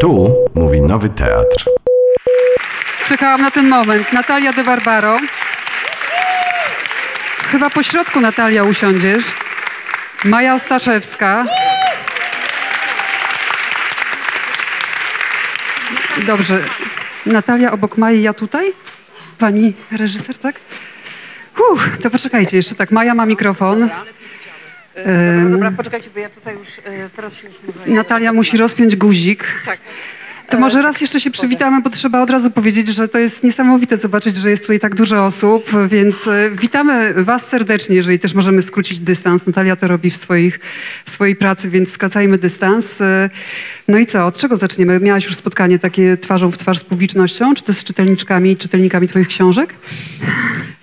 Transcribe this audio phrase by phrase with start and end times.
[0.00, 1.64] Tu mówi Nowy Teatr.
[3.06, 4.12] Czekałam na ten moment.
[4.12, 5.18] Natalia de Barbaro.
[7.50, 9.24] Chyba po środku Natalia usiądziesz.
[10.24, 11.46] Maja Ostaszewska.
[16.26, 16.60] Dobrze.
[17.26, 18.72] Natalia obok Maji, ja tutaj?
[19.38, 20.60] Pani reżyser, tak?
[21.72, 22.90] Uff, to poczekajcie jeszcze tak.
[22.90, 23.90] Maja ma mikrofon.
[24.96, 27.90] Dobra, dobra, poczekajcie, bo ja tutaj już, e, teraz się już może...
[27.90, 29.44] Natalia musi rozpiąć guzik.
[29.66, 29.80] Tak.
[30.48, 33.96] To może raz jeszcze się przywitamy, bo trzeba od razu powiedzieć, że to jest niesamowite
[33.96, 38.62] zobaczyć, że jest tutaj tak dużo osób, więc e, witamy Was serdecznie, jeżeli też możemy
[38.62, 39.46] skrócić dystans.
[39.46, 40.60] Natalia to robi w, swoich,
[41.04, 43.00] w swojej pracy, więc skracajmy dystans.
[43.00, 43.30] E,
[43.88, 45.00] No i co, od czego zaczniemy?
[45.00, 49.28] Miałaś już spotkanie takie twarzą w twarz z publicznością, czy to z czytelniczkami czytelnikami Twoich
[49.28, 49.74] książek?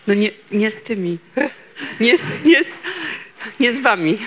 [0.07, 1.17] No nie, nie z tymi.
[1.99, 2.13] Nie,
[2.45, 2.59] nie,
[3.59, 4.17] nie z wami.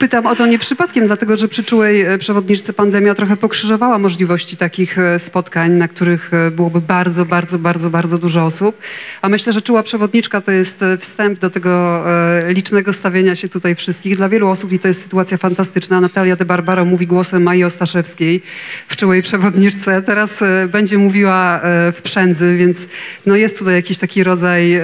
[0.00, 4.56] Pytam o to nie przypadkiem, dlatego że przy czułej e, przewodniczce pandemia trochę pokrzyżowała możliwości
[4.56, 8.78] takich e, spotkań, na których e, byłoby bardzo, bardzo, bardzo, bardzo dużo osób.
[9.22, 12.04] A myślę, że czuła przewodniczka to jest wstęp do tego
[12.48, 14.16] licznego stawienia się tutaj wszystkich.
[14.16, 16.00] Dla wielu osób i to jest sytuacja fantastyczna.
[16.00, 18.42] Natalia de Barbaro mówi głosem Mai Ostaszewskiej
[18.88, 20.02] w czułej przewodniczce.
[20.02, 21.60] Teraz będzie mówiła
[21.92, 22.78] w przędzy, więc
[23.26, 24.80] no jest tutaj jakiś taki rodzaj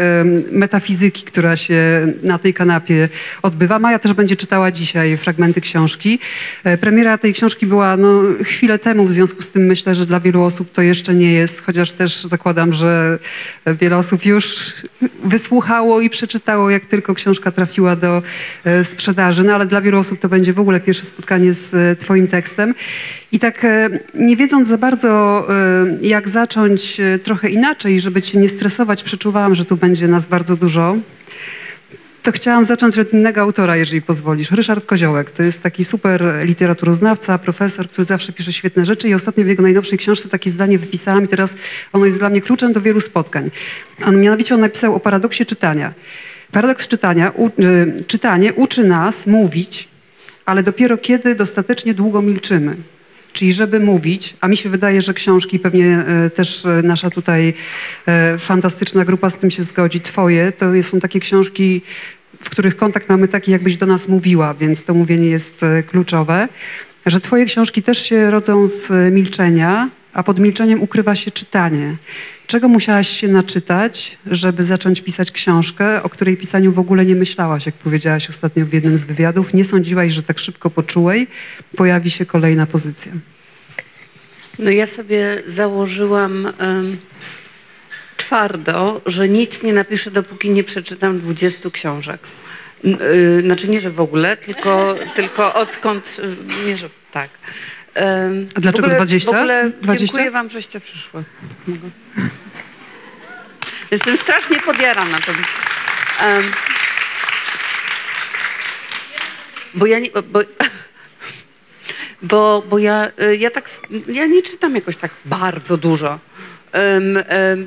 [0.51, 3.09] metafizyki, która się na tej kanapie
[3.43, 3.79] odbywa.
[3.79, 6.19] Maja też będzie czytała dzisiaj fragmenty książki.
[6.65, 10.21] E, Premiera tej książki była no, chwilę temu, w związku z tym myślę, że dla
[10.21, 13.19] wielu osób to jeszcze nie jest, chociaż też zakładam, że
[13.81, 14.75] wiele osób już
[15.25, 18.23] wysłuchało i przeczytało, jak tylko książka trafiła do
[18.65, 19.45] e, sprzedaży.
[19.45, 22.75] No ale dla wielu osób to będzie w ogóle pierwsze spotkanie z e, twoim tekstem.
[23.33, 28.39] I tak e, nie wiedząc za bardzo, e, jak zacząć e, trochę inaczej, żeby cię
[28.39, 30.97] nie stresować, przeczuwałam, że tu będzie nas bardzo dużo.
[32.27, 34.51] To chciałam zacząć od innego autora, jeżeli pozwolisz.
[34.51, 35.31] Ryszard Koziołek.
[35.31, 39.63] To jest taki super literaturoznawca, profesor, który zawsze pisze świetne rzeczy i ostatnio w jego
[39.63, 41.57] najnowszej książce takie zdanie wypisałam i teraz
[41.93, 43.51] ono jest dla mnie kluczem do wielu spotkań.
[44.05, 45.95] On mianowicie on napisał o paradoksie czytania.
[46.53, 49.89] Paradoks czytania, u, y, czytanie uczy nas mówić,
[50.47, 52.77] ale dopiero kiedy dostatecznie długo milczymy.
[53.37, 57.55] Czyli żeby mówić, a mi się wydaje, że książki, pewnie e, też e, nasza tutaj
[58.06, 61.83] e, fantastyczna grupa z tym się zgodzi, twoje, to są takie książki,
[62.47, 66.49] w których kontakt mamy taki, jakbyś do nas mówiła, więc to mówienie jest e, kluczowe.
[67.07, 71.97] Że twoje książki też się rodzą z milczenia, a pod milczeniem ukrywa się czytanie.
[72.47, 77.67] Czego musiałaś się naczytać, żeby zacząć pisać książkę, o której pisaniu w ogóle nie myślałaś,
[77.67, 79.55] jak powiedziałaś ostatnio w jednym z wywiadów?
[79.55, 81.27] Nie sądziłaś, że tak szybko po czułej
[81.77, 83.12] pojawi się kolejna pozycja.
[84.59, 86.97] No ja sobie założyłam em,
[88.26, 92.20] twardo, że nic nie napiszę, dopóki nie przeczytam 20 książek.
[92.84, 96.16] Y, znaczy nie, że w ogóle, tylko, tylko odkąd...
[96.19, 97.31] y, Nie, że tak.
[98.56, 99.31] A dlaczego w ogóle, 20?
[99.31, 100.06] W ogóle 20?
[100.06, 101.25] dziękuję wam, żeście przyszły.
[101.66, 101.88] Mogę?
[103.91, 105.37] Jestem strasznie podjarana tym.
[106.20, 106.43] Em,
[109.75, 110.10] bo ja nie...
[110.10, 110.41] Bo,
[112.22, 113.70] bo, bo ja, y, ja tak,
[114.06, 116.19] ja nie czytam jakoś tak bardzo dużo.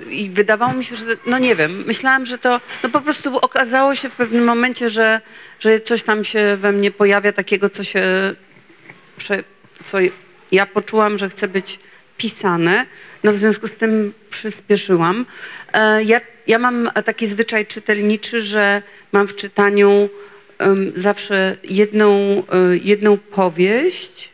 [0.09, 3.95] I wydawało mi się, że, no nie wiem, myślałam, że to, no po prostu okazało
[3.95, 5.21] się w pewnym momencie, że,
[5.59, 8.03] że coś tam się we mnie pojawia takiego, co się,
[9.83, 9.97] co
[10.51, 11.79] ja poczułam, że chce być
[12.17, 12.85] pisane,
[13.23, 15.25] no w związku z tym przyspieszyłam.
[15.73, 18.81] E, ja, ja mam taki zwyczaj czytelniczy, że
[19.11, 20.09] mam w czytaniu
[20.61, 22.43] ym, zawsze jedną,
[22.73, 24.29] y, jedną powieść,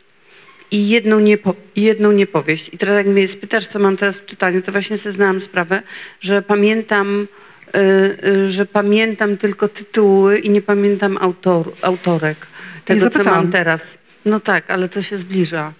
[0.70, 2.70] i jedną, niepo, jedną niepowieść.
[2.72, 5.82] I teraz jak mnie spytasz, co mam teraz w czytaniu, to właśnie sobie znałam sprawę,
[6.20, 7.28] że pamiętam,
[7.76, 12.46] y, y, że pamiętam tylko tytuły i nie pamiętam autor, autorek
[12.84, 13.86] tego, co mam teraz.
[14.24, 15.72] No tak, ale to się zbliża.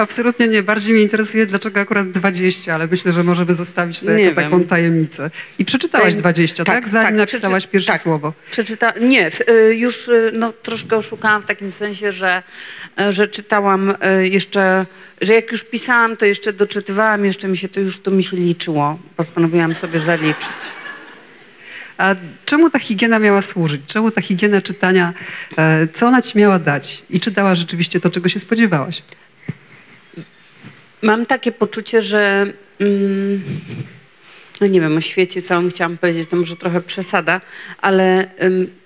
[0.00, 0.62] Absolutnie nie.
[0.62, 4.50] Bardziej mnie interesuje, dlaczego akurat 20, ale myślę, że możemy zostawić to Nie jako wiem.
[4.50, 5.30] taką tajemnicę.
[5.58, 6.88] I przeczytałaś Ten- 20, tak?
[6.88, 8.32] Zanim napisałaś przeczy- pierwsze tak, słowo.
[8.50, 8.92] Przeczyta...
[9.00, 12.42] Nie, y, już y, no, troszkę oszukałam w takim sensie, że,
[13.00, 14.86] y, że czytałam jeszcze,
[15.20, 18.36] że jak już pisałam, to jeszcze doczytywałam, jeszcze mi się to już to mi się
[18.36, 18.98] liczyło.
[19.16, 20.48] Postanowiłam sobie zaliczyć.
[21.98, 22.14] A
[22.44, 23.80] czemu ta higiena miała służyć?
[23.86, 25.12] Czemu ta higiena czytania,
[25.58, 27.02] e, co ona ci miała dać?
[27.10, 29.02] I czy dała rzeczywiście to, czego się spodziewałaś?
[31.02, 32.46] Mam takie poczucie, że
[32.78, 33.42] mm,
[34.60, 37.40] no nie wiem, o świecie całym chciałam powiedzieć, to może trochę przesada,
[37.80, 38.28] ale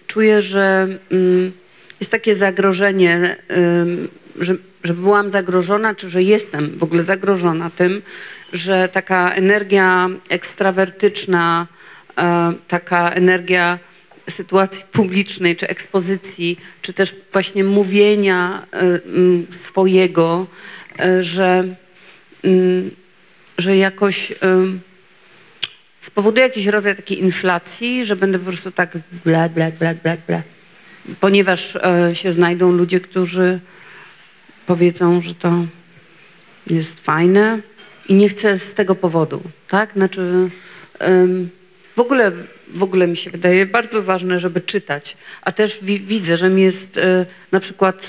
[0.06, 1.52] czuję, że ym,
[2.00, 3.36] jest takie zagrożenie,
[4.38, 8.02] że, że byłam zagrożona, czy że jestem w ogóle zagrożona tym,
[8.52, 11.66] że taka energia ekstrawertyczna,
[12.18, 13.78] e, taka energia
[14.30, 20.46] sytuacji publicznej, czy ekspozycji, czy też właśnie mówienia mm, swojego,
[21.00, 21.76] y, że, mm,
[23.58, 24.34] że jakoś y,
[26.00, 30.42] spowoduje jakiś rodzaj takiej inflacji, że będę po prostu tak bla, bla, bla, bla, bla.
[31.20, 33.60] Ponieważ e, się znajdą ludzie, którzy
[34.66, 35.66] powiedzą, że to
[36.66, 37.60] jest fajne
[38.08, 39.92] i nie chcę z tego powodu, tak?
[39.92, 40.50] Znaczy
[41.96, 42.32] w ogóle,
[42.68, 46.62] w ogóle mi się wydaje bardzo ważne, żeby czytać, a też wi widzę, że mi
[46.62, 47.00] jest
[47.52, 48.08] na przykład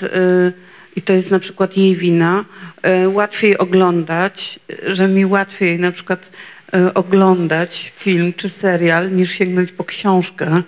[0.96, 2.44] i to jest na przykład jej wina,
[2.82, 6.30] e, łatwiej oglądać, że mi łatwiej na przykład
[6.74, 10.62] e, oglądać film czy serial, niż sięgnąć po książkę.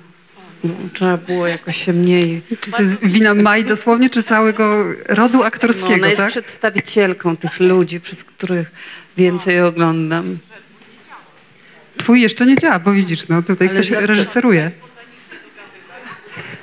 [0.64, 5.38] Bo Trzeba było jakoś się mniej Czy to jest wina Mai dosłownie, czy całego rodu
[5.38, 6.30] no, aktorskiego, ona jest tak?
[6.30, 8.70] przedstawicielką tych ludzi, przez których
[9.16, 10.38] więcej oglądam.
[11.96, 14.70] Twój jeszcze nie działa, bo widzisz, no tutaj Ale ktoś żarty- reżyseruje.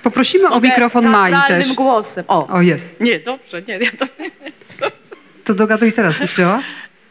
[0.06, 1.74] Poprosimy o mikrofon Mai też.
[1.74, 2.25] głosem.
[2.28, 2.48] O.
[2.48, 3.02] O, jest.
[3.02, 4.06] Nie, dobrze, nie, ja to...
[5.44, 6.62] To dogaduj teraz, już działa?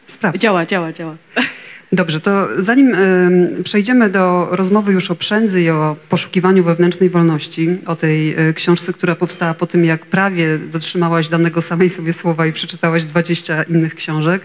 [0.05, 0.41] Sprawdź.
[0.41, 1.15] Działa, działa, działa.
[1.91, 7.77] Dobrze, to zanim ym, przejdziemy do rozmowy już o przędzy i o poszukiwaniu wewnętrznej wolności,
[7.85, 12.45] o tej y, książce, która powstała po tym, jak prawie dotrzymałaś danego samej sobie słowa
[12.45, 14.41] i przeczytałaś 20 innych książek,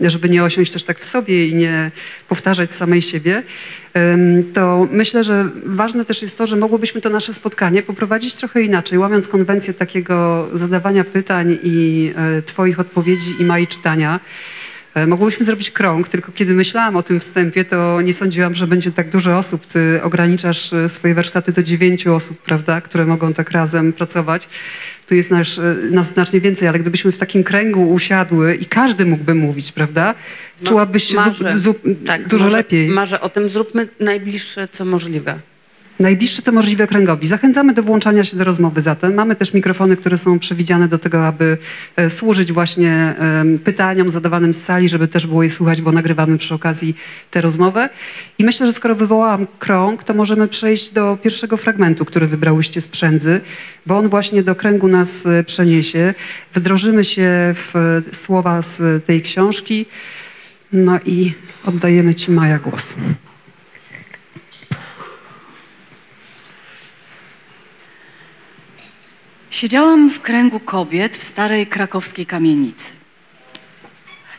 [0.00, 1.90] żeby nie osiąść też tak w sobie i nie
[2.28, 3.42] powtarzać samej siebie,
[4.52, 8.98] to myślę, że ważne też jest to, że mogłybyśmy to nasze spotkanie poprowadzić trochę inaczej,
[8.98, 14.20] łamiąc konwencję takiego zadawania pytań i y, twoich odpowiedzi i mojej czytania.
[14.96, 18.92] E, Mogłybyśmy zrobić krąg, tylko kiedy myślałam o tym wstępie, to nie sądziłam, że będzie
[18.92, 19.66] tak dużo osób.
[19.66, 24.48] Ty ograniczasz e, swoje warsztaty do dziewięciu osób, prawda, które mogą tak razem pracować.
[25.06, 29.06] Tu jest nasz, e, nas znacznie więcej, ale gdybyśmy w takim kręgu usiadły i każdy
[29.06, 30.14] mógłby mówić, prawda,
[30.64, 31.54] czułabyś się Marzę.
[32.06, 32.88] Tak, dużo marzę, lepiej.
[32.88, 35.38] Marzę o tym, zróbmy najbliższe, co możliwe.
[36.00, 37.26] Najbliższe to możliwe kręgowi.
[37.26, 39.14] Zachęcamy do włączania się do rozmowy zatem.
[39.14, 41.58] Mamy też mikrofony, które są przewidziane do tego, aby
[41.96, 43.14] e, służyć właśnie
[43.64, 46.96] pytaniom zadawanym z sali, żeby też było je słuchać, bo nagrywamy przy okazji
[47.30, 47.88] tę rozmowę.
[48.38, 52.88] I myślę, że skoro wywołałam krąg, to możemy przejść do pierwszego fragmentu, który wybrałyście z
[52.88, 53.40] przędzy,
[53.86, 56.14] bo on właśnie do kręgu nas e, przeniesie.
[56.54, 59.86] Wdrożymy się w e, słowa z tej książki.
[60.72, 61.32] No i
[61.64, 62.94] oddajemy Ci Maja głos.
[69.56, 72.92] Siedziałam w kręgu kobiet w starej krakowskiej kamienicy.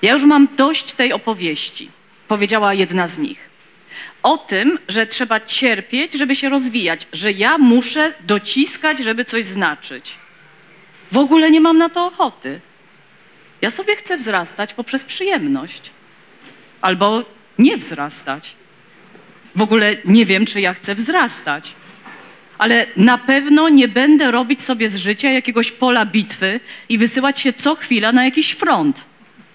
[0.01, 1.89] Ja już mam dość tej opowieści,
[2.27, 3.49] powiedziała jedna z nich.
[4.23, 10.15] O tym, że trzeba cierpieć, żeby się rozwijać, że ja muszę dociskać, żeby coś znaczyć.
[11.11, 12.59] W ogóle nie mam na to ochoty.
[13.61, 15.89] Ja sobie chcę wzrastać poprzez przyjemność.
[16.81, 17.25] Albo
[17.59, 18.55] nie wzrastać.
[19.55, 21.73] W ogóle nie wiem, czy ja chcę wzrastać
[22.57, 26.59] ale na pewno nie będę robić sobie z życia jakiegoś pola bitwy
[26.89, 29.05] i wysyłać się co chwila na jakiś front.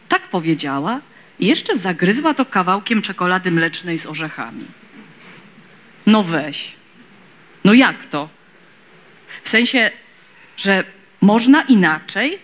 [0.09, 1.01] Tak powiedziała
[1.39, 4.65] i jeszcze zagryzła to kawałkiem czekolady mlecznej z orzechami.
[6.07, 6.73] No weź.
[7.65, 8.29] No jak to?
[9.45, 9.91] W sensie,
[10.57, 10.85] że
[11.21, 12.39] można inaczej?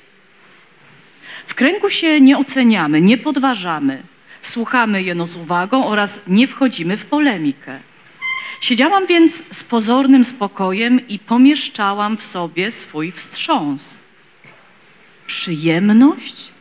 [1.46, 4.02] W kręgu się nie oceniamy, nie podważamy.
[4.42, 7.80] Słuchamy jeno z uwagą oraz nie wchodzimy w polemikę.
[8.60, 13.98] Siedziałam więc z pozornym spokojem i pomieszczałam w sobie swój wstrząs.
[15.26, 16.52] Przyjemność?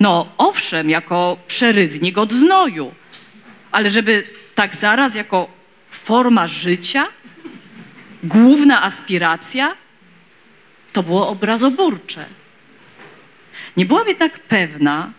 [0.00, 2.94] No, owszem, jako przerywnik od znoju,
[3.72, 5.48] ale żeby tak zaraz jako
[5.90, 7.06] forma życia,
[8.24, 9.76] główna aspiracja,
[10.92, 12.24] to było obrazoburcze.
[13.76, 15.10] Nie byłam jednak pewna,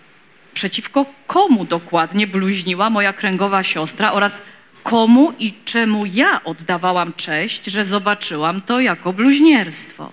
[0.53, 4.41] przeciwko komu dokładnie bluźniła moja kręgowa siostra oraz
[4.85, 10.11] komu i czemu ja oddawałam cześć, że zobaczyłam to jako bluźnierstwo.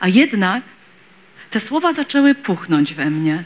[0.00, 0.62] A jednak
[1.50, 3.44] te słowa zaczęły puchnąć we mnie,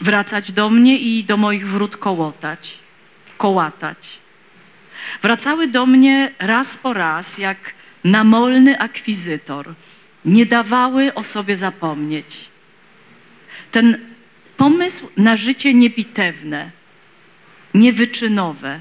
[0.00, 2.78] wracać do mnie i do moich wrót kołotać,
[3.38, 4.18] kołatać.
[5.22, 7.58] Wracały do mnie raz po raz, jak
[8.04, 9.74] namolny akwizytor.
[10.24, 12.48] Nie dawały o sobie zapomnieć.
[13.72, 13.98] Ten
[14.56, 16.70] pomysł na życie niebitewne,
[17.74, 18.80] niewyczynowe,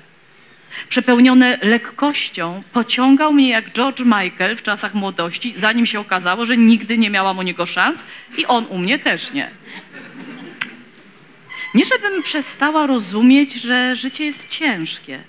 [0.89, 6.97] przepełnione lekkością, pociągał mnie jak George Michael w czasach młodości, zanim się okazało, że nigdy
[6.97, 8.03] nie miałam u niego szans
[8.37, 9.49] i on u mnie też nie.
[11.73, 15.19] Nie żebym przestała rozumieć, że życie jest ciężkie,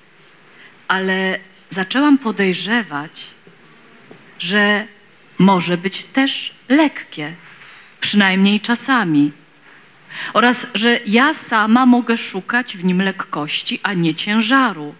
[0.88, 1.38] ale
[1.70, 3.26] zaczęłam podejrzewać,
[4.38, 4.86] że
[5.38, 7.32] może być też lekkie,
[8.00, 9.32] przynajmniej czasami.
[10.32, 14.94] Oraz, że ja sama mogę szukać w nim lekkości, a nie ciężaru.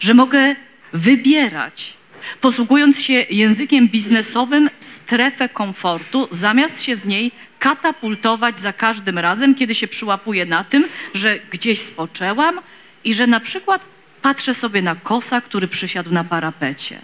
[0.00, 0.56] Że mogę
[0.92, 1.94] wybierać,
[2.40, 9.74] posługując się językiem biznesowym, strefę komfortu, zamiast się z niej katapultować za każdym razem, kiedy
[9.74, 10.84] się przyłapuję na tym,
[11.14, 12.60] że gdzieś spoczęłam
[13.04, 13.82] i że na przykład
[14.22, 16.98] patrzę sobie na kosa, który przysiadł na parapecie.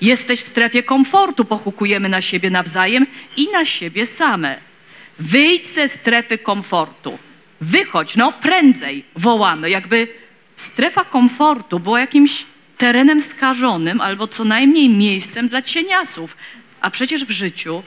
[0.00, 4.56] Jesteś w strefie komfortu, pochukujemy na siebie nawzajem i na siebie same.
[5.18, 7.18] Wyjdź ze strefy komfortu.
[7.60, 9.70] Wychodź, no prędzej, wołamy.
[9.70, 10.08] Jakby
[10.56, 12.46] strefa komfortu była jakimś
[12.78, 16.36] terenem skażonym albo co najmniej miejscem dla cieniasów.
[16.80, 17.82] A przecież w życiu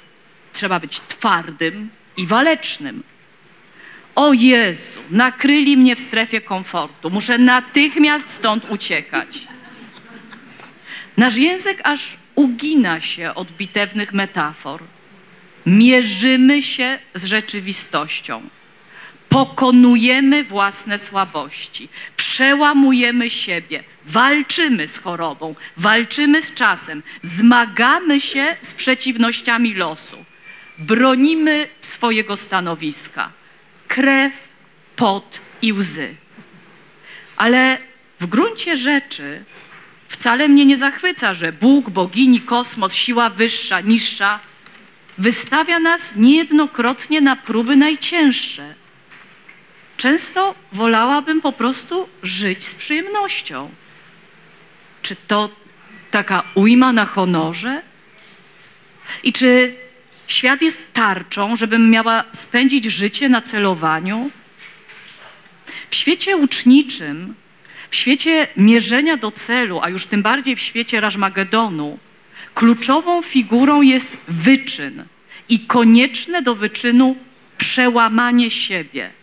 [0.53, 3.03] trzeba być twardym i walecznym.
[4.15, 7.09] O Jezu, nakryli mnie w strefie komfortu.
[7.09, 9.47] Muszę natychmiast stąd uciekać.
[11.17, 14.81] Nasz język aż ugina się od bitewnych metafor.
[15.65, 18.41] Mierzymy się z rzeczywistością.
[19.29, 29.73] Pokonujemy własne słabości, przełamujemy siebie, walczymy z chorobą, walczymy z czasem, zmagamy się z przeciwnościami
[29.73, 30.25] losu,
[30.77, 33.31] bronimy swojego stanowiska.
[33.87, 34.33] Krew,
[34.95, 36.15] pot i łzy.
[37.37, 37.77] Ale
[38.19, 39.43] w gruncie rzeczy
[40.07, 44.39] wcale mnie nie zachwyca, że Bóg, bogini, kosmos, siła wyższa, niższa
[45.17, 48.78] wystawia nas niejednokrotnie na próby najcięższe.
[49.99, 53.69] Często wolałabym po prostu żyć z przyjemnością.
[55.01, 55.49] Czy to
[56.11, 57.81] taka ujma na honorze?
[59.23, 59.75] I czy
[60.27, 64.31] świat jest tarczą, żebym miała spędzić życie na celowaniu?
[65.89, 67.35] W świecie uczniczym,
[67.89, 71.99] w świecie mierzenia do celu, a już tym bardziej w świecie Rażmagedonu,
[72.53, 75.05] kluczową figurą jest wyczyn
[75.49, 77.15] i konieczne do wyczynu
[77.57, 79.18] przełamanie siebie.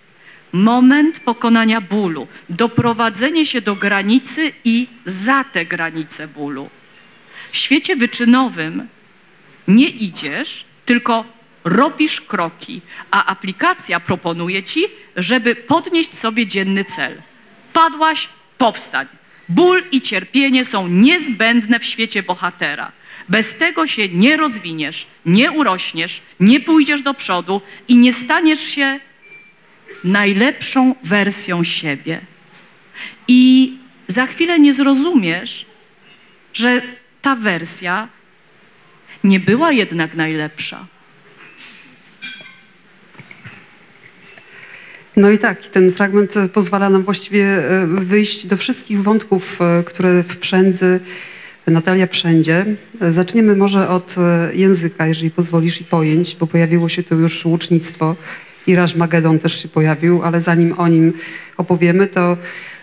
[0.57, 6.71] Moment pokonania bólu, doprowadzenie się do granicy i za tę granicę bólu.
[7.53, 8.89] W świecie wyczynowym
[9.69, 11.25] nie idziesz, tylko
[11.65, 14.85] robisz kroki, a aplikacja proponuje ci,
[15.17, 17.23] żeby podnieść sobie dzienny cel.
[17.73, 19.07] Padłaś, powstań.
[19.49, 22.93] Ból i cierpienie są niezbędne w świecie bohatera.
[23.29, 29.01] Bez tego się nie rozwiniesz, nie urośniesz, nie pójdziesz do przodu i nie staniesz się
[30.07, 32.21] najlepszą wersją siebie.
[33.29, 33.73] I
[34.09, 35.67] za chwilę nie zrozumiesz,
[36.55, 36.83] że
[37.23, 38.09] ta wersja
[39.25, 40.87] nie była jednak najlepsza.
[45.17, 50.23] No i tak, ten fragment pozwala nam właściwie e, wyjść do wszystkich wątków, e, które
[50.23, 51.01] w przędzy
[51.67, 52.65] Natalia Przędzie.
[53.01, 54.17] E, Zaczniemy może od
[54.53, 58.17] języka, jeżeli pozwolisz, i pojęć, bo pojawiło się tu już łucznictwo
[58.67, 61.13] i Rażmagedon też się pojawił, ale zanim o nim
[61.57, 62.37] opowiemy, to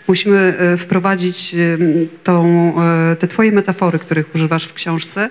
[0.08, 1.78] musimy e, wprowadzić e,
[2.24, 5.30] tą, e, te twoje metafory, których używasz w książce.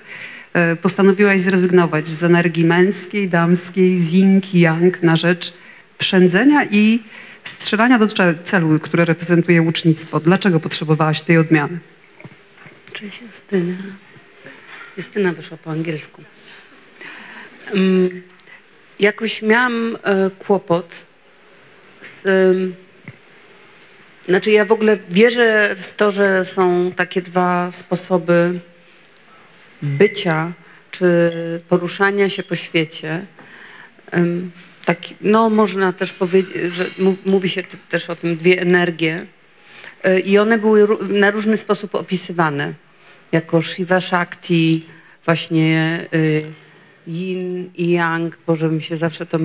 [0.82, 5.54] Postanowiłaś zrezygnować z energii męskiej, damskiej, z yin yang na rzecz
[5.99, 7.02] przędzenia i
[7.44, 8.06] strzelania do
[8.44, 10.21] celu, które reprezentuje łucznictwo.
[10.21, 11.78] Dlaczego potrzebowałaś tej odmiany?
[12.92, 13.75] Cześć Justyna.
[14.97, 16.23] Justyna wyszła po angielsku.
[17.75, 18.23] Um,
[19.02, 21.06] jakoś miałam e, kłopot
[22.02, 22.23] z...
[24.28, 28.61] znaczy ja w ogóle wierzę w to, że są takie dwa sposoby
[29.82, 30.52] bycia
[30.90, 31.30] czy
[31.68, 33.26] poruszania się po świecie.
[34.85, 36.85] Tak, no można też powiedzieć, że
[37.25, 39.26] mówi się też o tym dwie energie.
[40.06, 42.73] Y, I one były na różny sposób opisywane.
[43.32, 44.87] Jako Shiva Shakti,
[45.25, 46.44] właśnie y,
[47.06, 48.38] Yin i Yang.
[48.47, 49.38] Boże, mi się zawsze to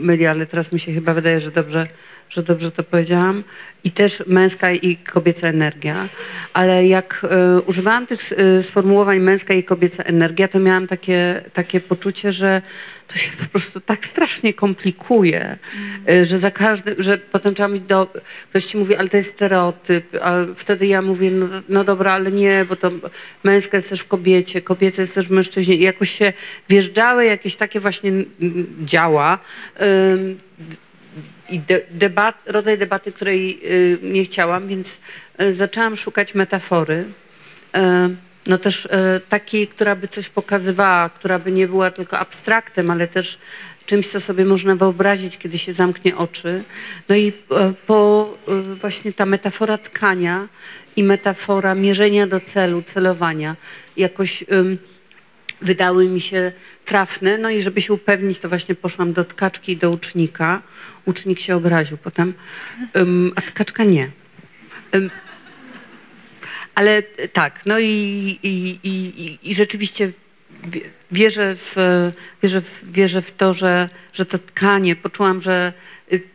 [0.00, 1.88] myli, ale teraz mi się chyba wydaje, że dobrze,
[2.32, 3.42] że dobrze to powiedziałam.
[3.84, 6.08] I też męska i kobieca energia.
[6.52, 7.26] Ale jak
[7.58, 12.62] y, używałam tych y, sformułowań męska i kobieca energia, to miałam takie, takie poczucie, że
[13.08, 15.58] to się po prostu tak strasznie komplikuje,
[16.10, 18.12] y, że za każdym, że potem trzeba mieć do...
[18.50, 22.32] Ktoś ci mówi, ale to jest stereotyp, a wtedy ja mówię, no, no dobra, ale
[22.32, 22.90] nie, bo to
[23.44, 25.74] męska jest też w kobiecie, kobieca jest też w mężczyźnie.
[25.74, 26.32] I jakoś się
[26.68, 28.12] wjeżdżały jakieś takie właśnie
[28.84, 29.38] działa,
[31.52, 34.98] i de, debat, rodzaj debaty, której y, nie chciałam, więc
[35.40, 37.04] y, zaczęłam szukać metafory.
[37.76, 37.80] Y,
[38.46, 38.88] no też y,
[39.28, 43.38] takiej, która by coś pokazywała, która by nie była tylko abstraktem, ale też
[43.86, 46.62] czymś, co sobie można wyobrazić, kiedy się zamknie oczy.
[47.08, 47.32] No i y,
[47.86, 48.30] po
[48.72, 50.48] y, właśnie ta metafora tkania
[50.96, 53.56] i metafora mierzenia do celu, celowania
[53.96, 54.44] jakoś
[55.62, 56.52] wydały mi się
[56.84, 57.38] trafne.
[57.38, 60.62] No i żeby się upewnić, to właśnie poszłam do tkaczki i do ucznika.
[61.04, 62.34] Ucznik się obraził potem,
[62.96, 64.10] ym, a tkaczka nie.
[64.94, 65.10] Ym,
[66.74, 67.84] Ale e, tak, no i,
[68.42, 70.12] i, i, i- rzeczywiście
[70.64, 71.76] wie- wierzę w,
[72.42, 75.72] wierzę w, wierzę w to, że, że to tkanie, poczułam, że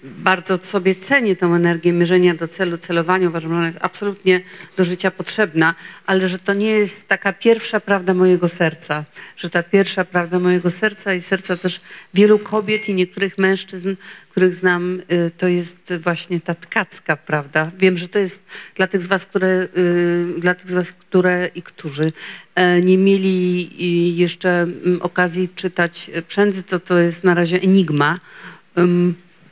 [0.03, 3.27] bardzo sobie cenię tę energię mierzenia do celu, celowania.
[3.27, 4.41] Uważam, że ona jest absolutnie
[4.77, 9.05] do życia potrzebna, ale że to nie jest taka pierwsza prawda mojego serca.
[9.37, 11.81] Że ta pierwsza prawda mojego serca i serca też
[12.13, 13.95] wielu kobiet i niektórych mężczyzn,
[14.29, 17.71] których znam, y, to jest właśnie ta tkacka prawda.
[17.79, 21.49] Wiem, że to jest dla tych z was, które, y, dla tych z was, które
[21.55, 22.11] i którzy
[22.55, 27.61] e, nie mieli y, jeszcze mm, okazji czytać e, Przędzy, to to jest na razie
[27.61, 28.19] enigma.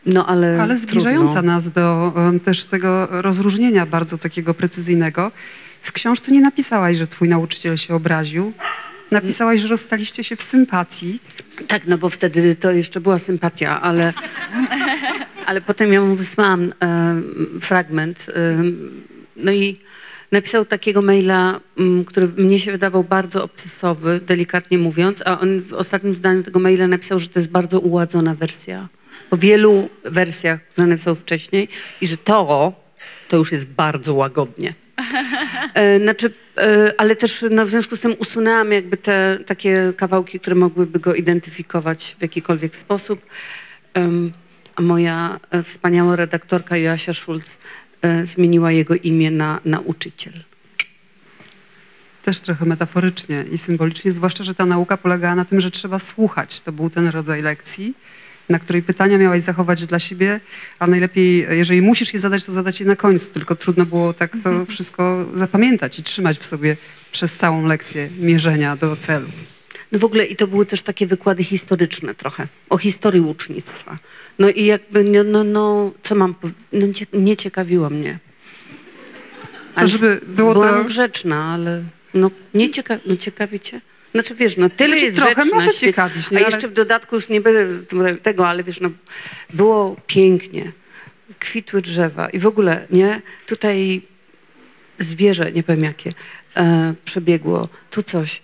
[0.06, 1.52] No ale Ale zbliżająca trudno.
[1.52, 5.32] nas do em, też tego rozróżnienia bardzo takiego precyzyjnego.
[5.82, 8.54] W książce nie napisałaś, że twój nauczyciel się obraził.
[9.12, 11.20] Napisałaś, że rozstaliście się w sympatii.
[11.68, 14.14] Tak, no bo wtedy to jeszcze była sympatia, ale,
[15.46, 17.16] ale potem ja mu wysłałam e,
[17.62, 18.26] fragment.
[18.36, 18.64] E,
[19.38, 19.80] no i
[20.32, 25.74] napisał takiego maila, m, który mnie się wydawał bardzo obcesowy, delikatnie mówiąc, a on w
[25.74, 28.88] ostatnim zdaniu tego maila napisał, że to jest bardzo uładzona wersja.
[29.30, 31.68] Po wielu wersjach, które napisał wcześniej
[32.02, 32.74] i że to,
[33.30, 34.74] to już jest bardzo łagodnie.
[35.74, 40.40] E, Znaczy, e, ale też no, w związku z tym usunęłam jakby te takie kawałki,
[40.40, 43.26] które mogłyby go identyfikować w jakikolwiek sposób.
[44.76, 47.58] A moja e, wspaniała redaktorka Joasia Schulz
[48.02, 50.34] e, zmieniła jego imię na nauczyciel.
[52.24, 56.62] Też trochę metaforycznie i symbolicznie, zwłaszcza, że ta nauka polegała na tym, że trzeba słuchać.
[56.62, 57.94] To był ten rodzaj lekcji,
[58.50, 60.40] na której pytania miałaś zachować dla siebie,
[60.80, 63.34] a najlepiej, jeżeli musisz je zadać, to zadać je na końcu.
[63.34, 66.78] Tylko trudno było tak to wszystko zapamiętać i trzymać w sobie
[67.12, 69.28] przez całą lekcję mierzenia do celu.
[69.92, 73.98] No w ogóle i to były też takie wykłady historyczne trochę, o historii łucznictwa.
[74.40, 76.36] No i jakby, no, no, no co mam,
[76.74, 78.20] no nie, nie ciekawiło mnie.
[79.76, 81.84] Ale żeby było to- Byłam grzeczna, ale
[82.14, 83.82] no nie cieka, no ciekawicie?
[84.16, 86.38] Znaczy wiesz, no tyle Znaczy, jest trochę rzeczy może ciekawić, nie?
[86.38, 88.90] A Ale- jeszcze w dodatku już nie będę tego, ale wiesz, no
[89.54, 90.72] było pięknie.
[91.40, 93.22] Kwitły drzewa i w ogóle, nie?
[93.48, 94.02] Tutaj
[94.98, 96.14] zwierzę, nie powiem jakie,
[96.58, 98.42] e, przebiegło, tu coś.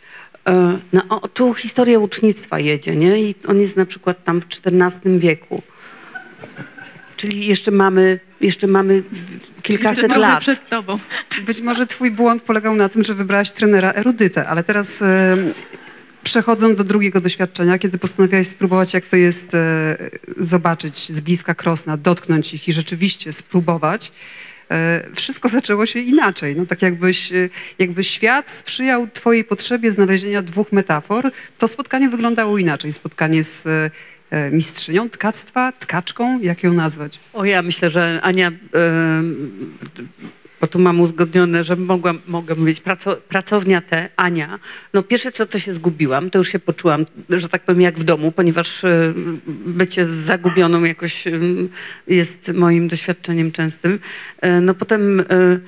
[0.47, 3.21] E, no, o, tu historia łucznictwa jedzie, nie?
[3.21, 5.61] I on jest na przykład tam w XIV wieku.
[7.21, 9.03] Czyli jeszcze mamy, jeszcze mamy
[9.61, 10.39] kilkaset Może lat.
[10.39, 10.99] przed tobą.
[11.45, 15.37] Być może twój błąd polegał na tym, że wybrałaś trenera erudytę, ale teraz e,
[16.23, 19.97] przechodząc do drugiego doświadczenia, kiedy postanowiłaś spróbować, jak to jest e,
[20.37, 24.11] zobaczyć z bliska krosna, dotknąć ich i rzeczywiście spróbować,
[24.71, 26.55] e, wszystko zaczęło się inaczej.
[26.55, 32.57] No, tak jakbyś, e, jakby świat sprzyjał twojej potrzebie znalezienia dwóch metafor, to spotkanie wyglądało
[32.57, 32.91] inaczej.
[32.91, 33.91] Spotkanie z e,
[34.51, 37.19] mistrzynią tkactwa, tkaczką, jak ją nazwać?
[37.33, 39.51] O, ja myślę, że Ania, em,
[40.61, 44.59] bo tu mam uzgodnione, że mogłam, mogę mówić, praco, pracownia te, Ania,
[44.93, 48.03] no pierwsze co to się zgubiłam, to już się poczułam, że tak powiem jak w
[48.03, 49.13] domu, ponieważ e,
[49.65, 51.31] bycie zagubioną jakoś e,
[52.07, 53.99] jest moim doświadczeniem częstym.
[54.41, 55.59] E, No potem e, e,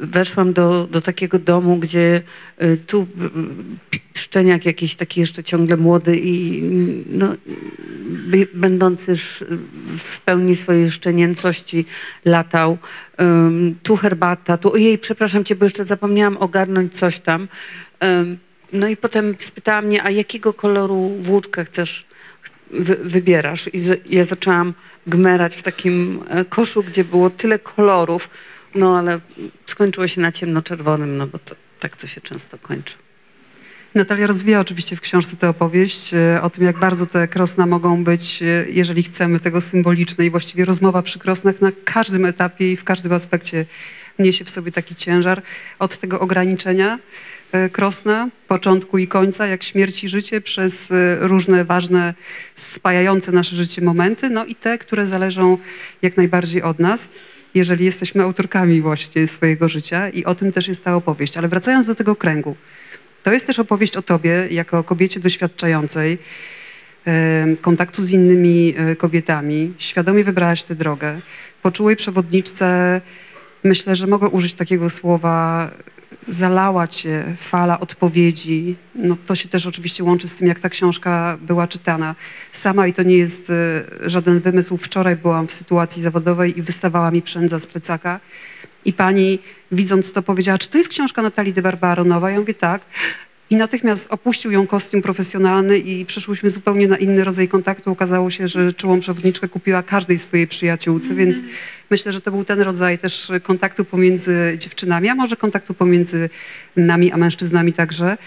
[0.00, 2.22] weszłam do, do takiego domu, gdzie
[2.58, 3.78] e, tu m,
[4.14, 6.62] szczeniak jakiś taki jeszcze ciągle młody i
[7.10, 7.34] no,
[8.54, 9.16] będący
[9.88, 11.84] w pełni swojej szczenięcości
[12.24, 12.78] latał.
[13.82, 17.48] Tu herbata, tu ojej, przepraszam cię, bo jeszcze zapomniałam ogarnąć coś tam.
[18.72, 22.06] No i potem spytała mnie, a jakiego koloru włóczkę chcesz,
[22.70, 23.70] wy, wybierasz?
[23.72, 24.74] I ja zaczęłam
[25.06, 28.30] gmerać w takim e, koszu, gdzie było tyle kolorów,
[28.74, 29.20] no ale
[29.66, 32.94] skończyło się na ciemnoczerwonym, no bo to, tak to się często kończy.
[33.96, 38.04] Natalia rozwija oczywiście w książce tę opowieść e, o tym, jak bardzo te krosna mogą
[38.04, 42.76] być, e, jeżeli chcemy, tego symboliczne i właściwie rozmowa przy krosnach na każdym etapie i
[42.76, 43.66] w każdym aspekcie
[44.18, 45.42] niesie w sobie taki ciężar.
[45.78, 46.98] Od tego ograniczenia
[47.52, 52.14] e, krosna, początku i końca, jak śmierć i życie, przez różne ważne,
[52.54, 55.58] spajające nasze życie momenty, no i te, które zależą
[56.02, 57.08] jak najbardziej od nas
[57.54, 61.36] jeżeli jesteśmy autorkami właśnie swojego życia i o tym też jest ta opowieść.
[61.36, 62.56] Ale wracając do tego kręgu,
[63.22, 66.18] to jest też opowieść o tobie, jako kobiecie doświadczającej
[67.60, 69.72] kontaktu z innymi e, kobietami.
[69.78, 71.20] Świadomie wybrałaś tę drogę.
[71.62, 73.00] Po czułej przewodniczce,
[73.64, 75.70] myślę, że mogę użyć takiego słowa,
[76.28, 78.76] zalała cię fala odpowiedzi.
[78.94, 82.14] No, to się też oczywiście łączy z tym, jak ta książka była czytana.
[82.52, 84.76] Sama i to nie jest e, żaden wymysł.
[84.76, 88.20] Wczoraj byłam w sytuacji zawodowej i wystawała mi przędza z plecaka.
[88.84, 89.38] I pani,
[89.72, 92.30] widząc to, powiedziała, czy to jest książka Natalii de Barbaronowa?
[92.30, 92.80] Ja mówię, tak.
[93.50, 97.90] I natychmiast opuścił ją kostium profesjonalny i przeszłyśmy zupełnie na inny rodzaj kontaktu.
[97.90, 101.36] Okazało się, że czułą przewodniczkę kupiła każdej swojej przyjaciółce, więc
[101.90, 106.30] myślę, że to był ten rodzaj też kontaktu pomiędzy dziewczynami, a może kontaktu pomiędzy
[106.76, 108.18] nami, a mężczyznami także.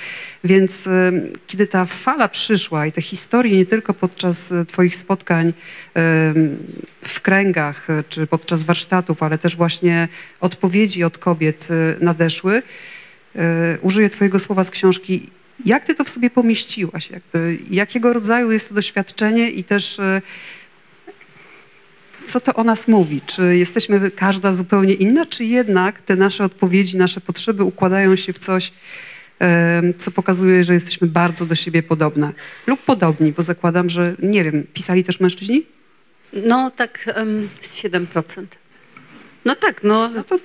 [0.44, 1.12] Więc e,
[1.48, 5.54] kiedy ta fala przyszła i te historie nie tylko podczas e, twoich spotkań e,
[7.02, 10.08] w kręgach czy podczas warsztatów, ale też właśnie
[10.40, 11.68] odpowiedzi od kobiet
[12.02, 12.62] nadeszły,
[13.82, 15.30] użyję Twojego słowa z książki.
[15.66, 17.12] Jak Ty to w sobie pomieściłaś?
[17.12, 20.22] Jakby, jakiego rodzaju jest to doświadczenie i też e,
[22.28, 23.22] co to o nas mówi?
[23.26, 28.40] Czy jesteśmy każda zupełnie inna, czy jednak te nasze odpowiedzi, nasze potrzeby układają się w
[28.40, 28.74] coś,
[29.42, 32.34] e, co pokazuje, że jesteśmy bardzo do siebie podobne
[32.68, 35.66] lub podobni, bo zakładam, że nie wiem, pisali też mężczyźni?
[36.34, 37.06] No tak
[37.62, 38.46] z 7%.
[39.46, 40.40] No tak, no to,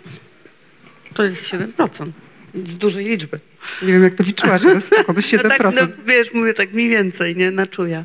[1.15, 2.11] to jest 7%.
[2.55, 3.41] Z dużej liczby.
[3.83, 5.43] Nie wiem, jak to liczyłaś, ale spoko, to 7%.
[5.43, 8.05] No tak, no, wiesz, mówię tak mniej więcej, nie, na czuja.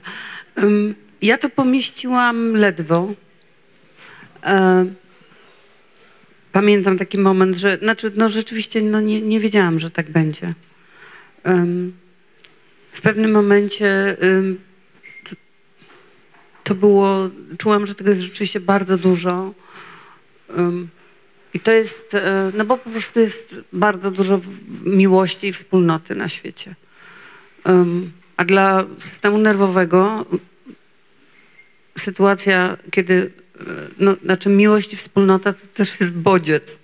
[0.55, 3.13] Em, ja to pomieściłam ledwo.
[4.43, 4.85] E,
[6.51, 10.53] pamiętam taki moment, że, znaczy, no rzeczywiście, no nie, nie wiedziałam, że tak będzie.
[11.43, 11.93] Em,
[12.91, 14.59] w pewnym momencie em,
[15.29, 15.35] to,
[16.63, 19.53] to było, czułam, że tego jest rzeczywiście bardzo dużo.
[20.57, 20.89] Em,
[21.53, 24.41] I to jest, e, no bo po prostu jest bardzo dużo
[24.85, 26.75] miłości i wspólnoty na świecie.
[28.37, 30.25] A dla systemu nerwowego
[31.99, 33.63] sytuacja, kiedy, e,
[33.99, 36.79] no, znaczy miłość i wspólnota to też jest bodziec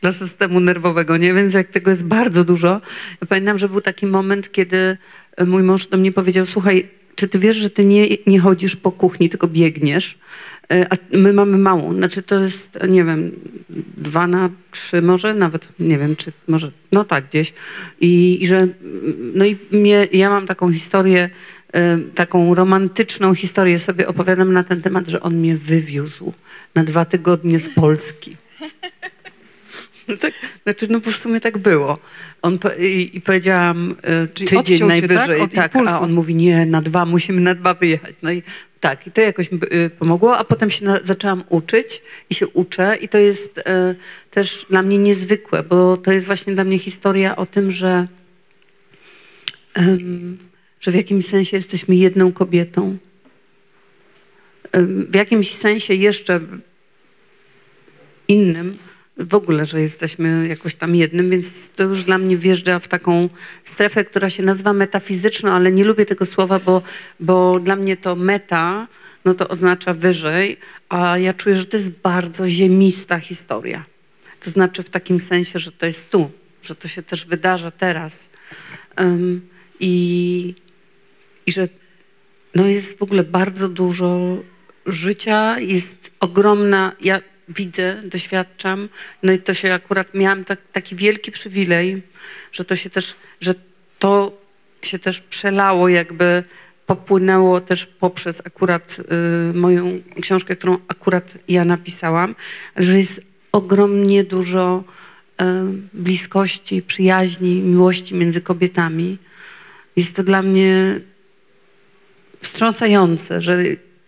[0.00, 1.34] dla systemu nerwowego, nie?
[1.34, 2.80] Więc jak tego jest bardzo dużo.
[3.20, 4.96] Ja pamiętam, że był taki moment, kiedy
[5.36, 8.76] e, mój mąż do mnie powiedział, słuchaj, czy ty wiesz, że ty nie, nie chodzisz
[8.76, 10.18] po kuchni, tylko biegniesz?
[10.70, 13.30] E, A my mamy małą, znaczy to jest, nie wiem,
[13.96, 17.54] dwa na trzy może, nawet nie wiem, czy może, no tak gdzieś.
[18.00, 18.68] I, i że,
[19.34, 21.30] no i mnie, ja mam taką historię,
[21.72, 26.32] e, taką romantyczną historię sobie opowiadam na ten temat, że on mnie wywiózł
[26.74, 28.36] na dwa tygodnie z Polski.
[30.10, 31.98] No tak, znaczy, no w sumie tak było.
[32.42, 34.88] On po, i, I powiedziałam e, Czyli tydzień cię, tak?
[34.88, 35.48] najwyżej.
[35.48, 35.94] Tak, impulsu.
[35.94, 38.14] a on mówi, nie, na dwa, musimy na dwa wyjechać.
[38.22, 38.42] No i
[38.80, 42.96] tak, i to jakoś y, pomogło, a potem się na, zaczęłam uczyć i się uczę
[43.00, 43.62] i to jest y,
[44.30, 48.06] też dla mnie niezwykłe, bo to jest właśnie dla mnie historia o tym, że,
[49.78, 50.38] ym,
[50.80, 52.96] że w jakimś sensie jesteśmy jedną kobietą.
[55.10, 56.40] W jakimś sensie jeszcze
[58.28, 58.78] innym,
[59.20, 63.28] w ogóle, że jesteśmy jakoś tam jednym, więc to już dla mnie wjeżdża w taką
[63.64, 66.82] strefę, która się nazywa metafizyczną, ale nie lubię tego słowa, bo,
[67.20, 68.88] bo dla mnie to meta,
[69.24, 70.56] no to oznacza wyżej,
[70.88, 73.84] a ja czuję, że to jest bardzo ziemista historia.
[74.40, 76.30] To znaczy w takim sensie, że to jest tu,
[76.62, 78.28] że to się też wydarza teraz.
[79.00, 79.48] Ym,
[79.80, 80.54] i,
[81.46, 81.68] I że
[82.54, 84.38] no jest w ogóle bardzo dużo
[84.86, 87.20] życia, jest ogromna, ja
[87.56, 88.88] widzę, doświadczam,
[89.22, 92.02] no i to się akurat, miałam tak, taki wielki przywilej,
[92.52, 93.54] że to się też, że
[93.98, 94.38] to
[94.82, 96.44] się też przelało jakby,
[96.86, 98.96] popłynęło też poprzez akurat
[99.50, 102.34] y, moją książkę, którą akurat ja napisałam,
[102.76, 103.20] że jest
[103.52, 105.44] ogromnie dużo y,
[105.92, 109.18] bliskości, przyjaźni, miłości między kobietami.
[109.96, 111.00] Jest to dla mnie
[112.40, 113.58] wstrząsające, że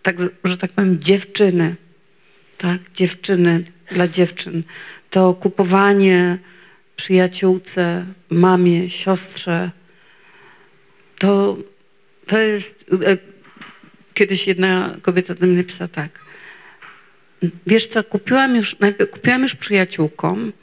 [0.01, 1.75] tak, że tak powiem dziewczyny,
[2.63, 4.63] tak, dziewczyny dla dziewczyn,
[5.09, 6.37] to kupowanie
[6.95, 9.71] przyjaciółce, mamie, siostrze,
[11.19, 11.57] to,
[12.27, 13.17] to jest, e,
[14.13, 16.19] kiedyś jedna kobieta do mnie napisała tak,
[17.67, 20.53] wiesz co, kupiłam już, najpierw kupiłam już przyjaciółkom,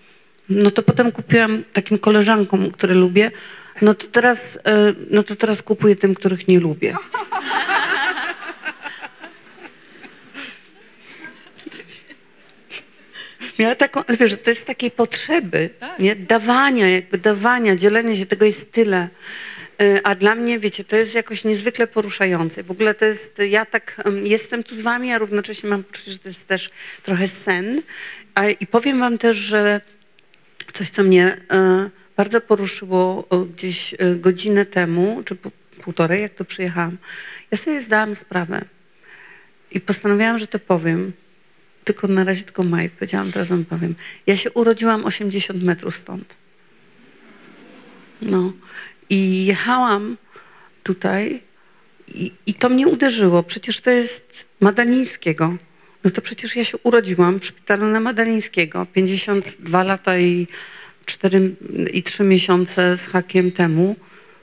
[0.49, 3.31] no to potem kupiłam takim koleżankom, które lubię,
[3.83, 6.95] no to teraz, e, no to teraz kupuję tym, których nie lubię.
[13.61, 16.16] Miała taką, ale wiesz, że to jest takiej potrzeby, nie?
[16.16, 19.09] Dawania, jakby dawania, dzielenia się, tego jest tyle.
[19.83, 22.62] Y, A dla mnie, wiecie, to jest jakoś niezwykle poruszające.
[22.62, 26.11] W ogóle to jest, ja tak em, jestem tu z wami, a równocześnie mam poczucie,
[26.11, 26.70] że to jest też
[27.03, 27.83] trochę sen.
[28.35, 29.81] A, I powiem wam też, że
[30.73, 35.37] coś, co mnie e, bardzo poruszyło o, gdzieś e, godzinę temu, czy
[35.83, 36.96] półtorej, jak to przyjechałam.
[37.51, 38.64] Ja sobie zdałam sprawę
[39.70, 41.12] i postanowiłam, że to powiem.
[41.85, 42.90] Tylko na razie tylko Maj.
[42.90, 43.95] Powiedziałam, teraz wam powiem.
[44.27, 46.35] Ja się urodziłam 80 metrów stąd.
[48.23, 48.53] No.
[49.11, 50.16] I jechałam
[50.83, 51.40] tutaj
[52.14, 53.43] i, i to mnie uderzyło.
[53.43, 55.57] Przecież to jest Madalińskiego.
[56.05, 58.87] No to przecież ja się urodziłam w szpitalu na Madalińskiego.
[58.93, 60.47] 52 lata i
[61.07, 61.55] 4
[61.93, 63.97] i 3 miesiące z hakiem temu.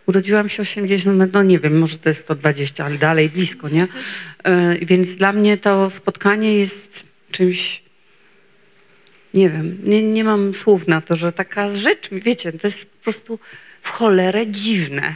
[0.05, 3.87] Urodziłam się 80, met- no nie wiem, może to jest 120, ale dalej blisko, nie?
[4.43, 7.03] E, Więc dla mnie to spotkanie jest
[7.37, 7.81] czymś,
[9.33, 13.03] nie wiem, nie, nie mam słów na to, że taka rzecz, wiecie, to jest po
[13.03, 13.39] prostu
[13.81, 15.15] w cholerę dziwne.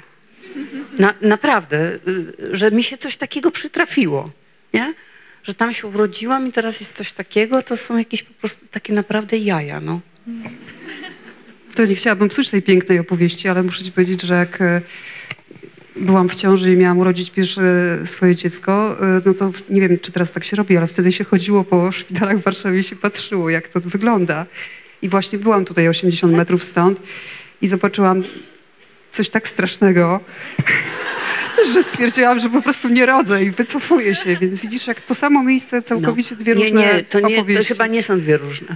[1.00, 4.32] Na, naprawdę, y, że mi się coś takiego przytrafiło,
[4.74, 4.94] nie?
[5.44, 8.94] Że tam się urodziłam i teraz jest coś takiego, to są jakieś po prostu takie
[8.94, 10.00] naprawdę jaja, no.
[11.76, 14.82] To nie chciałabym psuć tej pięknej opowieści, ale muszę ci powiedzieć, że jak e,
[15.96, 17.62] byłam w ciąży i miałam urodzić pierwsze
[18.06, 21.24] swoje dziecko, e, no to nie wiem, czy teraz tak się robi, ale wtedy się
[21.24, 24.46] chodziło po szpitalach w Warszawie i się patrzyło, jak to wygląda.
[25.02, 27.02] I właśnie byłam tutaj 80 metrów stąd
[27.62, 28.24] i zobaczyłam
[29.12, 30.20] coś tak strasznego,
[31.74, 34.36] że stwierdziłam, że po prostu nie rodzę i wycofuję się.
[34.38, 36.60] Więc widzisz, jak to samo miejsce, całkowicie dwie No.
[36.60, 37.66] nie, różne nie, to nie, to opowieści.
[37.74, 38.76] chyba nie są dwie różne.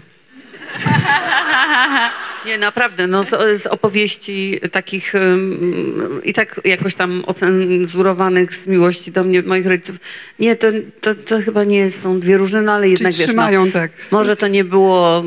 [2.45, 9.11] Nie, naprawdę, no z, z opowieści takich ym, i tak jakoś tam ocenzurowanych z miłości
[9.11, 9.95] do mnie, moich rodziców,
[10.39, 10.67] nie, to,
[11.01, 13.91] to, to chyba nie są dwie różne, no ale Czyli jednak wiesz, no, trzymają tak.
[14.11, 15.23] może to nie było,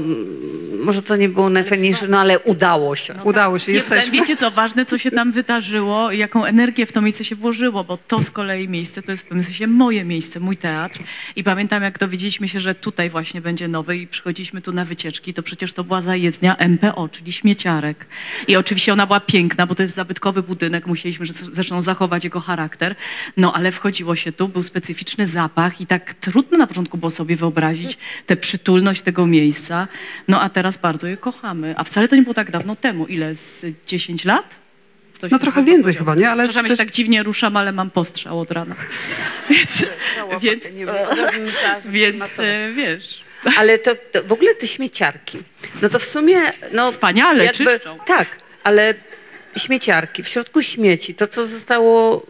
[0.85, 3.15] może to nie było najfajniejsze, no ale udało się.
[3.25, 4.13] Udało się, Nie, jesteśmy.
[4.13, 7.85] Wiecie co, ważne co się tam wydarzyło i jaką energię w to miejsce się włożyło,
[7.85, 10.99] bo to z kolei miejsce to jest w pewnym sensie moje miejsce, mój teatr.
[11.37, 15.35] I pamiętam jak dowiedzieliśmy się, że tutaj właśnie będzie nowy i przychodziliśmy tu na wycieczki,
[15.35, 18.07] to przecież to była zajezdnia MPO, czyli śmieciarek.
[18.49, 22.41] I oczywiście ona była piękna, bo to jest zabytkowy budynek, musieliśmy że- zresztą zachować jego
[22.41, 22.95] charakter.
[23.37, 27.37] No ale wchodziło się tu, był specyficzny zapach i tak trudno na początku było sobie
[27.37, 29.89] wyobrazić tę przytulność tego miejsca.
[30.29, 31.75] No a teraz bardzo je kochamy.
[31.77, 33.07] A wcale to nie było tak dawno temu.
[33.07, 33.35] Ile?
[33.35, 34.55] Z 10 lat?
[35.15, 36.01] Ktoś No trochę więcej powiedział.
[36.01, 36.31] chyba, nie?
[36.31, 38.75] Ale Przepraszam, ja też- się tak dziwnie ruszam, ale mam postrzał od rana.
[39.51, 39.85] Więc,
[40.41, 40.65] więc,
[41.87, 43.21] więc e, wiesz...
[43.57, 45.39] Ale to, to w ogóle te śmieciarki,
[45.83, 46.37] no to w sumie...
[46.73, 47.99] No, Wspaniale, czyszczą.
[48.07, 48.29] Tak,
[48.65, 48.95] ale
[49.57, 52.27] śmieciarki, w środku śmieci, to co zostało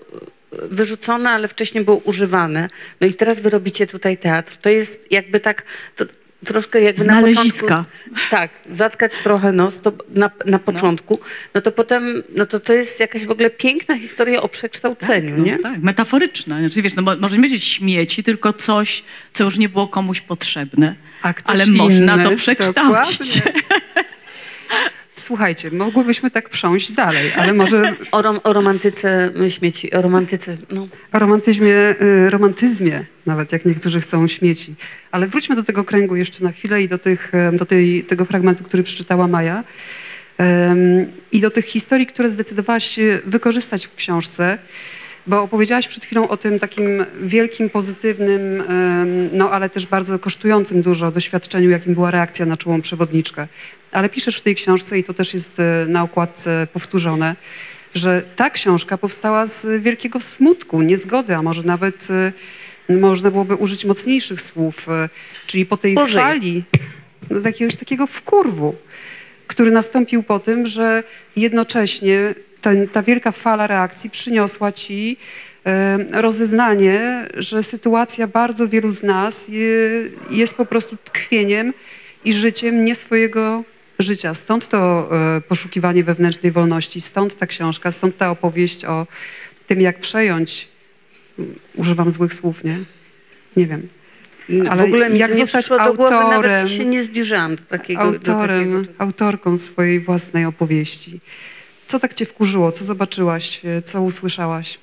[0.53, 5.07] e, wyrzucone, ale wcześniej było używane, no i teraz wy robicie tutaj teatr, to jest
[5.11, 5.62] jakby tak...
[5.97, 6.05] To,
[6.44, 7.85] Troszkę jakby na Znaleziska.
[7.85, 8.31] początku...
[8.31, 11.20] Tak, zatkać trochę nos to na, na początku,
[11.55, 11.61] no.
[11.61, 15.59] to potem, no to to jest jakaś w ogóle piękna historia o przekształceniu, No, nie?
[15.59, 16.59] tak, metaforyczna.
[16.61, 20.20] Znaczy, wiesz, no, mo- może nie będzie śmieci, tylko coś, co już nie było komuś
[20.20, 20.94] potrzebne.
[21.44, 23.20] Ale można inny, to przekształcić.
[25.28, 30.56] Słuchajcie, mogłybyśmy tak prząść dalej, ale może O, rom, o romantyce y, śmieci, o romantyce,
[30.70, 30.88] no.
[31.12, 34.74] o romantyzmie, y, romantyzmie, nawet jak niektórzy chcą śmieci.
[35.10, 38.24] Ale wróćmy do tego kręgu jeszcze na chwilę i do, tych, em, do tej, tego
[38.24, 39.64] fragmentu, który przeczytała Maja.
[41.32, 44.58] I do tych historii, które zdecydowałaś się wykorzystać w książce,
[45.26, 48.62] bo opowiedziałaś przed chwilą o tym takim wielkim, pozytywnym,
[49.33, 53.46] no ale też bardzo kosztującym dużo doświadczeniu, jakim była reakcja na czułą przewodniczkę.
[53.92, 57.37] Ale piszesz w tej książce, i to też jest e, na okładce powtórzone,
[57.94, 62.33] że ta książka powstała z wielkiego smutku, niezgody, a może nawet e,
[62.98, 65.09] można byłoby użyć mocniejszych słów, e,
[65.46, 66.20] czyli po tej Użyj.
[66.20, 66.64] fali
[67.31, 68.74] no, jakiegoś takiego wkurwu,
[69.46, 71.02] który nastąpił po tym, że
[71.37, 75.16] jednocześnie ten, ta wielka fala reakcji przyniosła ci
[76.12, 79.71] rozeznanie, że sytuacja bardzo wielu z nas je,
[80.31, 81.75] jest po prostu tkwieniem
[82.25, 83.64] i życiem nie swojego
[83.99, 84.35] życia.
[84.35, 89.07] Stąd to e, poszukiwanie wewnętrznej wolności, stąd ta książka, stąd ta opowieść o
[89.66, 90.68] tym, jak przejąć,
[91.75, 92.79] używam złych słów, nie?
[93.57, 93.88] Nie wiem.
[94.71, 96.53] Ale w ogóle mi jak to nie zostać przyszło do głowy, autorem?
[96.53, 98.01] nawet się nie zbliżyłam do takiego.
[98.01, 101.21] do autorem, takiego autorką swojej własnej opowieści.
[101.88, 102.72] Co tak cię wkurzyło?
[102.72, 103.64] Co zobaczyłaś?
[103.64, 104.79] e, Co usłyszałaś?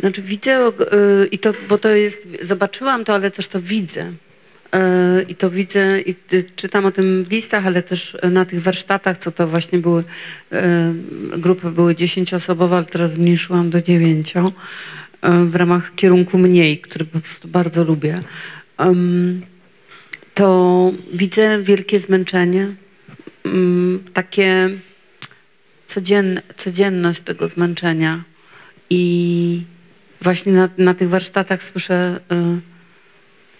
[0.00, 4.02] Znaczy widzę, y, i to, bo to jest, zobaczyłam to, ale też to widzę.
[4.02, 6.14] Y, I to widzę, i
[6.56, 10.04] czytam o tym w listach, ale też na tych warsztatach, co to właśnie były,
[11.38, 14.52] grupy były dziesięcioosobowe, ale teraz zmniejszyłam do dziewięcio
[15.22, 18.22] w ramach kierunku mniej, który po prostu bardzo lubię.
[20.34, 22.68] To widzę wielkie zmęczenie,
[24.14, 24.70] takie
[25.88, 28.22] codzienne, codzienność tego zmęczenia.
[28.90, 29.62] I
[30.22, 32.60] właśnie na, na tych warsztatach słyszę y,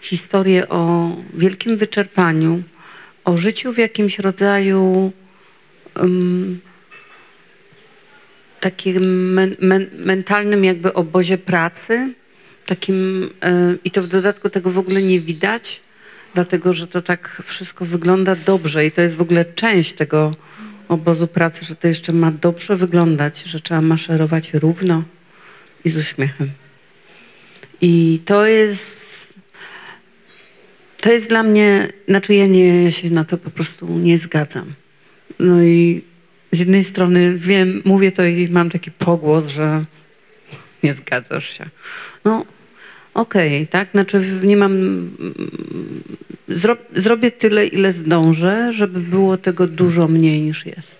[0.01, 2.63] historię o wielkim wyczerpaniu,
[3.25, 5.11] o życiu w jakimś rodzaju
[8.59, 12.13] takim men, men, mentalnym jakby obozie pracy.
[12.65, 13.29] Takim,
[13.73, 15.81] y, I to w dodatku tego w ogóle nie widać,
[16.33, 20.35] dlatego że to tak wszystko wygląda dobrze i to jest w ogóle część tego
[20.89, 25.03] obozu pracy, że to jeszcze ma dobrze wyglądać, że trzeba maszerować równo
[25.85, 26.49] i z uśmiechem.
[27.81, 28.97] I to jest,
[31.01, 34.73] to jest dla mnie, znaczy ja, nie, ja się na to po prostu nie zgadzam.
[35.39, 36.01] No i
[36.51, 39.85] z jednej strony wiem, mówię to i mam taki pogłos, że
[40.83, 41.65] nie zgadzasz się.
[42.25, 42.45] No,
[43.13, 43.91] okej, tak?
[43.91, 45.09] Znaczy nie mam...
[46.47, 50.97] Zro, zrobię tyle, ile zdążę, żeby było tego dużo mniej niż jest.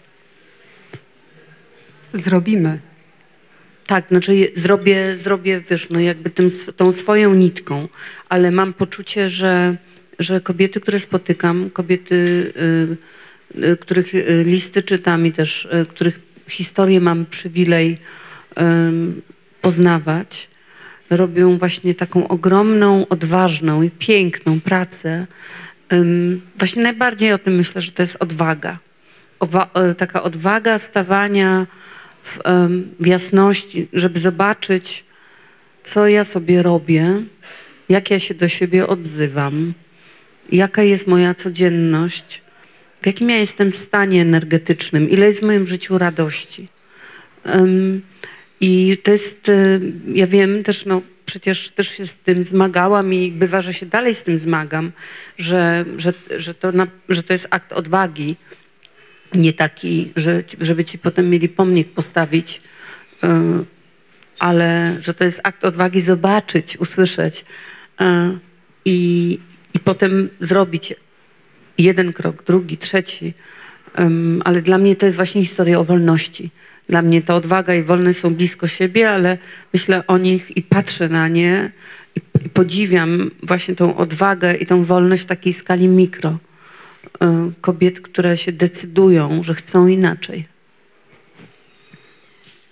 [2.13, 2.79] Zrobimy.
[3.89, 7.87] Tak, znaczy zrobię, zrobię, wiesz, no jakby tym, tą swoją nitką,
[8.29, 9.75] ale mam poczucie, że,
[10.19, 12.15] że kobiety, które spotykam, kobiety,
[13.55, 17.97] y, y, których y, listy czytam i też y, których historię mam przywilej
[19.61, 20.48] poznawać,
[21.09, 25.25] robią właśnie taką ogromną, odważną i piękną pracę.
[26.57, 28.77] Właśnie najbardziej o tym myślę, że to jest odwaga.
[29.39, 31.67] Owa- e, taka odwaga stawania
[32.23, 32.39] w,
[32.99, 35.03] w jasności, żeby zobaczyć,
[35.83, 37.21] co ja sobie robię,
[37.89, 39.73] jak ja się do siebie odzywam,
[40.51, 42.41] jaka jest moja codzienność,
[43.01, 46.67] w jakim ja jestem stanie energetycznym, ile jest w moim życiu radości.
[47.43, 48.01] Em,
[48.61, 49.79] I to jest, e,
[50.13, 54.15] ja wiem też, no przecież też się z tym zmagałam i bywa, że się dalej
[54.15, 54.91] z tym zmagam,
[55.37, 58.35] że, że, że, to, na, że to jest akt odwagi,
[59.33, 62.61] nie taki, że, żeby ci potem mieli pomnik postawić,
[63.23, 63.27] y,
[64.39, 67.45] ale że to jest akt odwagi zobaczyć, usłyszeć
[68.01, 68.03] y,
[68.85, 69.39] i,
[69.73, 70.93] i potem zrobić
[71.77, 73.33] jeden krok, drugi, trzeci.
[74.43, 76.49] Ale dla mnie to jest właśnie historia o wolności.
[76.89, 79.37] Dla mnie ta odwaga i wolność są blisko siebie, ale
[79.73, 81.71] myślę o nich i patrzę na nie
[82.15, 87.27] i, podziwiam właśnie tą odwagę i tą wolność w takiej skali mikro y,
[87.61, 90.45] kobiet, które się decydują, że chcą inaczej.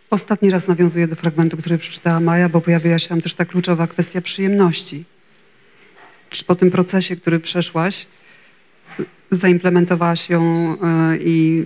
[0.09, 3.87] Ostatni raz nawiązuję do fragmentu, który przeczytała Maja, bo pojawiła się tam też ta kluczowa
[3.87, 5.03] kwestia przyjemności.
[6.29, 8.07] Czy po tym procesie, który przeszłaś,
[9.31, 10.77] zaimplementowałaś ją y,
[11.21, 11.65] i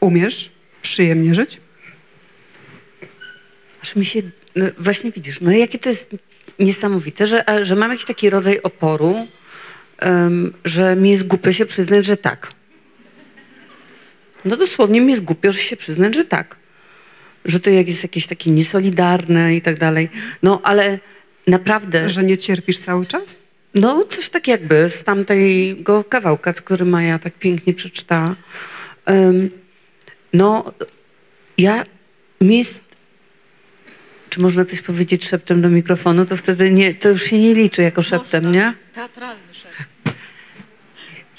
[0.00, 1.60] umiesz przyjemnie żyć?
[3.82, 4.22] Aż mi się,
[4.56, 6.16] no właśnie widzisz, no jakie to jest
[6.58, 9.26] niesamowite, że, że mam jakiś taki rodzaj oporu,
[9.98, 12.52] em, że mi jest głupio się przyznać, że tak.
[14.44, 16.56] No dosłownie mi jest głupio, że się przyznać, że tak.
[17.44, 20.08] Że to jest jakieś takie niesolidarne i tak dalej.
[20.42, 20.98] No ale
[21.46, 22.08] naprawdę...
[22.08, 23.36] Że nie cierpisz cały czas?
[23.74, 28.34] No, coś tak jakby z tamtego kawałka, który Maja tak pięknie przeczytała.
[29.04, 29.50] Em,
[30.34, 30.72] no,
[31.58, 31.84] ja,
[32.40, 32.80] mi jest,
[34.30, 37.82] czy można coś powiedzieć szeptem do mikrofonu, to wtedy nie, to już się nie liczy
[37.82, 38.74] jako szeptem, nie?
[38.94, 39.86] Teatralny szef.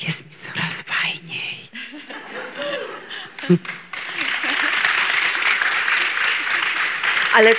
[0.08, 1.56] Jest mi coraz fajniej.
[7.36, 7.56] Ale,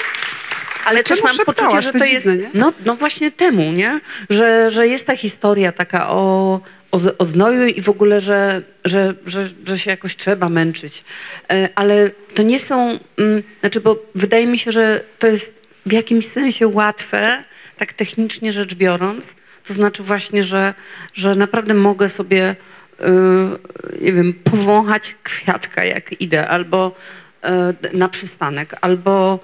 [0.84, 2.54] ale też czemu mam poczucie, że To to dziwne, jest...
[2.54, 2.60] nie?
[2.60, 4.00] No, no właśnie temu, nie?
[4.30, 6.60] Że, że jest ta historia taka o,
[6.96, 11.04] o, z- o znoju i w ogóle, że, że, że, że się jakoś trzeba męczyć.
[11.50, 12.98] E, Ale to nie są...
[13.18, 15.54] mm, Znaczy, bo wydaje mi się, że to jest
[15.86, 17.44] w jakimś sensie łatwe,
[17.76, 19.34] tak technicznie rzecz biorąc.
[19.64, 20.74] To znaczy właśnie, że,
[21.14, 22.56] że naprawdę mogę sobie,
[23.00, 23.04] y,
[24.00, 26.94] nie wiem, powąchać kwiatka jak idę, albo
[27.92, 29.40] y, na przystanek, albo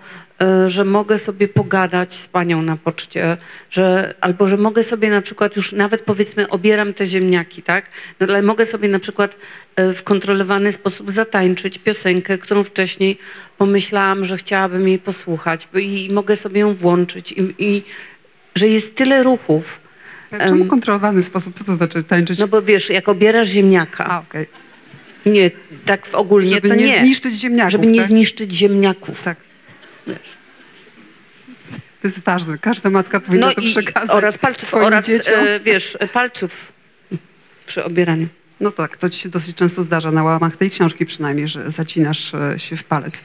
[0.66, 3.36] że mogę sobie pogadać z panią na poczcie,
[3.70, 7.84] że, albo że mogę sobie na przykład już nawet powiedzmy obieram te ziemniaki, tak?
[8.20, 9.36] No, ale mogę sobie na przykład
[9.80, 13.18] y, w kontrolowany sposób zatańczyć piosenkę, którą wcześniej
[13.58, 17.82] pomyślałam, że chciałabym jej posłuchać i, i mogę sobie ją włączyć i, i
[18.54, 19.80] że jest tyle ruchów.
[20.48, 21.54] Czemu kontrolowany sposób?
[21.54, 22.38] Co to znaczy tańczyć?
[22.38, 24.46] No bo wiesz, jak obierasz ziemniaka, A, okej.
[25.26, 25.50] nie,
[25.84, 27.00] tak w ogólnie Żeby to nie, nie.
[27.00, 28.10] zniszczyć ziemniaków, Żeby nie tak?
[28.10, 29.22] zniszczyć ziemniaków.
[29.22, 29.36] Tak.
[30.06, 30.36] Wiesz.
[32.02, 32.58] To jest ważne.
[32.58, 35.46] Każda matka powinna No to przekazać oraz palców, swoim oraz dzieciom.
[35.46, 36.72] e, wiesz, palców
[37.66, 38.26] przy obieraniu.
[38.60, 42.34] No tak, to ci się dosyć często zdarza, na łamach tej książki przynajmniej, że zacinasz
[42.34, 43.22] e, się w palec.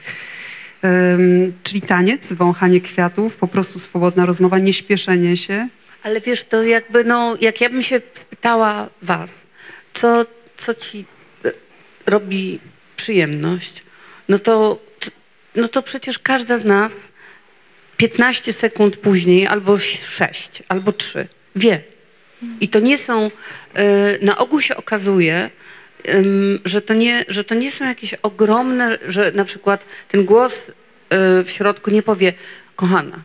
[1.14, 5.68] Ym, czyli taniec, wąchanie kwiatów, po prostu swobodna rozmowa, nie śpieszenie się.
[6.02, 9.32] Ale wiesz, to jakby, no, jak ja bym się spytała was,
[9.92, 11.04] co, co ci
[11.44, 11.52] e,
[12.06, 12.58] robi
[12.96, 13.82] przyjemność,
[14.28, 14.78] no to,
[15.58, 16.96] no to przecież każda z nas
[17.96, 21.80] 15 sekund później, albo 6, albo 3, wie.
[22.60, 23.30] I to nie są,
[23.74, 25.50] e, na ogół się okazuje,
[26.64, 30.72] że to, nie, że to nie są jakieś ogromne, że na przykład ten głos e,
[31.44, 32.32] w środku nie powie,
[32.76, 33.18] kochana,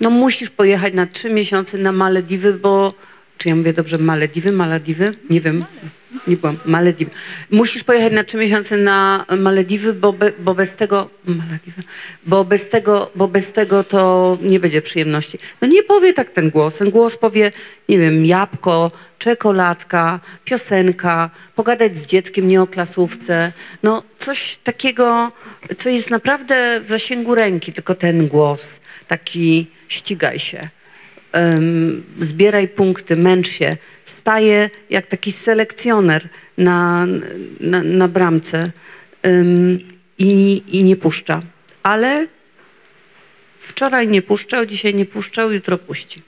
[0.00, 2.94] no musisz pojechać na trzy miesiące na Malediwy, bo...
[3.38, 5.14] Czy ja mówię dobrze Malediwy, Malediwy?
[5.30, 5.64] Nie wiem.
[6.26, 6.58] Nie byłam.
[6.64, 7.10] Malediwy.
[7.50, 11.10] Musisz pojechać na trzy miesiące na Malediwy, bo, be, bo bez tego...
[11.24, 11.82] Malediwy.
[12.26, 15.38] Bo bez tego, bo bez tego to nie będzie przyjemności.
[15.60, 16.76] No nie powie tak ten głos.
[16.76, 17.52] Ten głos powie,
[17.88, 23.52] nie wiem, jabłko, czekoladka, piosenka, pogadać z dzieckiem, nie o klasówce.
[23.82, 25.32] No coś takiego,
[25.76, 28.80] co jest naprawdę w zasięgu ręki, tylko ten głos.
[29.08, 30.68] Taki ścigaj się
[31.36, 36.28] em, zbieraj punkty, męcz się, staje jak taki selekcjoner
[36.58, 37.06] na,
[37.60, 38.70] na, na bramce
[39.22, 39.78] em,
[40.18, 41.42] i, i nie puszcza.
[41.82, 42.26] Ale
[43.60, 46.22] wczoraj nie puszczał, dzisiaj nie puszczał, jutro puści.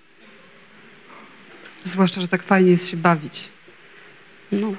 [1.84, 3.44] Zwłaszcza, że tak fajnie jest się bawić.
[4.52, 4.74] No.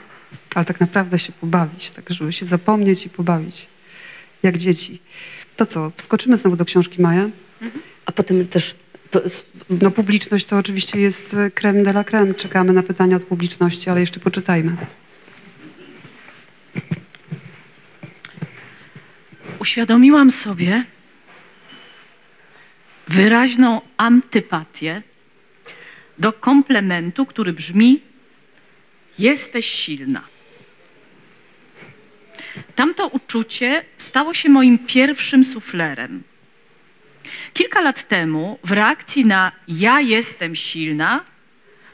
[0.56, 3.68] Ale tak naprawdę się pobawić, tak żeby się zapomnieć i pobawić.
[4.44, 5.02] Jak dzieci.
[5.56, 7.30] To co, wskoczymy znowu do książki Maja?
[8.06, 8.76] A potem też
[9.70, 12.34] No publiczność to oczywiście jest e, creme de la creme.
[12.34, 14.76] Czekamy na pytania od publiczności, ale jeszcze poczytajmy.
[19.60, 20.84] Uświadomiłam sobie
[23.08, 25.02] wyraźną antypatię
[26.18, 28.02] do komplementu, który brzmi:
[29.20, 30.22] Jesteś silna.
[32.76, 36.24] Tamto uczucie stało się moim pierwszym suflerem.
[37.54, 41.24] Kilka lat temu, w reakcji na ja jestem silna,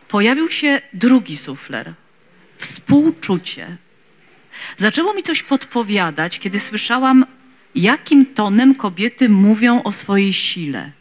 [0.07, 1.93] pojawił się drugi sufler
[2.57, 3.77] współczucie.
[4.75, 7.25] Zaczęło mi coś podpowiadać, kiedy słyszałam,
[7.75, 10.91] jakim tonem kobiety mówią o swojej sile.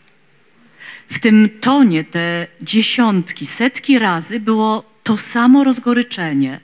[1.08, 6.60] W tym tonie te dziesiątki, setki razy było to samo rozgoryczenie.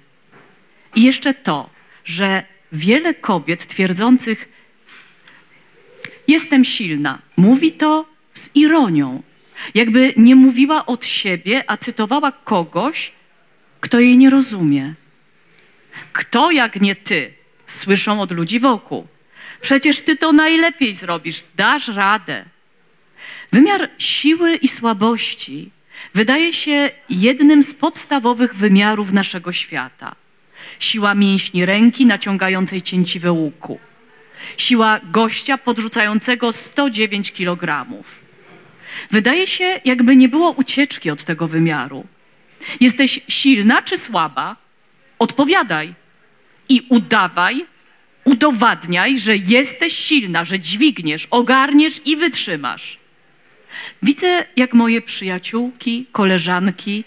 [0.94, 1.70] I jeszcze to,
[2.04, 4.48] że wiele kobiet twierdzących,
[6.30, 9.22] jestem silna, mówi to z ironią.
[9.74, 13.12] Jakby nie mówiła od siebie, a cytowała kogoś,
[13.80, 14.94] kto jej nie rozumie.
[16.12, 17.32] Kto jak nie ty?
[17.66, 19.06] Słyszą od ludzi wokół.
[19.60, 22.44] Przecież ty to najlepiej zrobisz, dasz radę.
[23.52, 25.70] Wymiar siły i słabości
[26.14, 30.14] wydaje się jednym z podstawowych wymiarów naszego świata.
[30.78, 33.78] Siła mięśni ręki naciągającej cięciwe łuku.
[34.56, 38.20] Siła gościa podrzucającego 109 kilogramów.
[39.10, 42.06] Wydaje się, jakby nie było ucieczki od tego wymiaru.
[42.80, 44.56] Jesteś silna czy słaba?
[45.18, 45.94] Odpowiadaj
[46.68, 47.66] i udawaj,
[48.24, 52.98] udowadniaj, że jesteś silna, że dźwigniesz, ogarniesz i wytrzymasz.
[54.02, 57.04] Widzę, jak moje przyjaciółki, koleżanki,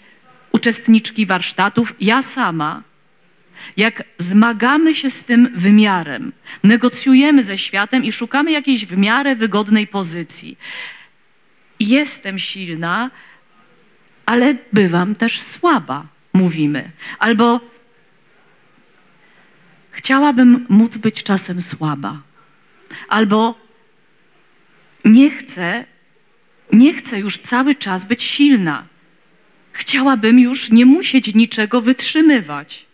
[0.52, 2.82] uczestniczki warsztatów, ja sama,
[3.76, 9.86] jak zmagamy się z tym wymiarem, negocjujemy ze światem i szukamy jakiejś w miarę wygodnej
[9.86, 10.58] pozycji.
[11.80, 13.10] Jestem silna,
[14.26, 16.90] ale bywam też słaba, mówimy.
[17.18, 17.60] Albo
[19.90, 22.22] chciałabym móc być czasem słaba.
[23.08, 23.58] Albo
[25.04, 25.84] nie chcę,
[26.72, 28.86] nie chcę już cały czas być silna.
[29.72, 32.86] Chciałabym już nie musieć niczego wytrzymywać.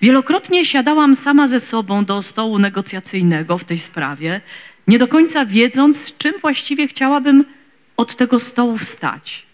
[0.00, 4.40] Wielokrotnie siadałam sama ze sobą do stołu negocjacyjnego w tej sprawie,
[4.86, 7.44] nie do końca wiedząc, z czym właściwie chciałabym
[7.96, 9.46] od tego stołu wstać.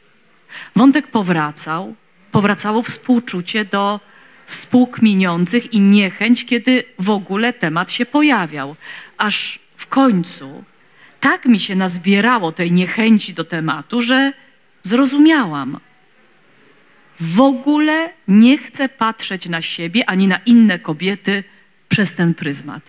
[0.76, 1.94] Wątek powracał,
[2.32, 4.00] powracało współczucie do
[4.46, 8.76] współkminiących i niechęć, kiedy w ogóle temat się pojawiał.
[9.18, 10.64] Aż w końcu
[11.20, 14.32] tak mi się nazbierało tej niechęci do tematu, że
[14.82, 15.80] zrozumiałam.
[17.20, 21.44] W ogóle nie chcę patrzeć na siebie ani na inne kobiety
[21.88, 22.82] przez ten pryzmat.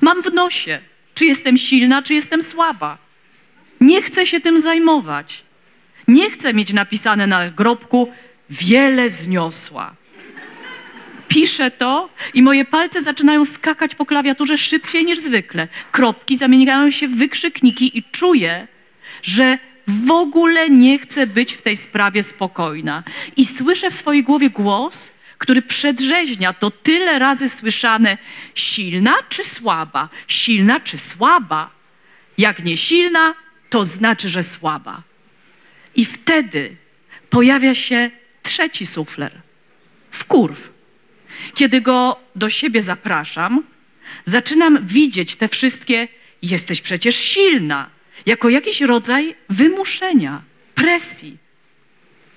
[0.00, 0.78] Mam w nosie,
[1.14, 2.98] czy jestem silna, czy jestem słaba.
[3.80, 5.44] Nie chcę się tym zajmować.
[6.08, 8.12] Nie chcę mieć napisane na grobku
[8.50, 9.94] wiele zniosła.
[11.28, 15.68] Piszę to i moje palce zaczynają skakać po klawiaturze szybciej niż zwykle.
[15.92, 18.66] Kropki zamieniają się w wykrzykniki i czuję,
[19.22, 23.02] że w ogóle nie chcę być w tej sprawie spokojna.
[23.36, 28.18] I słyszę w swojej głowie głos, który przedrzeźnia to tyle razy słyszane
[28.54, 31.70] silna czy słaba, silna czy słaba.
[32.38, 33.34] Jak nie silna,
[33.70, 35.02] to znaczy, że słaba.
[35.94, 36.76] I wtedy
[37.30, 38.10] pojawia się
[38.42, 39.32] trzeci sufler.
[40.10, 40.70] Wkurw.
[41.54, 43.62] Kiedy go do siebie zapraszam,
[44.24, 46.08] zaczynam widzieć te wszystkie
[46.42, 47.90] jesteś przecież silna,
[48.26, 50.42] jako jakiś rodzaj wymuszenia,
[50.74, 51.36] presji,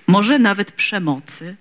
[0.06, 1.56] może nawet przemocy,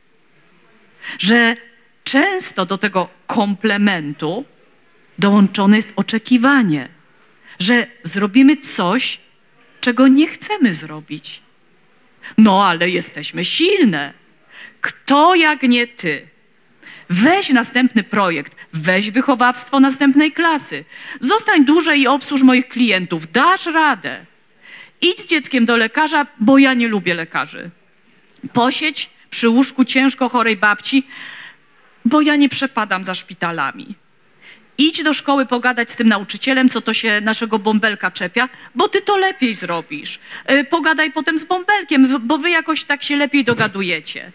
[1.19, 1.55] że
[2.03, 4.45] często do tego komplementu
[5.19, 6.89] dołączone jest oczekiwanie,
[7.59, 9.19] że zrobimy coś,
[9.81, 11.41] czego nie chcemy zrobić.
[12.37, 14.13] No, ale jesteśmy silne.
[14.81, 16.27] Kto jak nie ty
[17.09, 20.85] Weź następny projekt, weź wychowawstwo następnej klasy.
[21.19, 24.25] Zostań dłużej i obsłuż moich klientów, dasz radę.
[25.01, 27.69] Idź z dzieckiem do lekarza, bo ja nie lubię lekarzy.
[28.53, 31.07] Posiedź przy łóżku ciężko chorej babci,
[32.05, 33.95] bo ja nie przepadam za szpitalami.
[34.77, 39.01] Idź do szkoły pogadać z tym nauczycielem, co to się naszego bąbelka czepia, bo ty
[39.01, 40.19] to lepiej zrobisz.
[40.51, 44.31] Y, Pogadaj potem z bąbelkiem, bo wy jakoś tak się lepiej dogadujecie.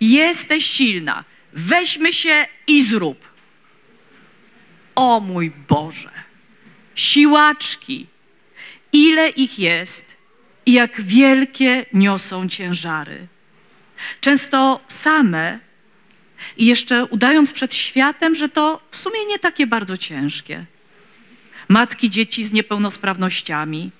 [0.00, 1.24] Jesteś silna.
[1.58, 3.28] Weźmy się i zrób.
[4.94, 6.10] O mój Boże.
[6.94, 8.06] Siłaczki.
[8.92, 10.16] Ile ich jest
[10.66, 13.26] i jak wielkie niosą ciężary.
[14.20, 15.58] Często same
[16.56, 20.64] i jeszcze udając przed światem, że to w sumie nie takie bardzo ciężkie.
[21.68, 23.90] Matki dzieci z niepełnosprawnościami,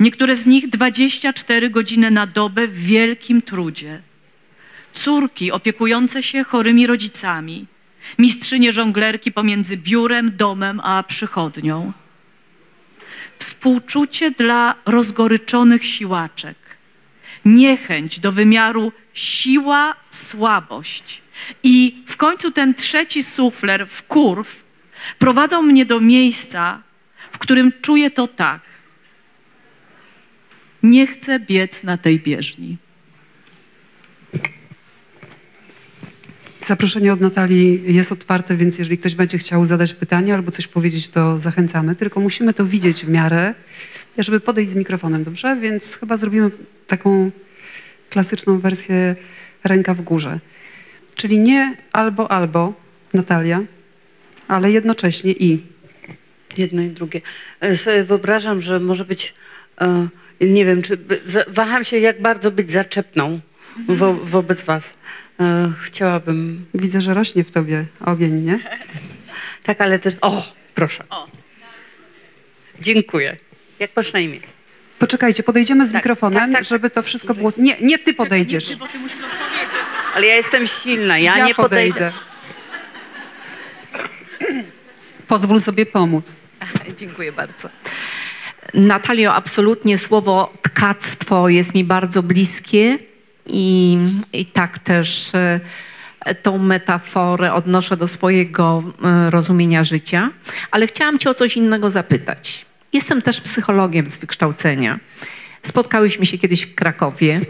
[0.00, 4.02] niektóre z nich 24 godziny na dobę w wielkim trudzie.
[4.94, 7.66] Córki opiekujące się chorymi rodzicami,
[8.18, 11.92] mistrzynie żonglerki pomiędzy biurem, domem a przychodnią.
[13.38, 16.56] Współczucie dla rozgoryczonych siłaczek
[17.44, 21.22] niechęć do wymiaru siła, słabość.
[21.62, 24.64] I w końcu ten trzeci sufler w kurw
[25.18, 26.82] prowadzą mnie do miejsca,
[27.32, 28.60] w którym czuję to tak.
[30.82, 32.76] Nie chcę biec na tej bieżni.
[36.66, 41.08] Zaproszenie od Natalii jest otwarte, więc jeżeli ktoś będzie chciał zadać pytanie albo coś powiedzieć,
[41.08, 41.96] to zachęcamy.
[41.96, 43.54] Tylko musimy to widzieć w miarę,
[44.18, 45.56] żeby podejść z mikrofonem, dobrze?
[45.60, 46.50] Więc chyba zrobimy
[46.86, 47.30] taką
[48.10, 49.16] klasyczną wersję
[49.64, 50.40] ręka w górze.
[51.14, 52.72] Czyli nie albo, albo,
[53.14, 53.62] Natalia,
[54.48, 55.62] ale jednocześnie i.
[56.56, 57.20] Jedno i drugie.
[57.60, 59.34] E, Sobie wyobrażam, że może być,
[59.80, 60.08] e,
[60.40, 60.98] nie wiem, czy
[61.48, 63.40] waham się, jak bardzo być zaczepną
[63.88, 64.94] wo, wobec was.
[65.40, 68.58] E, Chciałabym, Widzę, że rośnie w tobie ogień, nie?
[69.66, 71.04] tak, ale też, o, proszę.
[72.80, 73.36] Dziękuję.
[73.78, 74.40] Jak masz na imię?
[74.98, 77.50] Poczekajcie, podejdziemy z Tak, mikrofonem, tak, tak, żeby to wszystko było...
[77.58, 78.76] Nie, nie ty podejdziesz.
[78.76, 79.70] Bo ty musisz odpowiedzieć.
[80.14, 81.94] Ale ja jestem silna, ja, Ja nie podejdę.
[81.94, 82.12] podejdę.
[85.28, 86.36] Pozwól sobie pomóc.
[86.98, 87.68] Dziękuję bardzo.
[88.74, 92.98] Natalio, absolutnie słowo tkactwo jest mi bardzo bliskie
[93.46, 93.98] i,
[94.32, 100.30] i tak też e, tą metaforę odnoszę do swojego e, rozumienia życia,
[100.70, 102.66] ale chciałam Cię o coś innego zapytać.
[102.92, 104.98] Jestem też psychologiem z wykształcenia.
[105.62, 107.40] Spotkałyśmy się kiedyś w Krakowie.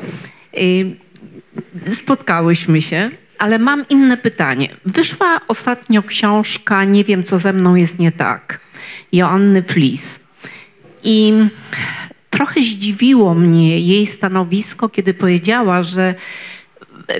[1.88, 4.76] Spotkałyśmy się, ale mam inne pytanie.
[4.84, 8.60] Wyszła ostatnio książka Nie wiem, co ze mną jest nie tak.
[9.12, 10.24] Joanny Flis.
[11.02, 11.32] I
[12.34, 16.14] trochę zdziwiło mnie jej stanowisko, kiedy powiedziała, że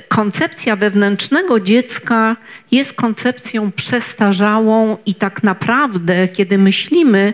[0.07, 2.35] koncepcja wewnętrznego dziecka
[2.71, 7.33] jest koncepcją przestarzałą i tak naprawdę, kiedy myślimy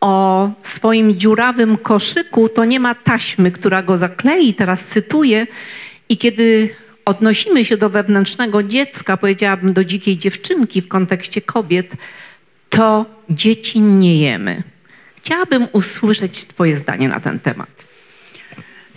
[0.00, 5.46] o swoim dziurawym koszyku, to nie ma taśmy, która go zaklei, teraz cytuję,
[6.08, 11.96] i kiedy odnosimy się do wewnętrznego dziecka, powiedziałabym do dzikiej dziewczynki w kontekście kobiet,
[12.70, 14.62] to dzieci nie jemy.
[15.26, 17.84] Chciałabym usłyszeć Twoje zdanie na ten temat.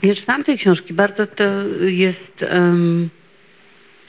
[0.04, 1.44] Nie czytałam tej książki, bardzo to
[1.82, 3.10] jest em,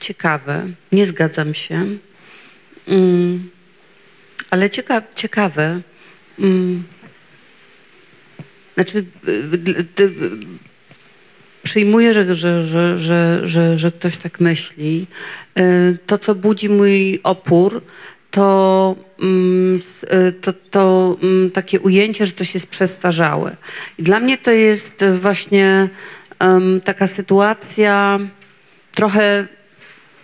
[0.01, 0.67] ciekawe.
[0.93, 1.87] Nie zgadzam się.
[2.89, 3.51] Mm,
[4.51, 5.81] ale cieka ciekawe.
[6.39, 6.85] Mm,
[8.75, 9.05] znaczy,
[11.63, 15.07] przyjmuję, że, że, że, że, że, że ktoś tak myśli.
[15.59, 17.83] Y, To, co budzi mój opór,
[18.31, 19.81] to, mm,
[20.13, 23.57] y, to, to mm, takie ujęcie, że coś jest przestarzałe.
[23.99, 25.89] I dla mnie to jest właśnie
[26.39, 28.19] em, taka sytuacja
[28.95, 29.47] trochę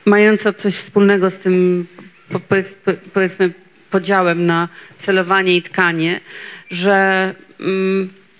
[0.04, 1.86] mająca coś wspólnego z tym,
[2.32, 3.50] po, powiedz, po, powiedzmy,
[3.90, 6.20] podziałem na celowanie i tkanie,
[6.70, 7.34] że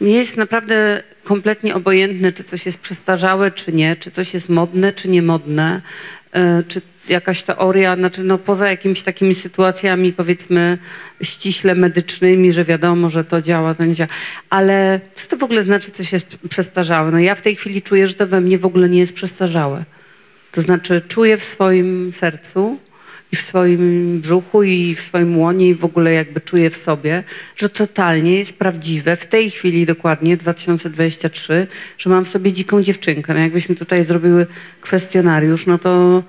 [0.01, 4.93] mnie jest naprawdę kompletnie obojętne, czy coś jest przestarzałe, czy nie, czy coś jest modne,
[4.93, 5.81] czy niemodne,
[6.37, 10.79] y, czy jakaś teoria, znaczy no poza jakimiś takimi sytuacjami powiedzmy
[11.23, 14.09] ściśle medycznymi, że wiadomo, że to działa, to nie działa.
[14.51, 17.11] Ale co to w ogóle znaczy, coś jest przestarzałe?
[17.11, 19.85] No ja w tej chwili czuję, że to we mnie w ogóle nie jest przestarzałe.
[20.53, 22.79] To znaczy czuję w swoim sercu
[23.33, 27.25] i w swoim brzuchu i w swoim łonie i w ogóle jakby czuję w sobie,
[27.57, 31.67] że totalnie jest prawdziwe w tej chwili dokładnie 2023,
[31.99, 33.35] że mam w sobie dziką dziewczynkę.
[33.35, 34.47] No jakbyśmy tutaj zrobiły
[34.81, 36.23] kwestionariusz, no to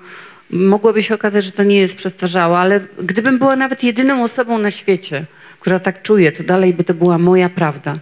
[0.50, 4.70] mogłoby się okazać, że to nie jest przestarzałe, ale gdybym była nawet jedyną osobą na
[4.70, 5.24] świecie,
[5.60, 7.98] która tak czuje, to dalej by to była moja prawda.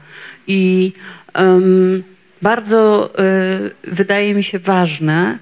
[0.46, 0.92] I
[1.34, 2.02] em,
[2.42, 3.10] bardzo
[3.84, 5.38] y, wydaje mi się ważne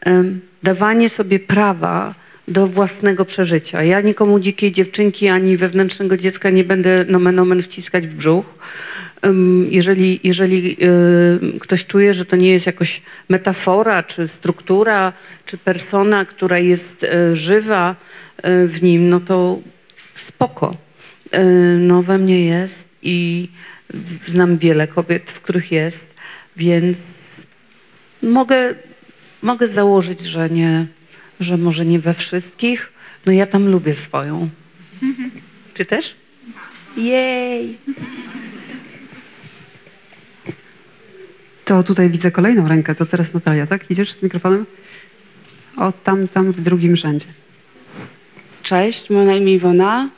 [0.00, 2.14] em, dawanie sobie prawa
[2.48, 3.82] do własnego przeżycia.
[3.82, 8.44] Ja nikomu dzikiej dziewczynki ani wewnętrznego dziecka nie będę nomen omen wciskać w brzuch.
[9.70, 10.76] Jeżeli, jeżeli
[11.56, 15.12] y, ktoś czuje, że to nie jest jakoś metafora, czy struktura,
[15.44, 17.96] czy persona, która jest y, żywa
[18.38, 19.58] y, w nim, no to
[20.14, 20.76] spoko.
[21.78, 23.48] No we mnie jest i
[24.24, 26.06] znam wiele kobiet, w których jest,
[26.56, 26.98] więc
[28.22, 28.74] mogę,
[29.42, 30.86] mogę założyć, że nie,
[31.40, 32.92] że może nie we wszystkich.
[33.26, 34.48] No ja tam lubię swoją.
[35.74, 36.14] Ty też?
[36.96, 37.78] Jej!
[41.64, 42.94] To tutaj widzę kolejną rękę.
[42.94, 43.90] To teraz Natalia, tak?
[43.90, 44.66] Idziesz z mikrofonem?
[45.76, 47.26] O, tam, tam w drugim rzędzie.
[48.62, 50.08] Cześć, mam na imię Iwona.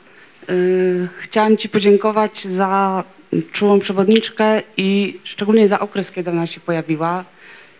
[0.49, 3.03] Yy, chciałam Ci podziękować za
[3.51, 7.25] czułą przewodniczkę i szczególnie za okres, kiedy ona się pojawiła.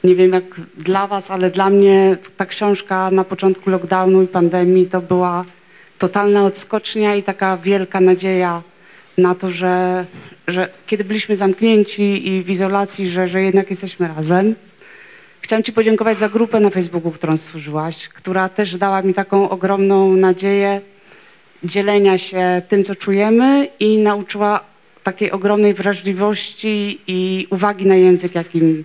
[0.04, 0.44] Nie wiem jak
[0.78, 5.44] dla Was, ale dla mnie ta książka na początku lockdownu i pandemii to była
[5.98, 8.62] totalna odskocznia i taka wielka nadzieja
[9.18, 10.06] na to, że,
[10.48, 14.56] że kiedy byliśmy zamknięci i w izolacji, że, że jednak jesteśmy razem.
[15.42, 20.14] Chciałam Ci podziękować za grupę na Facebooku, którą stworzyłaś, która też dała mi taką ogromną
[20.14, 20.82] nadzieję
[21.64, 24.64] dzielenia się tym, co czujemy i nauczyła
[25.04, 28.84] takiej ogromnej wrażliwości i uwagi na język, jakim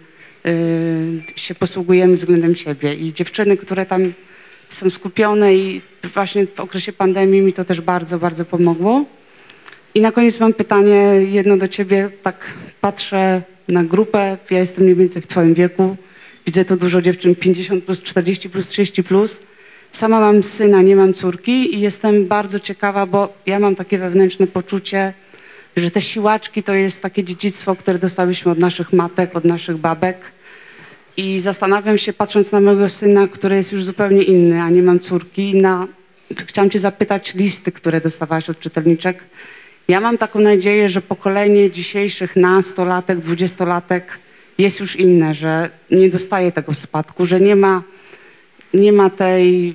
[1.36, 2.94] się posługujemy względem siebie.
[2.94, 4.12] I dziewczyny, które tam
[4.68, 5.80] są skupione i
[6.14, 9.04] właśnie w okresie pandemii mi to też bardzo, bardzo pomogło.
[9.94, 10.96] I na koniec mam pytanie
[11.30, 12.10] jedno do ciebie.
[12.22, 12.46] Tak
[12.80, 15.96] patrzę na grupę, ja jestem mniej więcej w twoim wieku.
[16.46, 19.42] Widzę tu dużo dziewczyn 50 plus, 40 plus, 30 plus.
[19.92, 24.46] Sama mam syna, nie mam córki i jestem bardzo ciekawa, bo ja mam takie wewnętrzne
[24.46, 25.12] poczucie,
[25.76, 30.32] że te siłaczki to jest takie dziedzictwo, które dostałyśmy od naszych matek, od naszych babek.
[31.16, 35.00] I zastanawiam się, patrząc na mojego syna, który jest już zupełnie inny, a nie mam
[35.00, 35.86] córki, na...
[36.36, 39.24] chciałam cię zapytać listy, które dostawałaś od czytelniczek.
[39.88, 44.18] Ja mam taką nadzieję, że pokolenie dzisiejszych nastolatek, dwudziestolatek
[44.58, 47.82] jest już inne, że nie dostaje tego spadku, że nie ma,
[48.74, 49.74] nie ma tej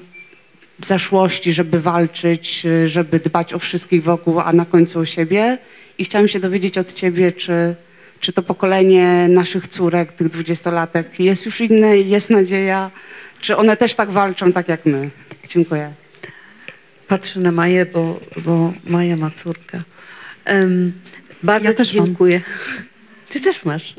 [0.81, 5.57] zaszłości, żeby walczyć, żeby dbać o wszystkich wokół, a na końcu o siebie.
[5.97, 7.75] I chciałam się dowiedzieć od ciebie, czy,
[8.19, 12.91] czy to pokolenie naszych córek, tych dwudziestolatek jest już inne, jest nadzieja,
[13.41, 15.09] czy one też tak walczą, tak jak my.
[15.47, 15.93] Dziękuję.
[17.07, 19.81] Patrzę na Maję, bo, bo Maja ma córkę.
[20.45, 20.93] Em,
[21.43, 22.05] bardzo Ja Ci też mam.
[22.05, 22.41] dziękuję.
[23.29, 23.95] Ty też masz.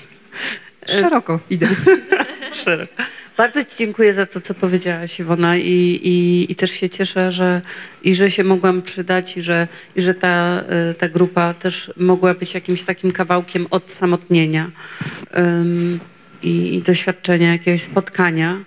[1.00, 1.68] Szeroko idę.
[2.64, 3.02] Szeroko.
[3.40, 7.62] Bardzo Ci dziękuję za to, co powiedziałaś, Iwona, i, i, i też się cieszę, że,
[8.02, 12.34] i że się mogłam przydać i że, i że ta, y, ta grupa też mogła
[12.34, 14.70] być jakimś takim kawałkiem odsamotnienia
[15.34, 16.00] um,
[16.42, 18.58] i, i doświadczenia jakiegoś spotkania.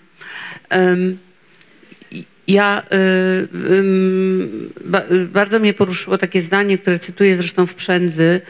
[0.71, 1.17] Um,
[2.47, 8.41] ja y, ym, ba, y, bardzo mnie poruszyło takie zdanie, które cytuję zresztą w Przędzy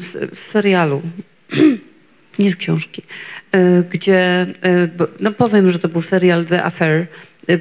[0.00, 1.02] z serialu
[2.38, 3.02] nie z książki,
[3.54, 3.58] y,
[3.90, 4.46] gdzie,
[4.98, 7.06] bo- no powiem, że to był serial The Affair,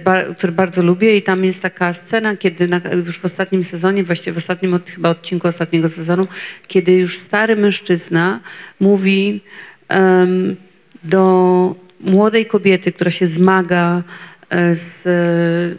[0.04, 4.04] ba, który bardzo lubię i tam jest taka scena, kiedy na, już w ostatnim sezonie,
[4.04, 6.28] właściwie w ostatnim od, chyba odcinku ostatniego sezonu,
[6.68, 8.40] kiedy już stary mężczyzna
[8.80, 9.42] mówi
[9.88, 10.56] em,
[11.04, 14.04] do młodej kobiety, która się zmaga
[14.50, 15.04] e, z,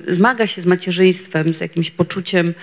[0.09, 2.55] zmaga się z macierzyństwem, z jakimś poczuciem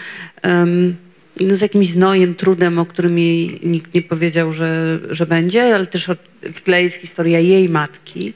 [0.41, 0.95] em,
[1.39, 6.09] z jakimś znojem, trudem, o którym jej nikt nie powiedział, że, że będzie, ale też
[6.41, 8.33] w tle jest historia jej matki.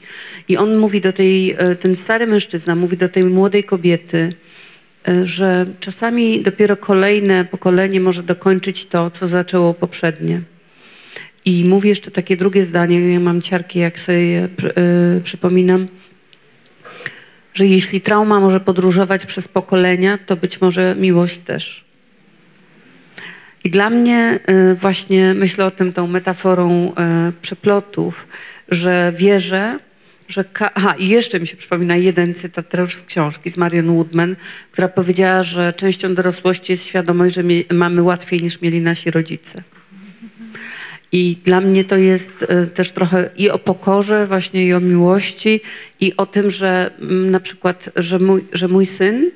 [0.48, 4.32] I on mówi do tej, e, ten stary mężczyzna mówi do tej młodej kobiety,
[5.08, 10.40] e, że czasami dopiero kolejne pokolenie może dokończyć to, co zaczęło poprzednie.
[11.44, 15.88] I mówi jeszcze takie drugie zdanie, ja mam ciarki, jak sobie je e, przypominam,
[17.54, 21.87] że jeśli trauma może podróżować przez pokolenia, to być może miłość też.
[23.64, 24.38] I dla mnie
[24.70, 28.28] y, właśnie myślę o tym tą metaforą y, przeplotów,
[28.68, 29.78] że wierzę,
[30.28, 30.44] że...
[30.74, 34.36] Aha, i jeszcze mi się przypomina jeden cytat z książki, z Marion Woodman,
[34.72, 37.42] która powiedziała, że częścią dorosłości jest świadomość, że
[37.72, 39.62] mamy łatwiej niż mieli nasi rodzice.
[41.12, 45.60] I dla mnie to jest y, też trochę i o pokorze, właśnie i o miłości,
[46.00, 49.30] i o tym, że mm, na przykład, że mój, że mój syn,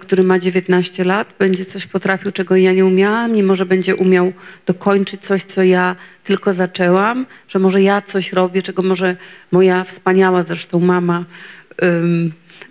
[0.00, 4.32] który ma 19 lat, będzie coś potrafił, czego ja nie umiałam, nie może będzie umiał
[4.66, 9.16] dokończyć coś, co ja tylko zaczęłam, że może ja coś robię, czego może
[9.52, 11.24] moja wspaniała zresztą mama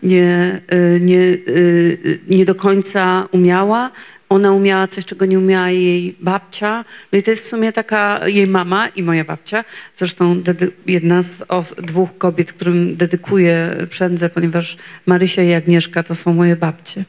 [0.03, 3.91] nie, y, nie, y, nie do końca umiała.
[4.35, 6.85] Ona umiała coś, czego nie umiała jej babcia.
[7.11, 9.65] No i to jest w sumie taka jej mama i moja babcia.
[9.95, 10.41] Zresztą
[10.85, 11.43] jedna z
[11.77, 17.03] dwóch kobiet, którym dedykuję przędzę, ponieważ Marysia i Agnieszka to są moje babcie.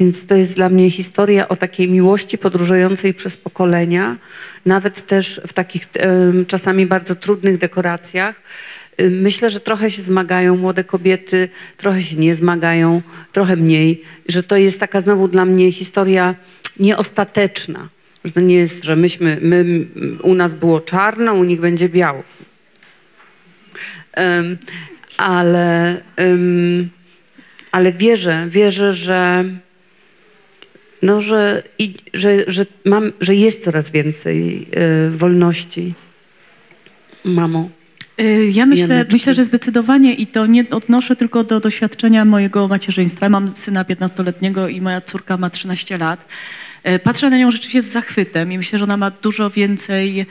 [0.00, 4.16] Więc to jest dla mnie historia o takiej miłości podróżującej przez pokolenia,
[4.66, 5.82] nawet też w takich
[6.46, 8.34] czasami bardzo trudnych dekoracjach.
[9.10, 14.02] Myślę, że trochę się zmagają młode kobiety, trochę się nie zmagają, trochę mniej.
[14.28, 16.34] Że to jest taka znowu dla mnie historia
[16.80, 17.88] nieostateczna.
[18.24, 19.64] Że to nie jest, że myśmy, my,
[20.22, 22.22] u nas było czarno, u nich będzie biało.
[24.12, 24.58] Em,
[25.16, 26.88] ale, em,
[27.72, 29.44] ale wierzę, wierzę, że,
[31.02, 35.94] no, że, i, że, że, mam, że jest coraz więcej e, wolności.
[37.24, 37.79] Mamo.
[38.20, 43.28] Y, Ja myślę, myślę, że zdecydowanie i to nie odnoszę tylko do doświadczenia mojego macierzyństwa.
[43.28, 46.24] Mam syna 15-letniego i moja córka ma 13 lat.
[46.82, 50.26] E, Patrzę na nią rzeczywiście z zachwytem i myślę, że ona ma dużo więcej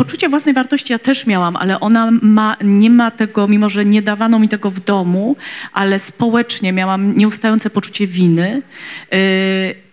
[0.00, 0.92] e, poczucia własnej wartości.
[0.92, 4.70] Ja też miałam, ale ona ma, nie ma tego, mimo że nie dawano mi tego
[4.70, 5.36] w domu,
[5.72, 8.62] ale społecznie miałam nieustające poczucie winy.
[9.12, 9.16] E,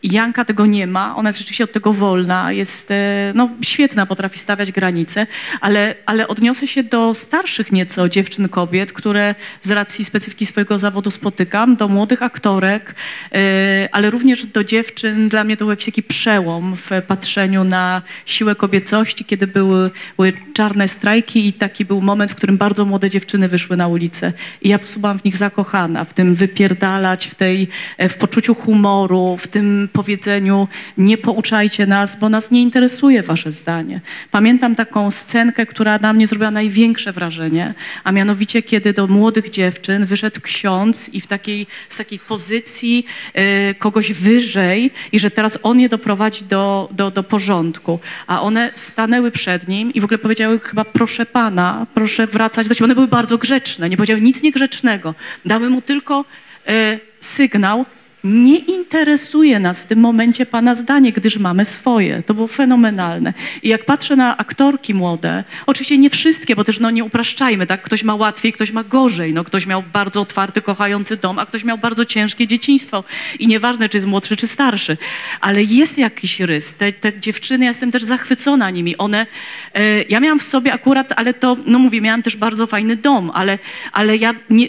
[0.03, 4.39] Janka tego nie ma, ona jest rzeczywiście od tego wolna, jest e, no, świetna, potrafi
[4.39, 5.27] stawiać granice,
[5.61, 11.11] ale, ale odniosę się do starszych nieco dziewczyn, kobiet, które z racji specyfiki swojego zawodu
[11.11, 12.95] spotykam, do młodych aktorek,
[13.33, 15.29] e, ale również do dziewczyn.
[15.29, 20.33] Dla mnie to był jakiś taki przełom w patrzeniu na siłę kobiecości, kiedy były, były
[20.53, 24.33] czarne strajki i taki był moment, w którym bardzo młode dziewczyny wyszły na ulicę.
[24.61, 27.67] I ja po prostu byłam w nich zakochana, w tym wypierdalać, w, tej,
[27.97, 30.67] e, w poczuciu humoru, w tym powiedzeniu
[30.97, 34.01] nie pouczajcie nas, bo nas nie interesuje wasze zdanie.
[34.31, 37.73] Pamiętam taką scenkę, która na mnie zrobiła największe wrażenie,
[38.03, 43.73] a mianowicie kiedy do młodych dziewczyn wyszedł ksiądz i w takiej, z takiej pozycji e,
[43.75, 47.99] kogoś wyżej i że teraz on je doprowadzi do, do, do porządku.
[48.27, 52.73] A one stanęły przed nim i w ogóle powiedziały chyba proszę pana, proszę wracać do
[52.73, 52.85] siebie.
[52.85, 55.15] One były bardzo grzeczne, nie powiedziały nic niegrzecznego.
[55.45, 56.25] Dały mu tylko
[56.67, 57.85] e, sygnał,
[58.28, 62.23] nie interesuje nas w tym momencie Pana zdanie, gdyż mamy swoje.
[62.23, 63.34] To było fenomenalne.
[63.63, 67.82] I jak patrzę na aktorki młode, oczywiście nie wszystkie, bo też no nie upraszczajmy, tak?
[67.82, 69.34] Ktoś ma łatwiej, ktoś ma gorzej.
[69.34, 73.03] No, ktoś miał bardzo otwarty, kochający dom, a ktoś miał bardzo ciężkie dzieciństwo.
[73.39, 74.97] I nieważne, czy jest młodszy, czy starszy.
[75.41, 76.78] Ale jest jakiś rys.
[76.78, 78.97] Te, te dziewczyny, ja jestem też zachwycona nimi.
[78.97, 79.25] One,
[79.73, 83.32] e, ja miałam w sobie akurat, ale to, no mówię, miałam też bardzo fajny dom,
[83.34, 83.59] ale,
[83.91, 84.67] ale ja nie,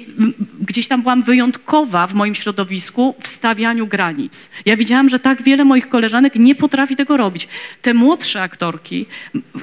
[0.61, 4.51] gdzieś tam byłam wyjątkowa w moim środowisku w stawianiu granic.
[4.67, 7.49] Ja widziałam, że tak wiele moich koleżanek nie potrafi tego robić.
[7.83, 9.07] Te młodsze aktorki,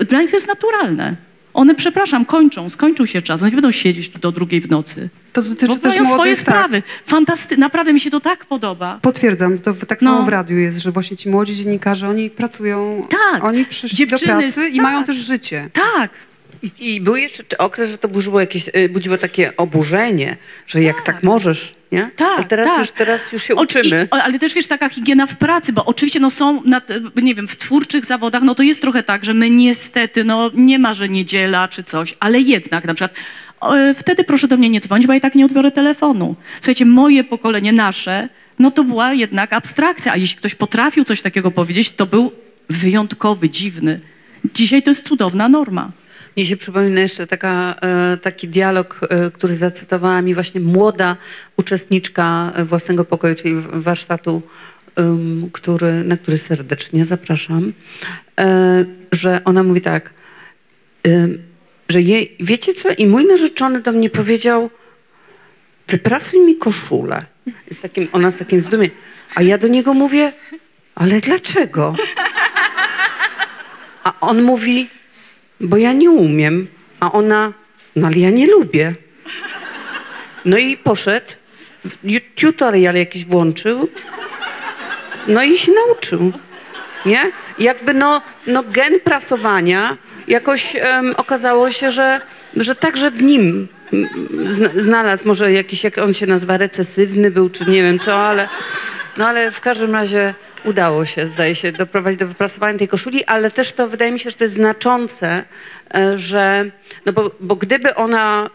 [0.10, 1.16] dla nich to jest naturalne.
[1.54, 3.42] One, przepraszam, kończą, skończył się czas.
[3.42, 5.10] One nie będą siedzieć tu do drugiej w nocy.
[5.34, 6.56] To dotyczy Bo też mają swoje młodych, tak.
[6.56, 6.84] sprawy.
[7.10, 9.00] Fantasty- naprawdę mi się to tak podoba.
[9.02, 10.24] Potwierdzam, to tak samo No.
[10.26, 13.44] w radiu jest, że właśnie ci młodzi dziennikarze, oni pracują, Tak.
[13.44, 14.84] oni przyszli Dziewczyny, do pracy i tak.
[14.84, 15.70] mają też życie.
[15.74, 16.10] Tak,
[16.64, 21.02] I, I był jeszcze okres, że to budziło, jakieś, y, budziło takie oburzenie, że jak
[21.02, 22.12] tak możesz, nie?
[22.16, 22.80] Tak, A teraz, tak.
[22.80, 24.08] już, teraz już się uczymy.
[24.12, 26.82] I, ale też wiesz, taka higiena w pracy, bo oczywiście no są, na,
[27.16, 30.80] nie wiem, w twórczych zawodach, no to jest trochę tak, że my niestety, no nie
[30.80, 33.14] ma, że niedziela czy coś, ale jednak na przykład
[33.96, 36.36] wtedy proszę do mnie nie dzwonić, bo ja i tak nie odbiorę telefonu.
[36.56, 38.30] Słuchajcie, moje pokolenie, nasze,
[38.60, 42.32] no to była jednak abstrakcja, a jeśli ktoś potrafił coś takiego powiedzieć, to był
[42.70, 44.00] wyjątkowy, dziwny.
[44.54, 45.92] Dzisiaj to jest cudowna norma.
[46.38, 51.18] Mnie się przypomina jeszcze taka, e, taki dialog, e, który zacytowała mi właśnie młoda
[51.58, 54.42] uczestniczka własnego pokoju, czyli warsztatu,
[55.54, 57.74] który, na który serdecznie zapraszam,
[58.40, 60.14] e, że ona mówi tak,
[61.90, 64.70] że jej, wiecie co, i mój narzeczony do mnie powiedział,
[65.88, 67.26] wyprasuj mi koszulę.
[67.70, 68.96] Jest takim, ona z takim zdumieniem.
[69.36, 70.34] A ja do niego mówię,
[70.96, 71.96] ale dlaczego?
[74.04, 74.90] A on mówi,
[75.62, 76.68] bo ja nie umiem.
[77.00, 77.54] A ona,
[77.96, 78.94] no ale ja nie lubię.
[80.46, 81.26] No i poszedł,
[82.36, 83.90] tutorial jakiś włączył,
[85.28, 86.32] no i się nauczył.
[87.06, 87.32] Nie?
[87.60, 89.98] Jakby no, no gen prasowania
[90.28, 92.22] jakoś em, okazało się, że,
[92.58, 93.68] że także w nim
[94.50, 98.50] zna- znalazł może jakiś, jak on się nazywa, recesywny był, czy nie wiem co, ale
[99.18, 103.52] no ale w każdym razie udało się, zdaje się, doprowadzić do wyprasowania tej koszuli, ale
[103.52, 105.44] też to wydaje mi się, że to jest znaczące,
[105.96, 106.72] e, że,
[107.06, 108.50] no bo, bo gdyby ona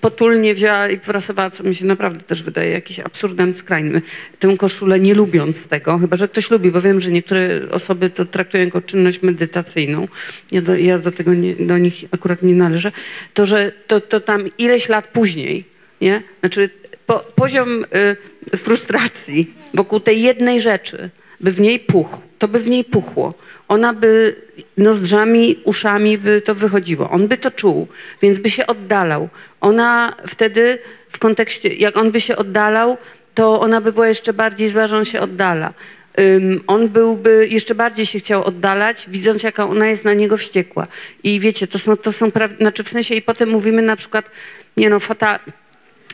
[0.00, 4.02] potulnie wzięła i prasowała, co mi się naprawdę też wydaje jakimś absurdem skrajnym,
[4.38, 8.24] tę koszulę nie lubiąc tego, chyba że ktoś lubi, bo wiem, że niektóre osoby to
[8.24, 10.08] traktują jako czynność medytacyjną,
[10.52, 12.92] ja do, ja do tego nie, do nich akurat nie należę,
[13.34, 15.64] to że to, to tam ileś lat później,
[16.00, 16.22] nie?
[16.40, 16.70] Znaczy
[17.06, 18.16] po, poziom y,
[18.56, 21.10] frustracji wokół tej jednej rzeczy
[21.40, 23.34] by w niej puchł, to by w niej puchło.
[23.68, 24.36] Ona by
[24.76, 27.10] nozdrzami, uszami by to wychodziło.
[27.10, 27.88] On by to czuł,
[28.22, 29.28] więc by się oddalał.
[29.60, 30.78] Ona wtedy
[31.08, 32.96] w kontekście, jak on by się oddalał,
[33.34, 35.72] to ona by była jeszcze bardziej zła, że on się oddala.
[36.20, 40.86] Ym, on byłby, jeszcze bardziej się chciał oddalać, widząc jaka ona jest na niego wściekła.
[41.22, 42.50] I wiecie, to są, to są praw...
[42.60, 44.30] znaczy w sensie i potem mówimy na przykład,
[44.76, 45.38] nie no, fata...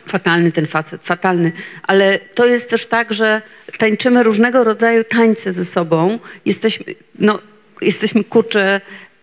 [0.07, 1.53] fatalny ten facet, fatalny,
[1.83, 3.43] ale to jest też tak, że
[3.79, 7.39] tańczymy różnego rodzaju tańce ze sobą, jesteśmy, no,
[7.83, 8.81] jesteśmy kurczę,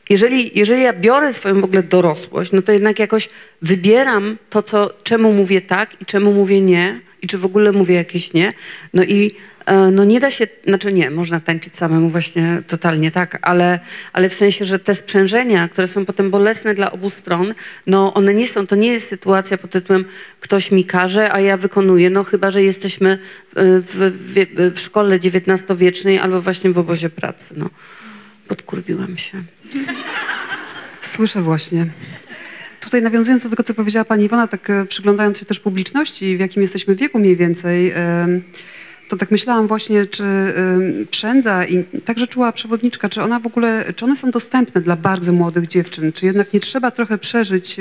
[0.09, 3.29] jeżeli, jeżeli ja biorę swoją w ogóle dorosłość, no to jednak jakoś
[3.61, 7.95] wybieram to, co, czemu mówię tak i czemu mówię nie i czy w ogóle mówię
[7.95, 8.53] jakieś nie.
[8.93, 9.31] No i
[9.65, 13.79] e, no nie da się, znaczy nie, można tańczyć samemu właśnie totalnie tak, ale,
[14.13, 17.53] ale w sensie, że te sprzężenia, które są potem bolesne dla obu stron,
[17.87, 20.05] no one nie są, to nie jest sytuacja pod tytułem
[20.39, 23.17] ktoś mi każe, a ja wykonuję, no chyba, że jesteśmy e,
[23.79, 27.69] w, w, w szkole XIX-wiecznej albo właśnie w obozie pracy, no.
[28.47, 29.43] Podkurwiłam się.
[31.01, 31.87] Słyszę właśnie.
[32.83, 36.39] Tutaj nawiązując do tego, co powiedziała pani Iwona, tak e, przyglądając się też publiczności, w
[36.39, 37.93] jakim jesteśmy wieku mniej więcej,
[39.09, 40.23] to tak myślałam właśnie, czy
[41.11, 45.33] przędza i także czuła przewodniczka, czy ona w ogóle, czy one są dostępne dla bardzo
[45.33, 47.77] młodych dziewczyn, czy jednak nie trzeba trochę przeżyć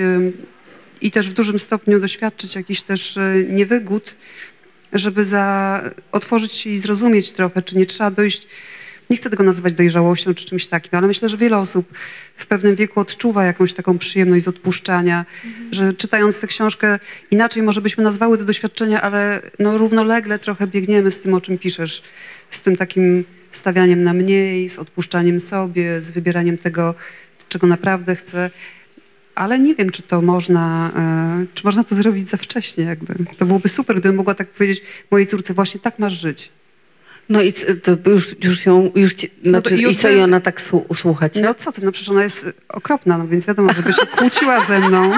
[1.03, 4.15] i też w dużym stopniu doświadczyć jakichś też e, niewygód,
[4.93, 5.83] żeby za,
[6.13, 8.47] otworzyć się i zrozumieć trochę, czy nie trzeba dojść,
[9.11, 11.89] nie chcę tego nazywać dojrzałością czy czymś takim, ale myślę, że wiele osób
[12.37, 15.27] w pewnym wieku odczuwa jakąś taką przyjemność z odpuszczania,
[15.71, 16.99] że czytając tę książkę,
[17.31, 21.59] inaczej może byśmy nazwały to doświadczenia, ale no równolegle trochę biegniemy z tym, o czym
[21.59, 22.03] piszesz,
[22.51, 26.95] z tym takim stawianiem na mniej, z odpuszczaniem sobie, z wybieraniem tego,
[27.49, 28.51] czego naprawdę chcę.
[29.35, 33.15] Ale nie wiem, czy to można, e, czy można to zrobić za wcześnie jakby.
[33.37, 36.51] To byłoby super, gdybym mogła tak powiedzieć mojej córce, właśnie tak masz żyć.
[37.29, 40.21] No i to już, już ją, już ci, No to znaczy, już i co, i
[40.21, 41.41] ona tak słu- słucha cię?
[41.41, 44.81] No co ty, no przecież ona jest okropna, no więc wiadomo, żeby się kłóciła ze
[44.81, 45.13] mną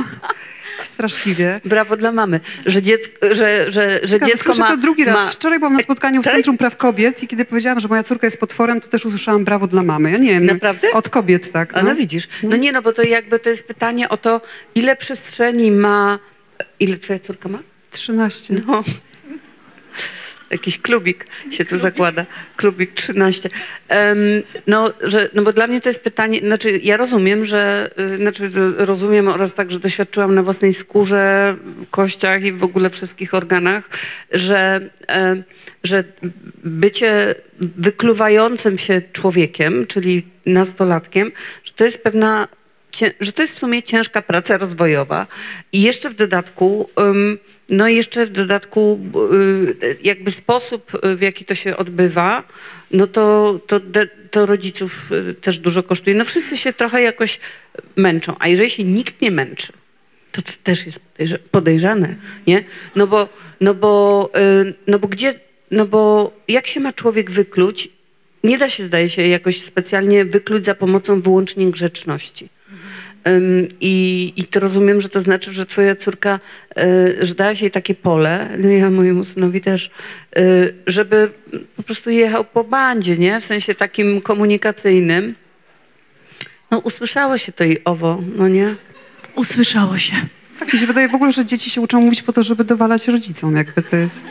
[0.81, 1.61] straszliwie.
[1.65, 4.69] Brawo dla mamy, że, dziecko, że, że, że Ciekawe, dziecko ma...
[4.69, 5.25] to drugi raz.
[5.25, 6.35] Ma, Wczoraj byłam na spotkaniu w Tak?
[6.35, 9.67] Centrum Praw Kobiet i kiedy powiedziałam, że moja córka jest potworem, to też usłyszałam brawo
[9.67, 10.11] dla mamy.
[10.11, 10.47] Ja nie wiem.
[10.47, 10.93] Naprawdę?
[10.93, 11.77] Od kobiet, tak.
[11.77, 14.41] a no widzisz, no nie no, bo to jakby to jest pytanie o to,
[14.75, 16.19] ile przestrzeni ma...
[16.81, 17.59] Ile twoja córka ma?
[17.91, 18.55] 13.
[18.67, 18.85] No.
[20.51, 22.27] Jakiś klubik się tu zakłada.
[22.57, 23.51] Klubik 13.
[23.89, 24.19] Em,
[24.67, 28.51] no, że, no bo dla mnie to jest pytanie, znaczy ja rozumiem, że, y, znaczy
[28.77, 31.57] rozumiem oraz tak, że doświadczyłam na własnej skórze,
[31.91, 33.89] kościach i w ogóle wszystkich organach,
[34.33, 35.43] że, em,
[35.83, 36.05] że
[36.65, 41.33] bycie wykluwającym się człowiekiem, czyli nastolatkiem,
[41.65, 42.49] że to jest pewna
[43.21, 45.27] że to jest w sumie ciężka praca rozwojowa
[45.73, 46.91] i jeszcze w dodatku,
[47.69, 49.01] no jeszcze w dodatku
[49.83, 52.43] y, jakby sposób, y, w jaki to się odbywa,
[52.91, 53.81] no to, to,
[54.31, 56.17] to rodziców y, też dużo kosztuje.
[56.17, 57.41] No wszyscy się trochę jakoś
[57.97, 59.73] męczą, a jeżeli się nikt nie męczy,
[60.33, 62.15] to to też jest podejrza- podejrzane,
[62.47, 62.65] nie?
[62.97, 63.29] No bo,
[63.61, 64.31] no bo,
[64.87, 65.35] no bo gdzie,
[65.71, 67.89] no bo jak się ma człowiek wykluć,
[68.45, 72.49] nie da się, zdaje się, jakoś specjalnie wykluć za pomocą wyłącznie grzeczności.
[73.81, 76.41] I, I to rozumiem, że to znaczy, że twoja córka,
[76.79, 79.91] y, że dałaś jej takie pole, no ja mojemu synowi też,
[80.39, 81.31] y, żeby
[81.77, 83.41] po prostu jechał po bandzie, nie?
[83.41, 85.35] W sensie takim komunikacyjnym.
[86.71, 88.75] No usłyszało się to i owo, no nie?
[89.35, 90.15] Usłyszało się.
[90.59, 93.09] Tak mi się wydaje w ogóle, że dzieci się uczą mówić po to, żeby dowalać
[93.09, 93.57] rodzicom.
[93.57, 94.27] Jakby to jest...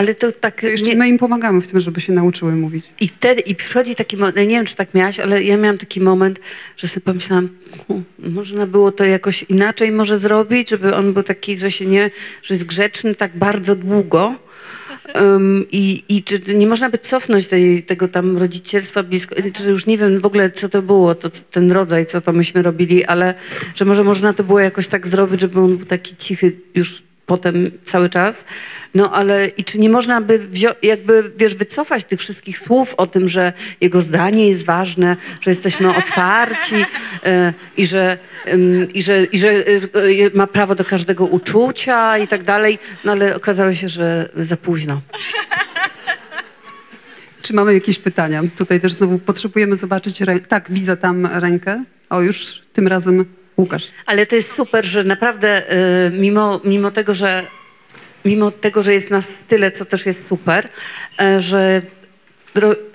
[0.00, 0.60] Ale to tak...
[0.60, 2.84] To jeszcze nie- my im pomagamy w tym, żeby się nauczyły mówić.
[3.00, 6.00] I wtedy, i przychodzi taki moment, nie wiem, czy tak miałaś, ale ja miałam taki
[6.00, 6.40] moment,
[6.76, 7.48] że sobie pomyślałam,
[7.86, 12.10] "Hu, można było to jakoś inaczej może zrobić, żeby on był taki, że się nie,
[12.42, 14.34] że jest grzeczny tak bardzo długo.
[15.14, 19.86] Um, I i czy nie można by cofnąć tej, tego tam rodzicielstwa blisko, czy już
[19.86, 23.34] nie wiem w ogóle, co to było, to, ten rodzaj, co to myśmy robili, ale
[23.74, 27.70] że może można to było jakoś tak zrobić, żeby on był taki cichy już potem
[27.84, 28.44] cały czas.
[28.94, 30.40] No ale i czy nie można by
[30.82, 35.94] jakby, wiesz, wycofać tych wszystkich słów o tym, że jego zdanie jest ważne, że jesteśmy
[36.02, 36.74] otwarci
[37.24, 38.18] e, i, że,
[38.94, 42.78] i, że, i że e, e, ma prawo do każdego uczucia i tak dalej.
[43.04, 45.00] No ale okazało się, że za późno.
[47.42, 48.42] Czy mamy jakieś pytania?
[48.56, 50.18] Tutaj też znowu potrzebujemy zobaczyć.
[50.48, 51.84] Tak, widzę tam rękę.
[52.10, 53.24] O, już tym razem
[53.60, 53.92] Łukasz.
[54.06, 55.72] Ale to jest super, że naprawdę
[56.06, 57.46] y, mimo, mimo tego, że
[58.24, 60.68] mimo tego, że jest nas tyle, co też jest super,
[61.22, 61.82] y, że,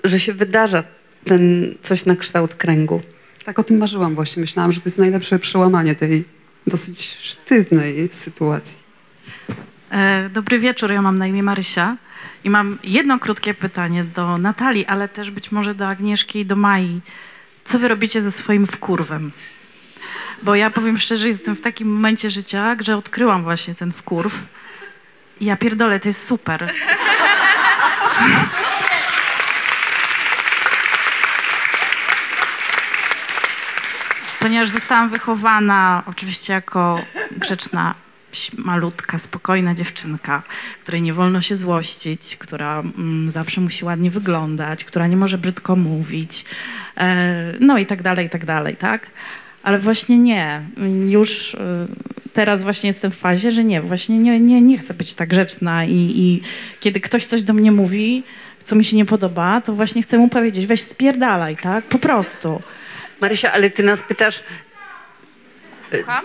[0.04, 0.84] że się wydarza
[1.24, 3.02] ten coś na kształt kręgu.
[3.44, 4.40] Tak o tym marzyłam właśnie.
[4.40, 6.24] Myślałam, że to jest najlepsze przełamanie tej
[6.66, 8.78] dosyć sztywnej sytuacji.
[9.90, 11.96] E, Dobry wieczór, ja mam na imię Marysia
[12.44, 16.56] I mam jedno krótkie pytanie do Natalii, ale też być może do Agnieszki i do
[16.56, 17.00] Mai.
[17.64, 19.32] Co wy robicie ze swoim wkurwem?
[20.42, 24.42] Bo ja powiem szczerze, jestem w takim momencie życia, że odkryłam właśnie ten wkurw.
[25.40, 26.72] I ja pierdolę, to jest super.
[34.40, 37.94] Ponieważ zostałam wychowana oczywiście jako grzeczna,
[38.58, 40.42] malutka, spokojna dziewczynka,
[40.82, 45.76] której nie wolno się złościć, która mm, zawsze musi ładnie wyglądać, która nie może brzydko
[45.76, 46.44] mówić,
[46.96, 49.10] e, no i tak dalej, i tak dalej, tak?
[49.66, 50.62] Ale właśnie nie.
[51.08, 51.86] Już e,
[52.32, 55.84] teraz właśnie jestem w fazie, że nie, właśnie nie, nie, nie chcę być tak grzeczna
[55.84, 56.42] i, i
[56.80, 58.22] kiedy ktoś coś do mnie mówi,
[58.64, 61.84] co mi się nie podoba, to właśnie chcę mu powiedzieć, weź spierdalaj, tak?
[61.84, 62.62] Po prostu.
[63.20, 64.40] Marysia, ale ty nas pytasz...
[65.90, 66.24] Słucham?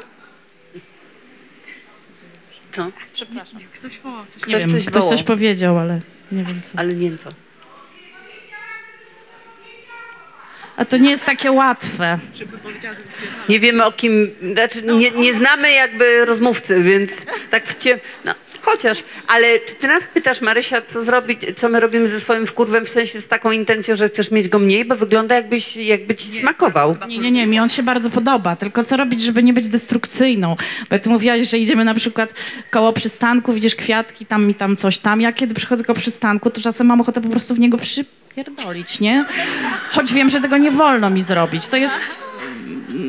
[2.72, 2.86] Co?
[2.86, 5.18] Nie Ktoś wiem, coś ktoś wołał.
[5.18, 6.80] coś powiedział, ale nie wiem co.
[6.80, 7.30] Ale nie wiem co.
[10.78, 12.20] A to nie jest takie łatwe.
[13.50, 17.12] Nie wiemy o kim, znaczy nie, nie znamy jakby rozmówcy, więc
[17.50, 18.00] tak w cie...
[18.62, 22.86] Chociaż, ale czy ty nas pytasz, Marysia, co zrobić, co my robimy ze swoim wkurwem,
[22.86, 26.40] w sensie z taką intencją, że chcesz mieć go mniej, bo wygląda jakbyś, jakby ci
[26.40, 26.98] smakował.
[27.08, 30.56] Nie, nie, nie, mi on się bardzo podoba, tylko co robić, żeby nie być destrukcyjną?
[30.90, 32.34] Bo ty mówiłaś, że idziemy na przykład
[32.72, 35.22] koło przystanku, widzisz kwiatki tam i tam coś tam.
[35.22, 39.26] Ja kiedy przychodzę koło przystanku, to czasem mam ochotę po prostu w niego przypierdolić, nie?
[39.92, 41.68] Choć wiem, że tego nie wolno mi zrobić.
[41.68, 41.96] To jest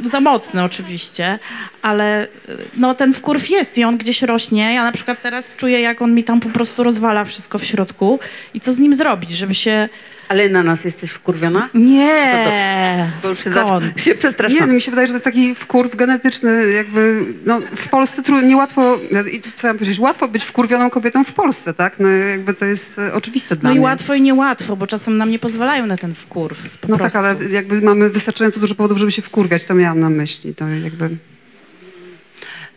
[0.04, 1.38] za mocne oczywiście,
[1.82, 2.28] ale y,
[2.76, 4.74] no ten wkurw jest i on gdzieś rośnie.
[4.74, 8.18] Ja na przykład teraz czuję, jak on mi tam po prostu rozwala wszystko w środku
[8.54, 9.88] i co z nim zrobić, żeby się...
[10.32, 11.68] Ale na nas jesteś wkurwiona?
[11.74, 13.12] Nie!
[13.22, 13.84] Bo już się, Skąd?
[14.00, 14.66] się Nie, przestraszyłam.
[14.68, 18.40] no mi się wydaje, że to jest taki wkurw genetyczny, jakby, no w Polsce tru,
[18.40, 18.98] niełatwo,
[19.32, 21.98] i co mam powiedzieć, łatwo być wkurwioną kobietą w Polsce, tak?
[22.00, 23.84] No jakby to jest e, oczywiste dla No i mnie.
[23.84, 26.78] łatwo i niełatwo, bo czasem nam nie pozwalają na ten wkurw.
[26.78, 27.18] Po No prostu.
[27.18, 30.68] tak, ale jakby mamy wystarczająco dużo powodów, żeby się wkurwiać, to miałam na myśli, to
[30.68, 31.04] jakby...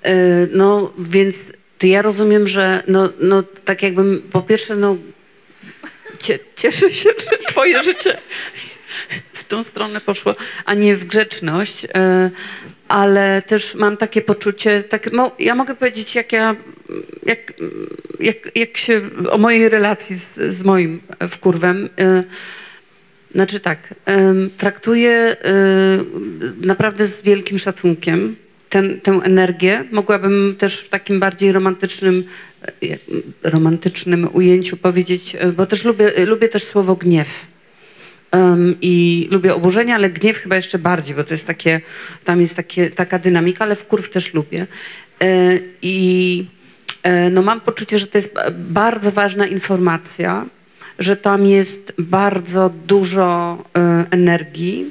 [0.03, 0.13] E,
[0.53, 1.37] No, więc
[1.77, 4.97] to ja rozumiem, że no, no tak jakbym, po pierwsze, no
[6.55, 8.17] cieszę się, że twoje życie
[9.33, 10.35] w tą stronę poszło,
[10.65, 12.31] a nie w grzeczność, e,
[12.87, 15.09] ale też mam takie poczucie, tak,
[15.39, 16.55] ja mogę powiedzieć, jak ja,
[17.25, 17.53] jak,
[18.19, 22.23] jak, jak się, o mojej relacji z, z moim wkurwem, e,
[23.35, 23.93] znaczy tak,
[24.57, 25.35] traktuję
[26.61, 28.35] y, naprawdę z wielkim szacunkiem
[28.69, 29.83] ten, tę energię.
[29.91, 32.54] Mogłabym też w takim bardziej romantycznym, e,
[33.43, 37.45] romantycznym ujęciu powiedzieć, e, bo też lubię, e, lubię też słowo gniew.
[38.31, 41.81] Em, I lubię oburzenie, ale gniew chyba jeszcze bardziej, bo to jest takie,
[42.23, 44.67] tam jest takie, taka dynamika, ale wkurw też lubię.
[45.21, 46.45] E, I
[47.03, 50.45] e, no mam poczucie, że to jest ba- bardzo ważna informacja,
[50.99, 54.85] że tam jest bardzo dużo e, energii,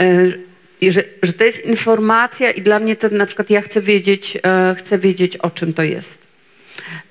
[0.00, 0.32] e,
[0.80, 4.38] i że, że to jest informacja i dla mnie to na przykład ja chcę wiedzieć,
[4.42, 6.19] e, chcę wiedzieć o czym to jest.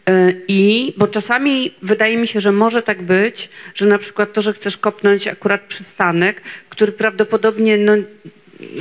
[0.09, 4.41] E, I, bo czasami wydaje mi się, że może tak być, że na przykład to,
[4.41, 7.93] że chcesz kopnąć akurat przystanek, który prawdopodobnie no,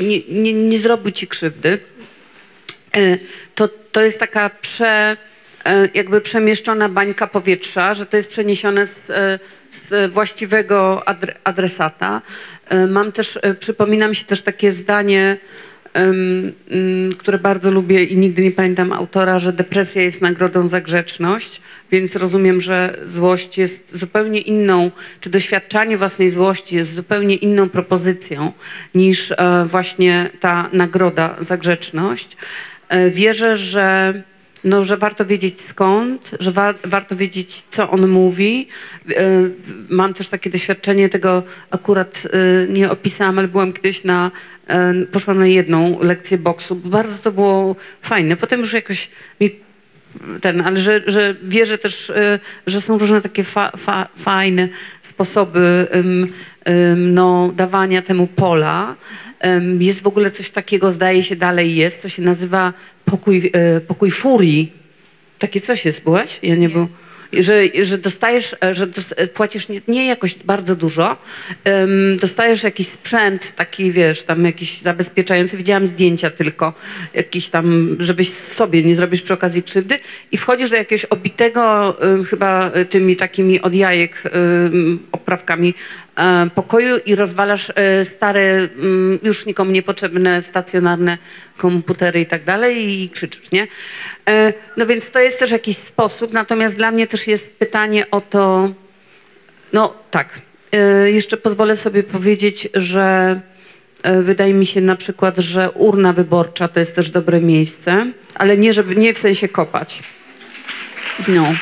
[0.01, 1.79] nie, nie, nie zrobił ci krzywdy,
[2.97, 3.19] e,
[3.55, 5.17] to, to jest taka prze,
[5.65, 9.07] e, jakby przemieszczona bańka powietrza, że to jest przeniesione z,
[9.71, 12.23] z właściwego adre- adresata.
[12.89, 15.37] Mam też, przypomina mi się też takie zdanie,
[17.19, 21.61] które bardzo lubię i nigdy nie pamiętam autora, że depresja jest nagrodą za grzeczność,
[21.91, 28.53] więc rozumiem, że złość jest zupełnie inną, czy doświadczanie własnej złości jest zupełnie inną propozycją
[28.95, 32.37] niż e, właśnie ta nagroda za grzeczność.
[32.89, 34.23] E, Wierzę, że
[34.65, 38.69] no, że warto wiedzieć skąd, że wa- warto wiedzieć, co on mówi.
[39.07, 44.31] W- Mam też takie doświadczenie tego, akurat e, nie opisałam, ale byłam kiedyś na,
[44.69, 46.77] e, poszłam na jedną lekcję boksu.
[46.77, 48.37] Bardzo to było fajne.
[48.37, 49.51] Potem już jakoś mi
[50.41, 54.69] ten, ale że, że wierzę też, e, że są różne takie fa, fa, fajne
[55.03, 56.33] sposoby em,
[56.65, 58.95] em, no, dawania temu pola.
[59.79, 62.73] Jest w ogóle coś takiego, zdaje się, dalej jest, to się nazywa
[63.05, 64.73] pokój, e, pokój furii.
[65.39, 66.39] Takie coś jest, byłaś?
[66.43, 66.89] Ja nie, był.
[67.33, 68.87] Że, że dostajesz, że
[69.35, 71.17] płacisz nie, nie jakoś bardzo dużo,
[71.65, 76.73] em, dostajesz jakiś sprzęt taki, wiesz, tam jakiś zabezpieczający, widziałam zdjęcia tylko,
[77.15, 79.99] jakiś tam, żebyś sobie nie zrobisz przy okazji krzywdy
[80.33, 85.75] i wchodzisz do jakiegoś obitego, em, chyba e, tymi takimi od jajek em, oprawkami
[86.17, 91.19] e, pokoju i rozwalasz e, stare, mm, już nikomu niepotrzebne, stacjonarne
[91.57, 93.67] komputery i tak dalej i krzyczysz, nie?
[94.29, 98.21] E, no więc to jest też jakiś sposób, natomiast dla mnie też jest pytanie o
[98.21, 98.71] to,
[99.73, 100.41] no tak,
[100.73, 103.41] e, jeszcze pozwolę sobie powiedzieć, że
[104.03, 108.57] e, wydaje mi się na przykład, że urna wyborcza to jest też dobre miejsce, ale
[108.57, 110.03] nie, żeby, nie w sensie kopać.
[111.29, 111.55] No.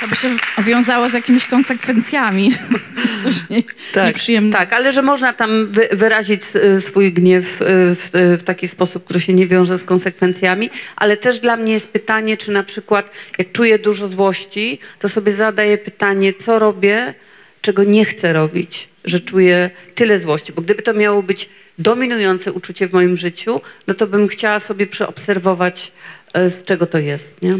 [0.00, 2.52] To by się wiązało z jakimiś konsekwencjami
[3.22, 3.64] później
[3.96, 4.52] nieprzyjemnymi.
[4.52, 8.68] Tak, ale że można tam wy, wyrazić y, swój gniew y, w, y, w taki
[8.68, 12.62] sposób, który się nie wiąże z konsekwencjami, ale też dla mnie jest pytanie, czy na
[12.62, 17.14] przykład jak czuję dużo złości, to sobie zadaję pytanie, co robię,
[17.60, 22.88] czego nie chcę robić, że czuję tyle złości, bo gdyby to miało być dominujące uczucie
[22.88, 25.92] w moim życiu, no to bym chciała sobie przeobserwować,
[26.34, 27.54] z czego to jest, nie?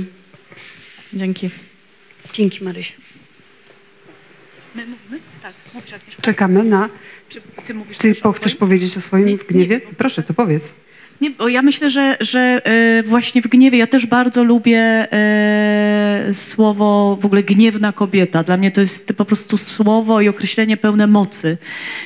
[1.12, 1.50] Dzięki.
[2.38, 3.00] Dzięki Marysiu.
[4.74, 5.20] My mówimy?
[5.42, 6.22] Tak, mówisz Agnieszka.
[6.22, 6.88] Czekamy na...
[7.28, 9.80] Czy ty mówisz Ty po, chcesz powiedzieć o swoim Nie, gniewie?
[9.86, 9.94] nie.
[9.94, 10.72] Proszę, to powiedz.
[11.20, 14.78] Nie, bo ja myślę, że, że e, właśnie w gniewie, ja też bardzo lubię
[15.12, 18.42] e, słowo w ogóle gniewna kobieta.
[18.42, 21.56] Dla mnie to jest po prostu słowo i określenie pełne mocy.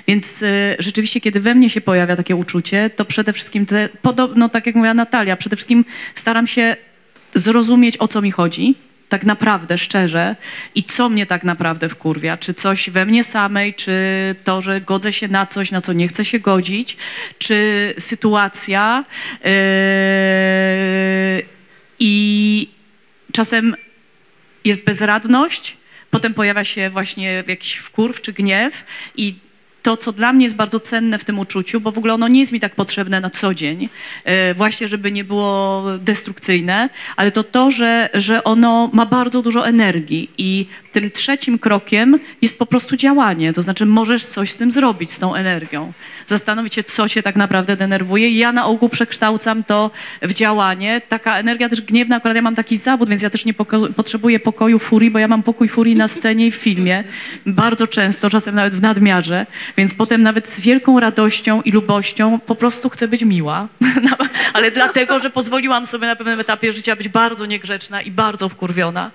[0.06, 4.48] Więc e, rzeczywiście, kiedy we mnie się pojawia takie uczucie, to przede wszystkim, te, podobno
[4.48, 6.76] tak jak mówiła Natalia, przede wszystkim staram się
[7.34, 8.74] zrozumieć, o co mi chodzi.
[9.12, 10.36] Tak naprawdę, szczerze.
[10.74, 12.36] I co mnie tak naprawdę wkurwia?
[12.36, 13.94] Czy coś we mnie samej, czy
[14.44, 16.96] to, że godzę się na coś, na co nie chcę się godzić,
[17.38, 19.04] czy sytuacja.
[19.44, 19.50] Yy,
[21.98, 22.68] I
[23.32, 23.76] czasem
[24.64, 25.76] jest bezradność,
[26.10, 28.84] potem pojawia się właśnie jakiś wkurw czy gniew
[29.16, 29.34] i
[29.82, 32.40] to, co dla mnie jest bardzo cenne w tym uczuciu, bo w ogóle ono nie
[32.40, 33.88] jest mi tak potrzebne na co dzień,
[34.24, 39.66] e, właśnie żeby nie było destrukcyjne, ale to to, że, że ono ma bardzo dużo
[39.66, 44.70] energii i tym trzecim krokiem jest po prostu działanie, to znaczy możesz coś z tym
[44.70, 45.92] zrobić, z tą energią.
[46.26, 49.90] Zastanowić się, co cię tak naprawdę denerwuje ja na ogół przekształcam to
[50.22, 51.00] w działanie.
[51.08, 54.40] Taka energia też gniewna, akurat ja mam taki zawód, więc ja też nie poko- potrzebuję
[54.40, 57.04] pokoju furii, bo ja mam pokój furii na scenie i w filmie.
[57.46, 62.54] Bardzo często, czasem nawet w nadmiarze, więc potem nawet z wielką radością i lubością po
[62.54, 63.68] prostu chcę być miła.
[64.52, 69.10] Ale dlatego, że pozwoliłam sobie na pewnym etapie życia być bardzo niegrzeczna i bardzo wkurwiona.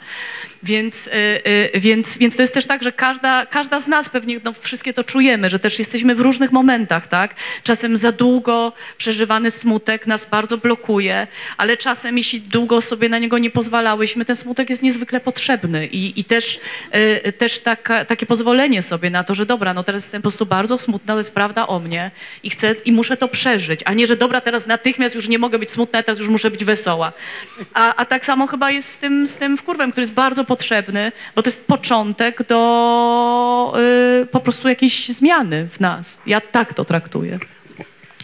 [0.64, 1.12] Więc, y,
[1.48, 4.94] y, więc, więc to jest też tak, że każda, każda z nas pewnie, no, wszystkie
[4.94, 7.36] to czujemy, że też jesteśmy w różnych momentach, tak?
[7.64, 13.38] Czasem za długo przeżywany smutek nas bardzo blokuje, ale czasem, jeśli długo sobie na niego
[13.38, 16.60] nie pozwalałyśmy, ten smutek jest niezwykle potrzebny i, i też,
[17.26, 20.46] y, też taka, takie pozwolenie sobie na to, że dobra, no teraz jestem po prostu
[20.46, 22.12] bardzo smutna, to jest prawda o mnie
[22.44, 25.60] i chcę, i muszę to przeżyć, a nie, że dobra, teraz natychmiast już nie mogę
[25.60, 27.14] być smutna, teraz już muszę być wesoła.
[27.74, 31.12] A, a tak samo chyba jest z tym, z tym wkurwem, który jest bardzo potrzebny,
[31.36, 33.74] bo to jest początek do
[34.22, 36.18] y, po prostu jakiejś zmiany w nas.
[36.26, 37.40] Ja tak to traktuję.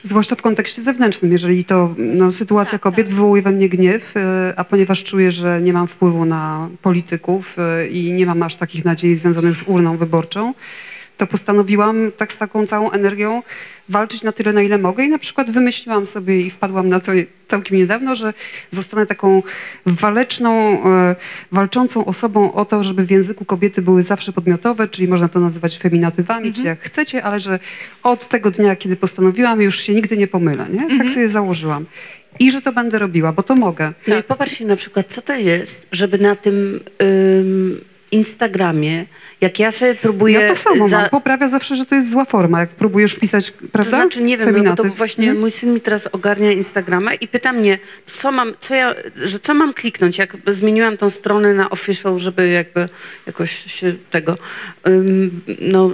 [0.04, 4.20] Zwłaszcza w kontekście zewnętrznym, jeżeli to no, sytuacja kobiet wywołuje we mnie gniew, y,
[4.56, 8.86] a ponieważ czuję, że nie mam wpływu na polityków y, i nie mam aż takich
[8.86, 10.54] nadziei związanych z urną wyborczą,
[11.18, 13.44] to postanowiłam tak z taką całą energią
[13.90, 17.12] walczyć na tyle, na ile mogę i na przykład wymyśliłam sobie i wpadłam na to
[17.48, 18.34] całkiem niedawno, że
[18.72, 19.44] zostanę taką
[19.86, 21.16] waleczną, e,
[21.52, 25.78] walczącą osobą o to, żeby w języku kobiety były zawsze podmiotowe, czyli można to nazywać
[25.78, 27.60] feminatywami, czy jak chcecie, ale że
[28.04, 30.98] od tego dnia, kiedy postanowiłam, już się nigdy nie pomylę, nie?
[30.98, 31.86] Tak sobie założyłam.
[32.40, 33.94] I że to będę robiła, bo to mogę.
[34.08, 39.06] No i popatrzcie na przykład, co to jest, żeby na tym ym, Instagramie,
[39.44, 40.40] jak ja sobie próbuję...
[40.40, 41.10] Ja to samo za- mam.
[41.10, 43.98] Poprawia zawsze, że to jest zła forma, jak próbujesz wpisać, To prawda?
[43.98, 45.40] znaczy, nie wiem, no, bo to właśnie Mhm.
[45.40, 49.54] mój syn mi teraz ogarnia Instagrama i pyta mnie, co mam, co ja, że co
[49.54, 52.90] mam kliknąć, jak zmieniłam tą stronę na official, żeby jakby
[53.28, 54.38] jakoś się tego,
[54.88, 55.92] ym, no,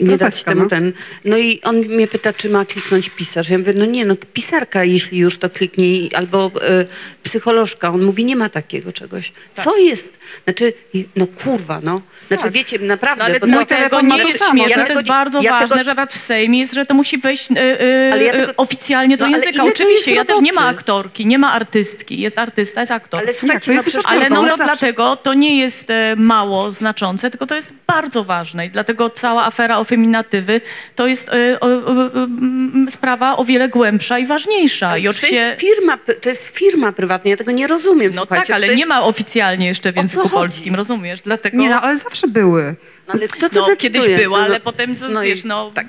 [0.00, 0.68] nie dać temu no.
[0.68, 0.92] ten.
[1.24, 3.48] No i on mnie pyta, czy ma kliknąć pisarz.
[3.48, 6.50] Ja mówię, no nie, no pisarka, jeśli już to kliknij, albo
[6.82, 6.86] y,
[7.22, 7.90] psycholożka.
[7.90, 9.32] On mówi, nie ma takiego czegoś.
[9.64, 10.08] Co jest?
[10.44, 10.72] Znaczy,
[11.16, 11.97] no kurwa, no.
[12.28, 12.52] Znaczy, Tak.
[12.52, 14.76] wiecie, naprawdę, No, ale mój to- dlatego telefon ma nie to jest samo, śmieszne, ja
[14.76, 16.94] to tego jest nie- bardzo ja ważne, tego- że nawet w Sejmie jest, że to
[16.94, 19.62] musi wejść y, y, Ale ja y, tego- oficjalnie do No, ale języka.
[19.64, 22.20] to Oczywiście, ja też nie ma aktorki, nie ma artystki.
[22.20, 23.20] Jest artysta, jest aktor.
[23.20, 27.30] Ale słuchajcie, to jest no Ale no to dlatego to nie jest e, mało znaczące,
[27.30, 30.60] tylko to jest bardzo ważne i dlatego cała afera o feminatywy
[30.96, 34.98] to jest e, o, o, o, m, sprawa o wiele głębsza i ważniejsza.
[34.98, 38.46] I to oczywiście, jest firma, to jest firma prywatna, ja tego nie rozumiem, no słuchajcie.
[38.46, 41.20] tak, ale to jest, nie ma oficjalnie jeszcze w języku polskim, rozumiesz?
[41.22, 42.76] Dlatego Nie no, ale zawsze były.
[43.08, 44.02] No, ale kto to no, decyduje?
[44.02, 45.70] kiedyś było, No, ale potem, co, no wiesz, no...
[45.74, 45.86] tak.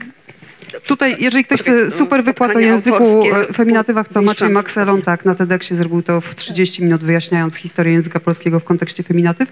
[0.88, 4.50] Tutaj, jeżeli ktoś chce super wykład o języku, autorskie, e, feminatywach, to Maciej.
[4.50, 9.04] Maxelon, tak, na TEDxie zrobił to w 30 minut, wyjaśniając historię języka polskiego w kontekście
[9.04, 9.50] feminatyw.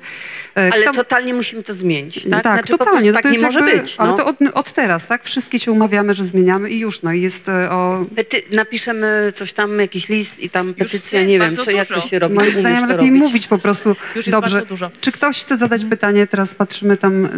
[0.58, 2.44] E, Ale kto- totalnie musimy to zmienić, tak?
[2.44, 3.12] Tak, Znaczy, totalnie.
[3.12, 3.96] no to tak jest nie może jakby, być.
[3.98, 4.18] Ale no.
[4.18, 5.24] to od, od teraz, tak?
[5.24, 8.06] Wszystkie się umawiamy, że zmieniamy i już, no i jest e, o...
[8.30, 12.20] Ty, napiszemy coś tam, jakiś list i tam petycja, nie wiem, co, jak to się
[12.20, 12.36] robi.
[12.36, 13.12] Moim zdaniem lepiej robić.
[13.12, 14.62] mówić po prostu Już jest dobrze.
[15.02, 16.28] Czy ktoś chce zadać pytanie?
[16.28, 17.30] Teraz patrzymy tam.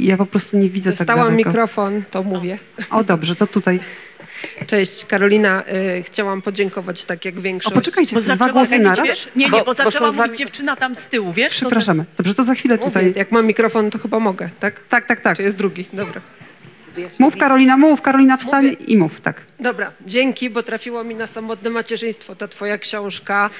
[0.00, 1.48] Ja po prostu nie widzę tak Dostałam daleko.
[1.48, 2.58] mikrofon, to mówię.
[2.90, 3.80] O dobrze, to tutaj.
[4.66, 5.62] Cześć, Karolina.
[5.98, 7.74] Y, chciałam podziękować, tak jak O, większość.
[7.74, 9.06] poczekajcie, Bo dwa zaczęła głosy mówić, naraz?
[9.06, 11.52] wiesz, nie, nie, Bo- bo, bo zaczęła dwa mówić dziewczyna tam z tyłu, wiesz?
[11.52, 12.04] to za- Przepraszamy.
[12.16, 13.12] Dobrze, to za chwilę Mówię, tutaj.
[13.16, 14.80] jak mam mikrofon, to chyba mogę, tak?
[14.88, 15.36] Tak, tak, tak.
[15.36, 15.86] Czy jest drugi?
[15.92, 16.20] Dobra.
[17.18, 18.76] Mów Karolina, mów Karolina, wstań Mówię.
[18.86, 19.40] i mów, tak.
[19.60, 23.50] Dobra, dzięki, bo trafiło mi na samotne macierzyństwo ta twoja książka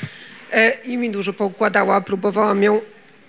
[0.52, 2.00] e, i mi dużo poukładała.
[2.00, 2.80] Próbowałam ją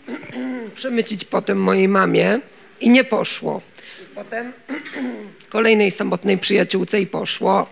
[0.75, 2.39] przemycić potem mojej mamie
[2.83, 3.61] i nie poszło.
[4.15, 4.53] Potem
[5.49, 7.69] kolejnej samotnej przyjaciółce i poszło.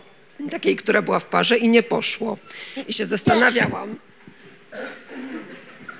[0.51, 2.37] Takiej, która była w parze i nie poszło.
[2.87, 3.95] I się zastanawiałam,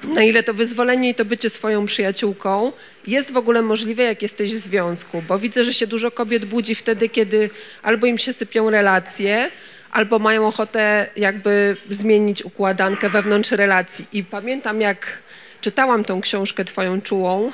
[0.04, 2.72] na ile to wyzwolenie i to bycie swoją przyjaciółką
[3.08, 5.24] jest w ogóle możliwe, jak jesteś w związku.
[5.28, 7.50] Bo widzę, że się dużo kobiet budzi wtedy, kiedy
[7.84, 9.52] albo im się sypią relacje,
[9.92, 14.06] albo mają ochotę jakby zmienić układankę wewnątrz relacji.
[14.14, 15.20] I pamiętam, jak
[15.62, 17.52] czytałam tą książkę twoją czułą,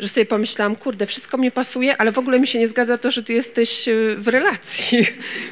[0.00, 3.10] że sobie pomyślałam, kurde, wszystko mi pasuje, ale w ogóle mi się nie zgadza to,
[3.10, 5.06] że ty jesteś y, w relacji.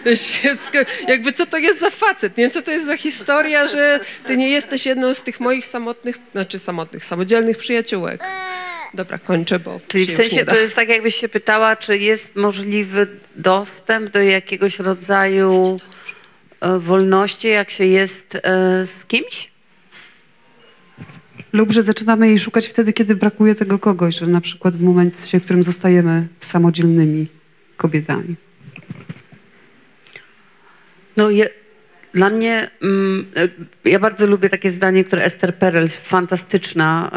[1.08, 2.50] Jakby co to jest za facet, nie?
[2.50, 6.58] Co to jest za historia, że ty nie jesteś jedną z tych moich samotnych, znaczy
[6.58, 8.24] samotnych, samodzielnych przyjaciółek.
[8.94, 13.06] Dobra, kończę, bo Czyli w sensie to jest tak, jakbyś się pytała, czy jest możliwy
[13.36, 15.80] dostęp do jakiegoś rodzaju
[16.60, 18.40] e, wolności, jak się jest e,
[18.86, 19.51] z kimś?
[21.52, 25.40] Lub że zaczynamy jej szukać wtedy, kiedy brakuje tego kogoś, że na przykład w momencie,
[25.40, 27.26] w którym zostajemy samodzielnymi
[27.76, 28.34] kobietami.
[31.16, 31.48] No je,
[32.14, 33.48] dla mnie, mm, e,
[33.90, 37.10] ja bardzo lubię takie zdanie, które Esther Perel, fantastyczna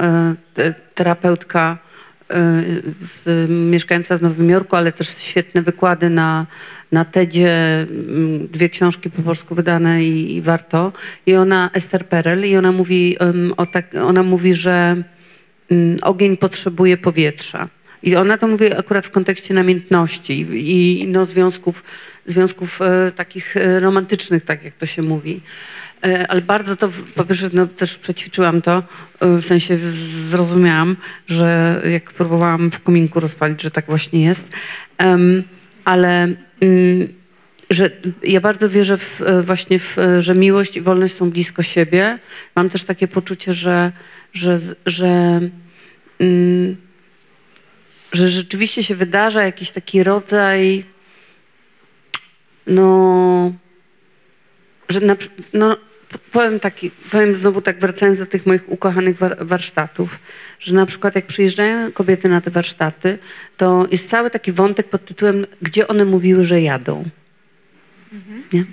[0.53, 1.77] te- terapeutka
[3.01, 6.45] z, mieszkająca w Nowym Jorku, ale też świetne wykłady na,
[6.91, 10.93] na TEDzie, mm, dwie książki po polsku wydane i, i warto.
[11.25, 15.03] I ona, Esther Perel, i ona mówi, em, o tak, ona mówi, że
[15.71, 17.67] mm, ogień potrzebuje powietrza.
[18.03, 21.83] I ona to mówi akurat w kontekście namiętności i, i no, związków,
[22.25, 25.41] związków e, takich e, romantycznych, tak jak to się mówi.
[26.03, 28.83] E, ale bardzo to, po pierwsze, no, też przećwiczyłam to,
[29.19, 29.77] e, w sensie
[30.29, 30.95] zrozumiałam,
[31.27, 34.49] że jak próbowałam w kominku rozpalić, że tak właśnie jest.
[34.97, 35.43] Em,
[35.85, 36.27] ale
[36.61, 37.07] mm,
[37.69, 37.91] że
[38.23, 42.19] ja bardzo wierzę w, e, właśnie w, że miłość i wolność są blisko siebie.
[42.55, 43.91] Mam też takie poczucie, że,
[44.33, 45.41] że, że,
[46.19, 46.75] mm,
[48.11, 50.83] że rzeczywiście się wydarza jakiś taki rodzaj
[52.67, 53.53] no
[54.89, 55.15] że na,
[55.53, 55.77] no,
[56.31, 60.19] powiem, taki, powiem znowu tak wracając do tych moich ukochanych war, warsztatów,
[60.59, 63.17] że na przykład jak przyjeżdżają kobiety na te warsztaty,
[63.57, 67.03] to jest cały taki wątek pod tytułem, gdzie one mówiły, że jadą.
[68.53, 68.65] Nie?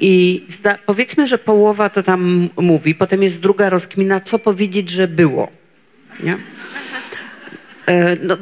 [0.00, 5.08] I zda, powiedzmy, że połowa to tam mówi, potem jest druga rozkmina, co powiedzieć, że
[5.08, 5.50] było.
[6.22, 6.36] Nie?
[7.86, 8.36] E, no,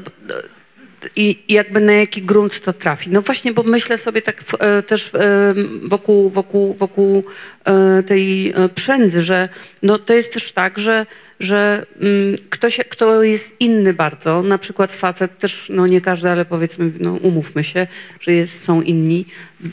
[1.16, 3.10] i jakby na jaki grunt to trafi.
[3.10, 7.24] No właśnie, bo myślę sobie tak e, też e, wokół, wokół, wokół
[7.64, 9.48] e, tej przędzy, że
[9.82, 11.06] no to jest też tak, że,
[11.40, 16.44] że mm, ktoś, kto jest inny bardzo, na przykład facet, też no nie każdy, ale
[16.44, 17.86] powiedzmy, no umówmy się,
[18.20, 19.26] że jest, są inni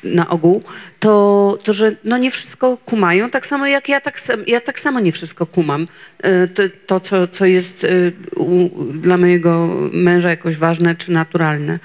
[0.04, 0.64] na ogół,
[1.00, 5.00] to, to że no nie wszystko kumają, tak samo jak ja tak, ja tak samo
[5.00, 5.88] nie wszystko kumam.
[6.24, 7.88] E, To, to co, co jest e,
[8.36, 11.80] u, dla mojego męża jakoś ważne czy naturalne.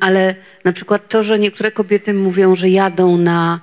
[0.00, 0.34] Ale
[0.64, 3.60] na przykład to, że niektóre kobiety mówią, że jadą na,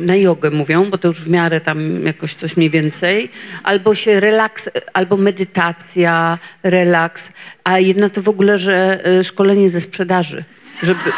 [0.00, 3.30] na jogę, mówią, bo to już w miarę tam jakoś coś mniej więcej,
[3.62, 7.28] albo się relaks, albo medytacja, relaks,
[7.64, 10.44] a jedna to w ogóle, że y, szkolenie ze sprzedaży,
[10.82, 11.12] żeby...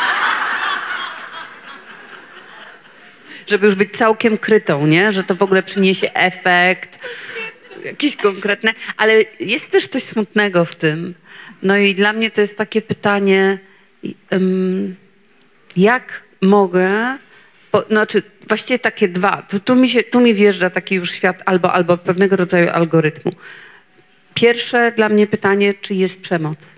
[3.47, 5.13] żeby już być całkiem krytą, nie?
[5.13, 6.99] Że to w ogóle przyniesie efekt,
[7.85, 11.15] jakieś konkretne, ale jest też coś smutnego w tym.
[11.63, 13.59] No i dla mnie to jest takie pytanie,
[15.77, 17.19] jak mogę,
[17.73, 21.43] bo, znaczy właściwie takie dwa, tu, tu, mi się, tu mi wjeżdża taki już świat
[21.47, 23.33] albo, albo pewnego rodzaju algorytmu.
[24.35, 26.69] Pierwsze dla mnie pytanie, czy jest przemoc?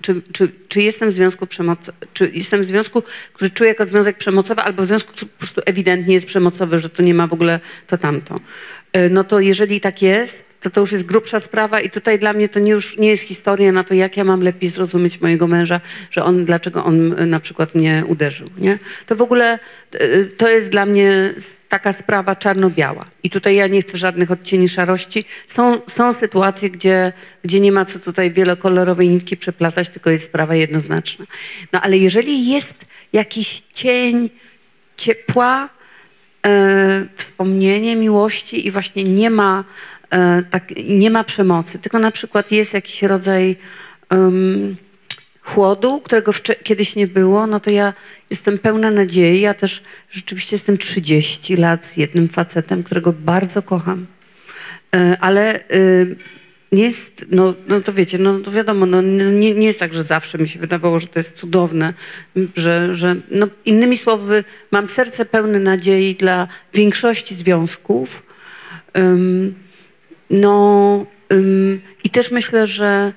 [0.00, 3.02] Czy, czy, czy jestem w związku przemocy, czy jestem w związku,
[3.32, 6.90] który czuję jako związek przemocowy, albo w związku, który po prostu ewidentnie jest przemocowy, że
[6.90, 8.40] to nie ma w ogóle to tamto.
[8.92, 12.32] E, No to jeżeli tak jest, to to już jest grubsza sprawa i tutaj dla
[12.32, 15.46] mnie to nie już nie jest historia na to, jak ja mam lepiej zrozumieć mojego
[15.46, 15.80] męża,
[16.10, 18.78] że on, dlaczego on y, na przykład mnie uderzył, nie?
[19.06, 19.58] To w ogóle
[19.94, 21.34] y, to jest dla mnie
[21.68, 23.04] taka sprawa czarno-biała.
[23.22, 25.24] I tutaj ja nie chcę żadnych odcieni szarości.
[25.46, 27.12] Są, są sytuacje, gdzie,
[27.44, 31.26] gdzie nie ma co tutaj wielokolorowej nitki przeplatać, tylko jest sprawa jednoznaczna.
[31.72, 32.74] No ale jeżeli jest
[33.12, 34.30] jakiś cień
[34.96, 35.68] ciepła,
[36.46, 39.64] e, wspomnienie miłości i właśnie nie ma,
[40.50, 43.56] tak, nie ma przemocy, tylko na przykład jest jakiś rodzaj
[44.10, 44.76] em,
[45.42, 46.32] chłodu, którego
[46.62, 47.92] kiedyś nie było, no to ja
[48.30, 49.40] jestem pełna nadziei.
[49.40, 54.06] Ja też rzeczywiście jestem 30 lat z jednym facetem, którego bardzo kocham.
[54.96, 56.16] E, ale y,
[56.72, 60.04] nie jest, no, no to wiecie, no to wiadomo, no, nie, nie jest tak, że
[60.04, 61.94] zawsze mi się wydawało, że to jest cudowne,
[62.56, 68.26] że, że no, innymi słowy, mam serce pełne nadziei dla większości związków.
[68.98, 69.54] Ym,
[70.30, 73.12] no ym, i też myślę, że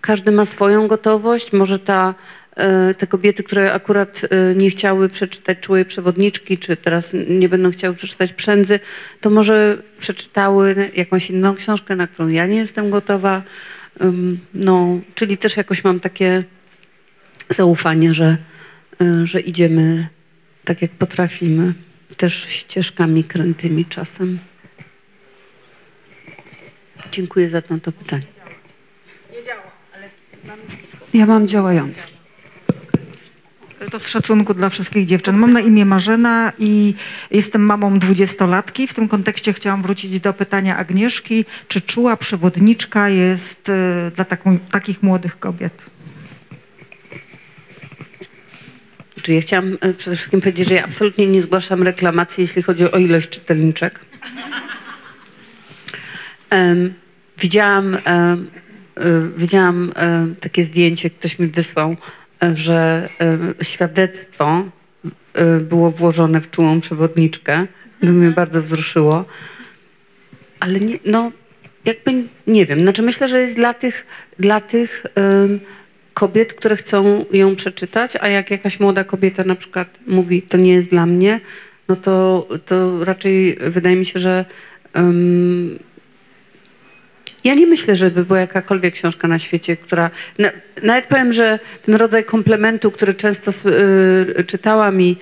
[0.00, 1.52] każdy ma swoją gotowość.
[1.52, 2.14] Może ta,
[2.56, 7.70] e, te kobiety, które akurat e, nie chciały przeczytać czułej przewodniczki, czy teraz nie będą
[7.70, 8.80] chciały przeczytać przędzy,
[9.20, 13.42] to może przeczytały jakąś inną książkę, na którą ja nie jestem gotowa.
[14.02, 16.44] Ym, No, czyli też jakoś mam takie
[17.48, 18.36] zaufanie, że,
[19.00, 20.08] e, że idziemy
[20.64, 21.74] tak, jak potrafimy.
[22.16, 24.38] Też ścieżkami krętymi czasem.
[27.12, 28.22] Dziękuję za to, to pytanie.
[31.14, 32.06] Ja mam działający.
[33.90, 35.36] To z szacunku dla wszystkich dziewczyn.
[35.36, 36.94] Mam na imię Marzena i
[37.30, 38.86] jestem mamą dwudziestolatki.
[38.86, 41.44] W tym kontekście chciałam wrócić do pytania Agnieszki.
[41.68, 45.90] Czy czuła przewodniczka jest e, dla taką, takich młodych kobiet?
[49.22, 52.92] Czy ja chciałam e, przede wszystkim powiedzieć, że ja absolutnie nie zgłaszam reklamacji, jeśli chodzi
[52.92, 54.00] o ilość czytelniczek.
[57.38, 58.36] Widziałam e,
[59.36, 61.96] widziałam em, takie zdjęcie, ktoś mi wysłał,
[62.42, 64.64] e, że e, świadectwo
[65.34, 67.66] e, było włożone w czułą przewodniczkę.
[68.00, 69.24] To mnie bardzo wzruszyło.
[70.60, 71.32] Ale nie, no,
[71.84, 72.12] jakby
[72.46, 72.80] nie wiem.
[72.80, 74.06] Znaczy myślę, że jest dla tych,
[74.38, 75.60] dla tych em,
[76.14, 80.72] kobiet, które chcą ją przeczytać, a jak jakaś młoda kobieta na przykład mówi, to nie
[80.72, 81.40] jest dla mnie,
[81.88, 84.44] no to, to raczej wydaje mi się, że
[84.92, 85.78] em,
[87.48, 90.10] ja nie myślę, żeby była jakakolwiek książka na świecie, która.
[90.38, 90.50] Na,
[90.82, 95.16] nawet powiem, że ten rodzaj komplementu, który często y, czytałam y,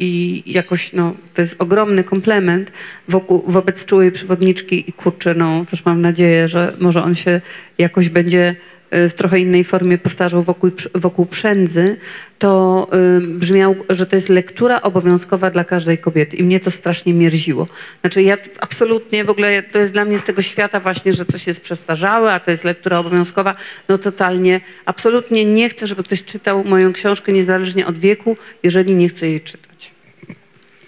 [0.00, 2.72] i jakoś, no, to jest ogromny komplement
[3.08, 7.40] wokół, wobec czułej przewodniczki i kurczę, no, też mam nadzieję, że może on się
[7.78, 8.56] jakoś będzie
[8.94, 11.96] w trochę innej formie powtarzał wokół, wokół przędzy,
[12.38, 12.86] to
[13.18, 17.68] y, brzmiał, że to jest lektura obowiązkowa dla każdej kobiety i mnie to strasznie mierziło.
[18.00, 21.46] Znaczy ja absolutnie w ogóle, to jest dla mnie z tego świata właśnie, że coś
[21.46, 23.54] jest przestarzałe, a to jest lektura obowiązkowa,
[23.88, 29.08] no totalnie, absolutnie nie chcę, żeby ktoś czytał moją książkę niezależnie od wieku, jeżeli nie
[29.08, 29.90] chce jej czytać.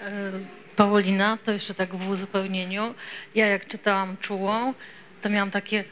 [0.00, 0.32] E,
[0.76, 2.94] Paulina, to jeszcze tak w uzupełnieniu.
[3.34, 4.74] Ja jak czytałam Czułą,
[5.22, 5.84] to miałam takie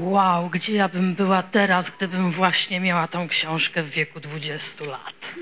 [0.00, 5.34] wow, gdzie ja bym była teraz, gdybym właśnie miała tą książkę w wieku 20 lat.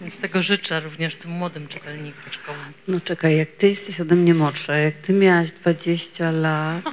[0.00, 2.54] Więc tego życzę również tym młodym czytelniczkom.
[2.88, 6.84] No czekaj, jak ty jesteś ode mnie młodsza, jak ty miałaś 20 lat,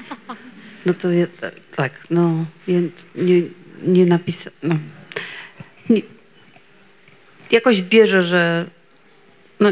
[0.86, 1.26] no to ja,
[1.76, 2.80] tak, no, ja
[3.16, 3.42] nie,
[3.82, 4.76] nie napisałam, no,
[7.52, 8.66] jakoś wierzę, że,
[9.60, 9.70] no,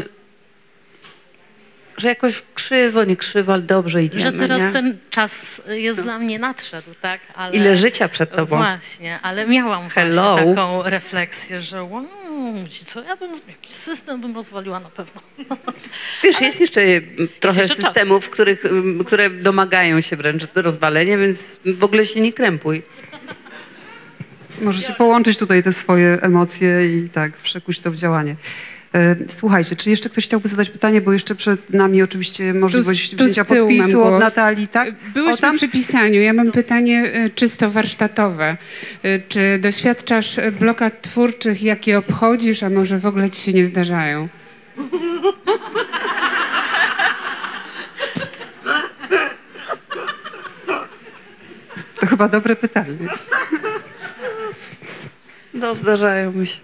[1.96, 4.72] że jakoś krzywo, nie krzywo, ale dobrze idziemy, Że teraz nie?
[4.72, 7.20] ten czas jest dla mnie nadszedł, tak?
[7.34, 8.56] Ale, Ile życia przed tobą.
[8.56, 10.32] Właśnie, ale miałam Hello.
[10.32, 12.06] właśnie taką refleksję, że wow,
[12.84, 15.20] co, ja bym jakiś system bym rozwaliła na pewno.
[16.22, 16.80] Wiesz, jest jeszcze
[17.40, 17.84] trochę jeszcze czas.
[17.84, 18.64] systemów, których,
[19.06, 22.82] które domagają się wręcz rozwalenia, więc w ogóle się nie krępuj.
[24.60, 28.36] Możecie połączyć tutaj te swoje emocje i tak przekuć to w działanie.
[28.94, 33.16] E, Słuchajcie, czy jeszcze ktoś chciałby zadać pytanie, bo jeszcze przed nami oczywiście możliwość tu
[33.16, 34.20] z wzięcia podpisu od.
[34.20, 34.94] Natalii, tak?
[35.14, 35.56] Byłyśmy O, tam?
[35.56, 36.20] przy pisaniu.
[36.22, 38.56] Ja mam pytanie e, czysto warsztatowe.
[39.02, 44.28] E, Czy doświadczasz blokad twórczych, jakie obchodzisz, a może w ogóle ci się nie zdarzają?
[52.00, 53.30] To chyba dobre pytanie jest.
[55.54, 56.60] No, zdarzają mi się.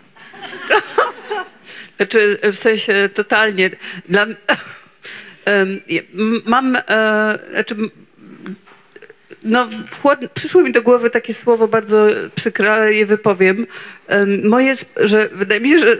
[2.01, 3.70] Znaczy, w sensie totalnie.
[4.09, 4.27] Dla,
[6.44, 7.74] mam, e, znaczy,
[9.43, 9.68] No,
[10.35, 13.66] przyszło mi do głowy takie słowo bardzo przykre, ale je wypowiem.
[14.06, 15.97] Em, Moje, że wydaje mi się, że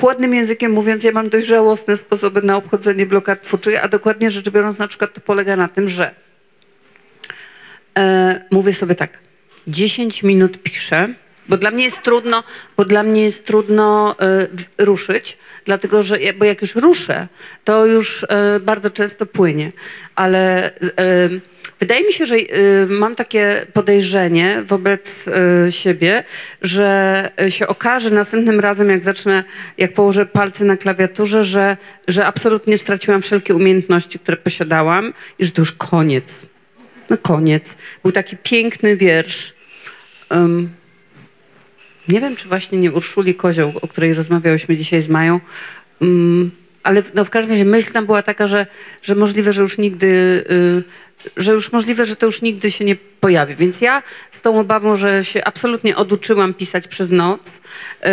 [0.00, 4.50] chłodnym językiem mówiąc, ja mam dość żałosne sposoby na obchodzenie blokad twórczych, a dokładnie rzecz
[4.50, 6.14] biorąc, na przykład to polega na tym, że
[7.98, 9.18] e, mówię sobie tak,
[9.66, 11.14] 10 minut piszę,
[11.48, 12.44] bo dla mnie jest trudno,
[12.76, 14.16] bo dla mnie jest trudno
[14.52, 17.28] w- ruszyć, dlatego że, bo jak już ruszę,
[17.64, 19.72] to już e, bardzo często płynie,
[20.14, 20.80] ale e,
[21.80, 22.46] wydaje mi się, że e,
[22.88, 25.24] mam takie podejrzenie wobec
[25.66, 26.24] e, siebie,
[26.62, 29.44] że się okaże następnym razem, jak zacznę,
[29.78, 31.76] jak położę palce na klawiaturze, że,
[32.08, 36.46] że absolutnie straciłam wszelkie umiejętności, które posiadałam i że to już koniec.
[37.10, 37.74] No koniec.
[38.02, 39.54] Był taki piękny wiersz.
[40.30, 40.68] Em,
[42.08, 45.40] nie wiem, czy właśnie nie Urszuli Kozioł, o której rozmawiałyśmy dzisiaj z Mają,
[46.00, 46.50] Mm,
[46.82, 48.66] ale no w każdym razie myśl tam była taka, że,
[49.02, 50.82] że możliwe, że już nigdy, y,
[51.36, 53.54] że już możliwe, że to już nigdy się nie pojawi.
[53.54, 57.60] Więc ja z tą obawą, że się absolutnie oduczyłam pisać przez noc,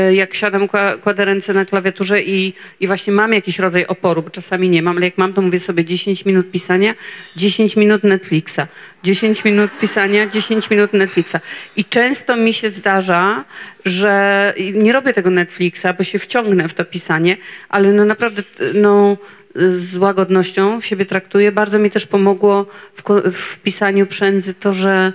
[0.10, 4.22] y, jak siadam, kła- kładę ręce na klawiaturze i, i właśnie mam jakiś rodzaj oporu,
[4.22, 6.96] bo czasami nie mam, ale jak mam, to mówię sobie 10 minut pisania,
[7.36, 8.62] 10 minut Netflixa,
[9.04, 11.36] 10 minut pisania, 10 minut Netflixa.
[11.76, 13.46] I często mi się zdarza,
[13.86, 17.38] że nie robię tego Netflixa, bo się wciągnę w to pisanie,
[17.70, 19.18] ale no naprawdę no,
[19.56, 21.52] z łagodnością siebie traktuję.
[21.52, 22.66] Bardzo mi też pomogło
[22.96, 25.14] w, w pisaniu przędzy to, że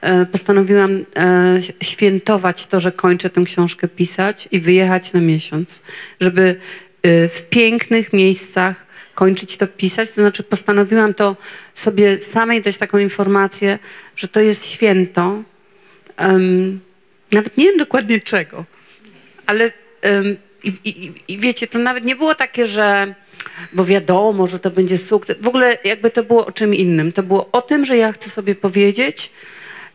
[0.00, 5.80] e, postanowiłam e, świętować to, że kończę tę książkę pisać i wyjechać na miesiąc,
[6.20, 6.56] żeby
[7.02, 10.10] e, w pięknych miejscach kończyć to pisać.
[10.10, 11.36] To znaczy postanowiłam to
[11.74, 13.78] sobie samej dać taką informację,
[14.16, 15.42] że to jest święto.
[16.16, 16.80] Em,
[17.32, 18.64] nawet nie wiem dokładnie czego,
[19.46, 19.72] ale
[20.02, 23.14] em, i, i, i wiecie, to nawet nie było takie, że
[23.72, 25.36] bo wiadomo, że to będzie sukces.
[25.40, 27.12] W ogóle jakby to było o czym innym.
[27.12, 29.30] To było o tym, że ja chcę sobie powiedzieć,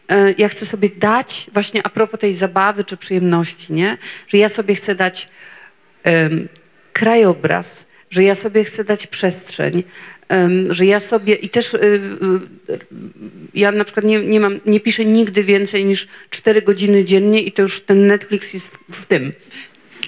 [0.09, 3.97] e, ja chcę sobie dać, właśnie a propos tej zabawy czy przyjemności, nie?
[4.27, 5.29] Że ja sobie chcę dać
[6.93, 9.83] krajobraz, że ja sobie chcę dać przestrzeń,
[10.69, 12.79] że ja sobie i też y, y,
[13.53, 17.51] ja na przykład nie, nie mam, nie piszę nigdy więcej niż 4 godziny dziennie i
[17.51, 19.33] to już ten Netflix jest w, w tym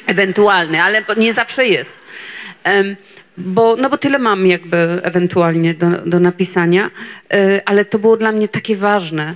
[0.08, 1.94] ewentualny, ale nie zawsze jest.
[3.38, 6.92] Bo, no bo tyle mam jakby ewentualnie do, do napisania,
[7.34, 9.36] e, ale to było dla mnie takie ważne,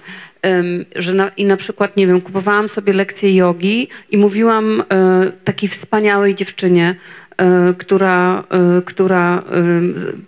[0.95, 5.69] że na, i na przykład, nie wiem, kupowałam sobie lekcje jogi i mówiłam e, takiej
[5.69, 6.95] wspaniałej dziewczynie,
[7.37, 8.43] e, która,
[8.85, 9.43] która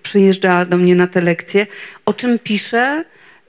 [0.04, 1.68] przyjeżdżała do mnie na te lekcje,
[2.06, 3.04] o czym piszę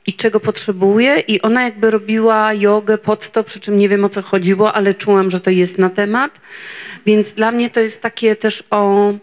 [0.07, 4.09] i czego potrzebuję i ona jakby robiła jogę pod to, przy czym nie wiem o
[4.09, 6.41] co chodziło, ale czułam, że to jest na temat.
[7.07, 9.15] Więc dla mnie to jest takie też o,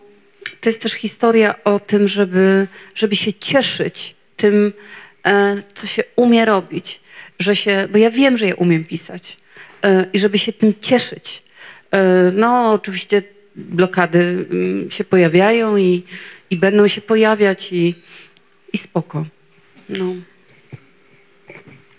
[0.62, 4.74] to jest też historia o tym, żeby, żeby się cieszyć tym,
[5.26, 6.99] e, co się umie robić,
[7.40, 9.38] że się, bo ja wiem, że ja umiem pisać
[9.84, 11.44] e, i żeby się tym cieszyć.
[11.91, 13.24] E, no oczywiście
[13.56, 16.03] blokady mm, się pojawiają i,
[16.49, 17.95] i będą się pojawiać i,
[18.74, 19.26] i spoko.
[19.90, 20.14] No.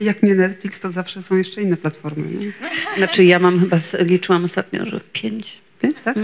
[0.02, 2.28] Jak nie Netflix, to zawsze są jeszcze inne platformy.
[2.28, 2.52] Nie?
[2.96, 5.60] Znaczy ja mam chyba, liczyłam ostatnio, że pięć.
[5.80, 6.16] Pięć, tak?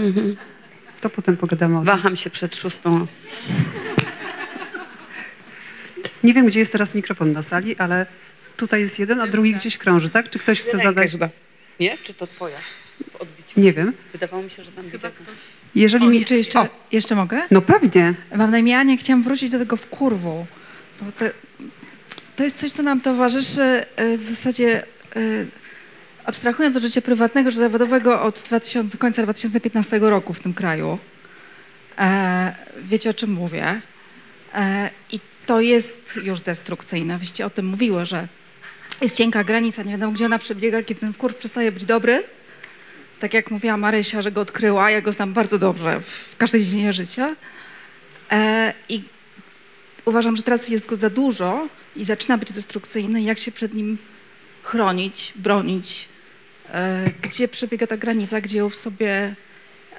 [1.01, 1.85] To potem pogadamy o tym.
[1.85, 3.07] Waham się przed szóstą.
[6.23, 8.05] Nie wiem, gdzie jest teraz mikrofon na sali, ale
[8.57, 10.29] tutaj jest jeden, a drugi gdzieś krąży, tak?
[10.29, 11.11] Czy ktoś chce zadać?
[11.79, 11.97] Nie?
[11.97, 12.57] Czy to twoja?
[13.11, 13.59] W odbiciu.
[13.59, 13.93] Nie wiem.
[14.11, 15.11] Wydawało mi się, że tam widzę.
[15.75, 16.25] Jeżeli mi...
[16.25, 17.41] Czy jeszcze, O, jeszcze mogę?
[17.51, 18.13] no pewnie.
[18.35, 20.45] Mam na imię Ania, chciałam wrócić do tego wkurwu.
[21.01, 21.25] Bo to,
[22.39, 24.85] to jest coś, co nam towarzyszy e, w zasadzie, e,
[26.25, 30.99] abstrahując od życia prywatnego czy zawodowego od 2000, końca 2015 roku w tym kraju.
[31.97, 33.81] E, Wiecie, o czym mówię.
[35.11, 37.17] I to jest już destrukcyjne.
[37.17, 38.27] Wyście o tym mówiły, że
[39.01, 42.23] jest cienka granica, nie wiadomo, gdzie ona przebiega, kiedy ten wkurw przestaje być dobry.
[43.19, 46.93] Tak jak mówiła Marysia, że go odkryła, ja go znam bardzo dobrze w każdej dziedzinie
[46.93, 47.35] życia.
[48.89, 49.03] I
[50.05, 53.21] uważam, że teraz jest go za dużo i zaczyna być destrukcyjny.
[53.21, 53.97] Jak się przed nim
[54.63, 56.05] chronić, bronić?
[56.73, 59.35] E, Gdzie przebiega ta granica, gdzie ją w sobie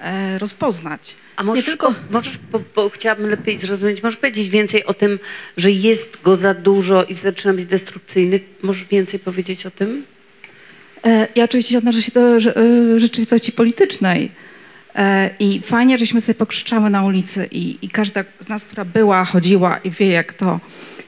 [0.01, 1.15] e, rozpoznać?
[1.37, 5.19] A możesz, Nie tylko- możesz bo, bo chciałabym lepiej zrozumieć, możesz powiedzieć więcej o tym,
[5.57, 8.41] że jest go za dużo i zaczyna być destrukcyjny?
[8.63, 10.05] Możesz więcej powiedzieć o tym?
[11.07, 12.55] E, Ja oczywiście odnoszę się do rze-
[13.01, 14.31] rzeczywistości politycznej.
[15.41, 19.79] I fajnie, żeśmy sobie pokrzyczały na ulicy i, i każda z nas, która była, chodziła
[19.85, 20.61] i wie, jak to,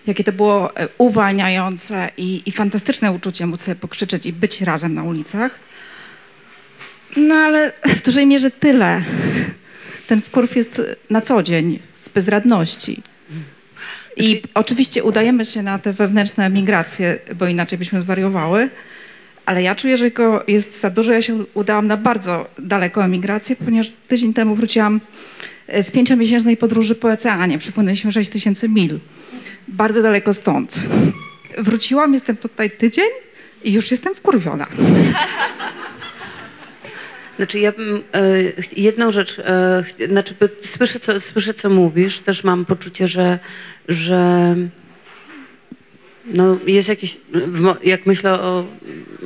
[0.07, 4.95] jakie to było e, uwalniające i, i fantastyczne uczucie móc sobie pokrzyczeć i być razem
[4.95, 5.61] na ulicach.
[7.16, 9.03] No ale w dużej mierze tyle.
[10.07, 13.03] Ten wkurw jest na co dzień z bezradności.
[14.16, 18.70] I oczywiście udajemy się na te wewnętrzne migracje, bo inaczej byśmy zwariowały.
[19.47, 21.12] Ale ja czuję, że go jest za dużo.
[21.12, 25.01] Ja się udałam na bardzo daleką emigrację, ponieważ tydzień temu wróciłam
[25.66, 27.59] e, z pięciomiesięcznej podróży po oceanie.
[27.59, 28.99] Przepłynęliśmy 6 tysięcy mil.
[29.69, 30.83] Bardzo daleko stąd.
[31.59, 33.09] Wróciłam, jestem tutaj tydzień
[33.65, 34.67] i już jestem wkurwiona.
[37.37, 42.45] Znaczy ja bym, e, ch- jedną rzecz, e, znaczy słyszę co, słyszę co mówisz, też
[42.45, 43.39] mam poczucie, że,
[43.89, 44.57] że
[46.25, 46.91] no jest
[47.47, 48.65] mo- jak myślę o,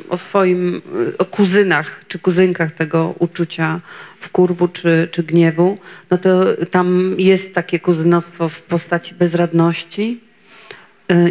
[0.09, 0.83] o swoim,
[1.15, 3.81] e, o kuzynach czy kuzynkach tego uczucia
[4.21, 5.79] wkurwu czy, czy gniewu,
[6.11, 10.21] no to tam jest takie kuzynostwo w postaci bezradności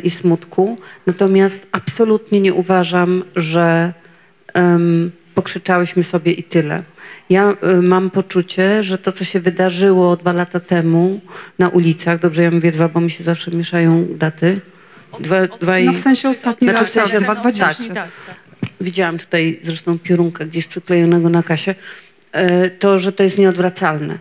[0.03, 0.77] i smutku.
[1.05, 3.93] Natomiast absolutnie nie uważam, że
[4.53, 6.83] em, pokrzyczałyśmy sobie i tyle.
[7.29, 11.19] Ja y, mam poczucie, że to, co się wydarzyło dwa lata temu
[11.59, 14.59] na ulicach, dobrze ja mówię dwa, bo mi się zawsze mieszają daty.
[15.19, 15.85] Dwa, dwa i...
[15.85, 17.93] No w sensie ostatni Znaczy raz, w sensie tak, dwa- 2,20.
[17.93, 18.09] tak.
[18.81, 21.75] Widziałam tutaj zresztą piorunka gdzieś przyklejonego na kasie.
[22.31, 24.17] E, To, że to jest nieodwracalne.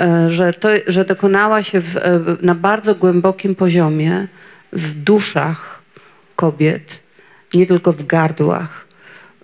[0.00, 4.26] E, Że, to, że dokonała się w, e, na bardzo głębokim poziomie
[4.74, 5.82] w duszach
[6.36, 7.02] kobiet,
[7.54, 8.86] nie tylko w gardłach.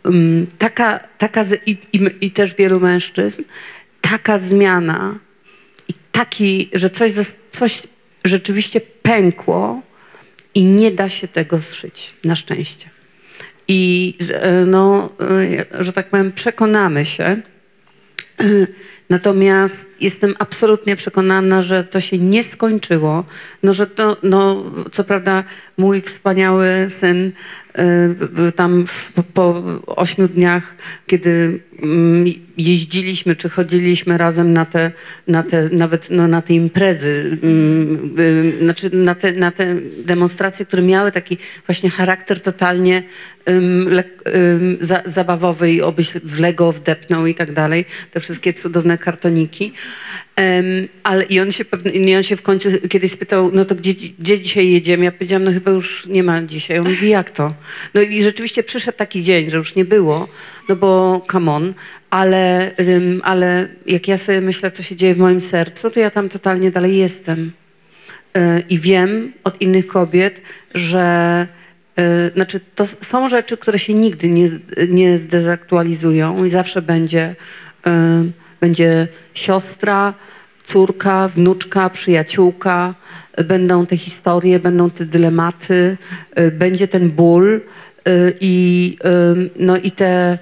[0.04, 3.42] Mm, Taka, taka i, i, I też wielu mężczyzn.
[4.00, 5.18] Taka zmiana
[5.88, 7.12] i taki, że coś,
[7.50, 7.82] coś
[8.24, 9.82] rzeczywiście pękło
[10.54, 12.88] i nie da się tego zszyć, na szczęście.
[13.68, 15.12] I e, no,
[15.78, 17.42] e, że tak powiem, przekonamy się.
[19.10, 23.24] Natomiast jestem absolutnie przekonana, że to się nie skończyło.
[23.62, 25.44] No, że to, no, co prawda
[25.80, 27.32] mój wspaniały syn
[28.48, 30.76] y, tam w, po ośmiu dniach,
[31.06, 32.24] kiedy mm,
[32.56, 34.92] jeździliśmy czy chodziliśmy razem na te,
[35.28, 40.66] na te nawet no, na te imprezy, mm, y, znaczy na te, na te demonstracje,
[40.66, 43.02] które miały taki właśnie charakter totalnie
[43.48, 43.88] ym,
[44.80, 49.72] za, zabawowy i obyś w Lego wdepnął i tak dalej, te wszystkie cudowne kartoniki.
[50.36, 53.94] Em, ale i on się pewnie, on się w końcu kiedyś spytał, no to gdzie,
[54.18, 55.04] gdzie dzisiaj jedziemy?
[55.04, 56.78] Ja powiedziałam, no chyba już nie ma dzisiaj.
[56.78, 57.54] On mówi, jak to?
[57.94, 60.28] No i rzeczywiście przyszedł taki dzień, że już nie było,
[60.68, 61.74] no bo come on,
[62.10, 66.10] ale, ym, ale jak ja sobie myślę, co się dzieje w moim sercu, to ja
[66.10, 67.52] tam totalnie dalej jestem.
[68.36, 70.40] Y, I wiem od innych kobiet,
[70.74, 71.46] że
[71.98, 74.48] y, znaczy to są rzeczy, które się nigdy nie,
[74.88, 77.34] nie zdezaktualizują i zawsze będzie,
[77.86, 77.90] y,
[78.60, 80.14] będzie siostra,
[80.64, 82.94] córka, wnuczka, przyjaciółka,
[83.44, 85.96] będą te historie, będą te dylematy,
[86.38, 87.60] y, będzie ten ból y,
[88.40, 88.96] i,
[89.56, 90.38] no i te,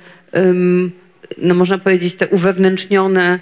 [1.39, 3.41] no można powiedzieć, te uwewnętrznione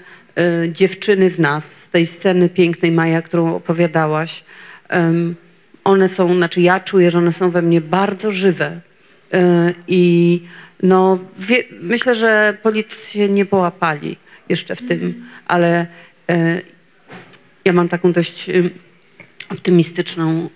[0.64, 4.44] y, dziewczyny w nas z tej sceny pięknej Maja, którą opowiadałaś.
[5.84, 8.80] One są, znaczy ja czuję, że one są we mnie bardzo żywe.
[9.88, 10.42] I
[10.82, 14.16] no, wie, myślę, że politycy się nie połapali
[14.48, 15.86] jeszcze w tym, ale
[16.31, 16.62] y,
[17.64, 18.70] ja mam taką dość y,
[19.48, 20.48] optymistyczną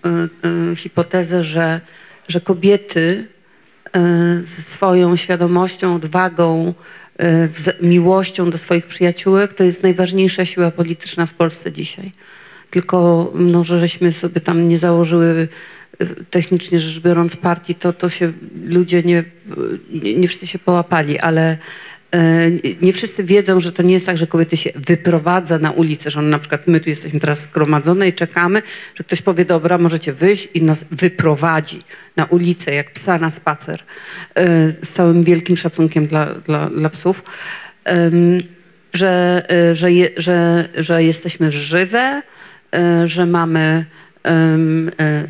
[0.73, 1.81] y, hipotezę, że,
[2.29, 3.27] że kobiety
[4.41, 6.75] ze swoją świadomością, odwagą,
[7.81, 12.13] miłością do swoich przyjaciółek to jest najważniejsza siła polityczna w Polsce dzisiaj.
[12.71, 15.49] Tylko no, że żeśmy sobie tam nie założyły
[16.31, 18.33] technicznie rzecz biorąc partii, to, to się
[18.67, 19.25] ludzie nie,
[20.17, 21.59] nie, wszyscy się połapali, ale e,
[22.83, 26.19] nie wszyscy wiedzą, że to nie jest tak, że kobiety się wyprowadza na ulicę, że
[26.19, 28.63] one na przykład my tu jesteśmy teraz zgromadzone i czekamy,
[28.95, 31.83] że ktoś powie, dobra, możecie wyjść i nas wyprowadzi
[32.17, 33.83] na ulicę, jak psa na spacer,
[34.35, 37.23] e, z całym wielkim szacunkiem dla, dla, dla psów,
[38.93, 42.23] że, e, że, że, że jesteśmy żywe,
[42.75, 43.85] e, że mamy e,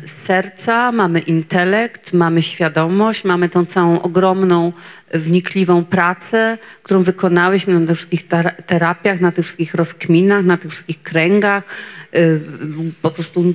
[0.05, 4.73] serca, mamy intelekt, mamy świadomość, mamy tą całą ogromną,
[5.13, 8.27] wnikliwą pracę, którą wykonałyśmy na tych wszystkich
[8.65, 11.63] terapiach, na tych wszystkich rozkminach, na tych wszystkich kręgach,
[12.13, 12.19] e,
[13.01, 13.53] po prostu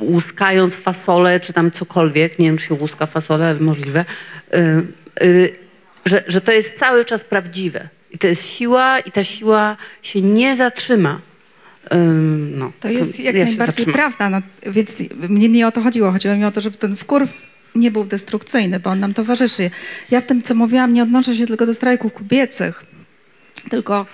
[0.00, 4.04] łuskając fasolę, czy tam cokolwiek, nie wiem, czy się łuska fasolę, ale możliwe,
[4.52, 4.82] e, e,
[6.04, 7.88] że, że to jest cały czas prawdziwe.
[8.10, 11.20] I to jest siła i ta siła się nie zatrzyma.
[11.94, 16.12] Ym, no, To jest jak ja najbardziej prawda, no, więc mnie nie o to chodziło.
[16.12, 17.30] Chodziło mi o to, żeby ten wkurw
[17.74, 19.70] nie był destrukcyjny, bo on nam towarzyszy.
[20.10, 22.84] Ja w tym, co mówiłam, nie odnoszę się tylko do strajków kobiecych,
[23.70, 24.06] tylko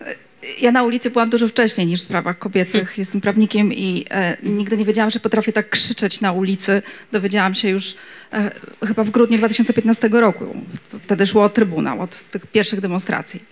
[0.00, 0.14] e,
[0.60, 2.98] ja na ulicy byłam dużo wcześniej niż w sprawach kobiecych.
[2.98, 6.82] Jestem prawnikiem i e, nigdy nie wiedziałam, że potrafię tak krzyczeć na ulicy.
[7.12, 7.94] Dowiedziałam się już
[8.32, 8.50] e,
[8.86, 10.56] chyba w grudniu 2015 roku.
[11.02, 13.42] Wtedy szło o Trybunał, od tych pierwszych demonstracji.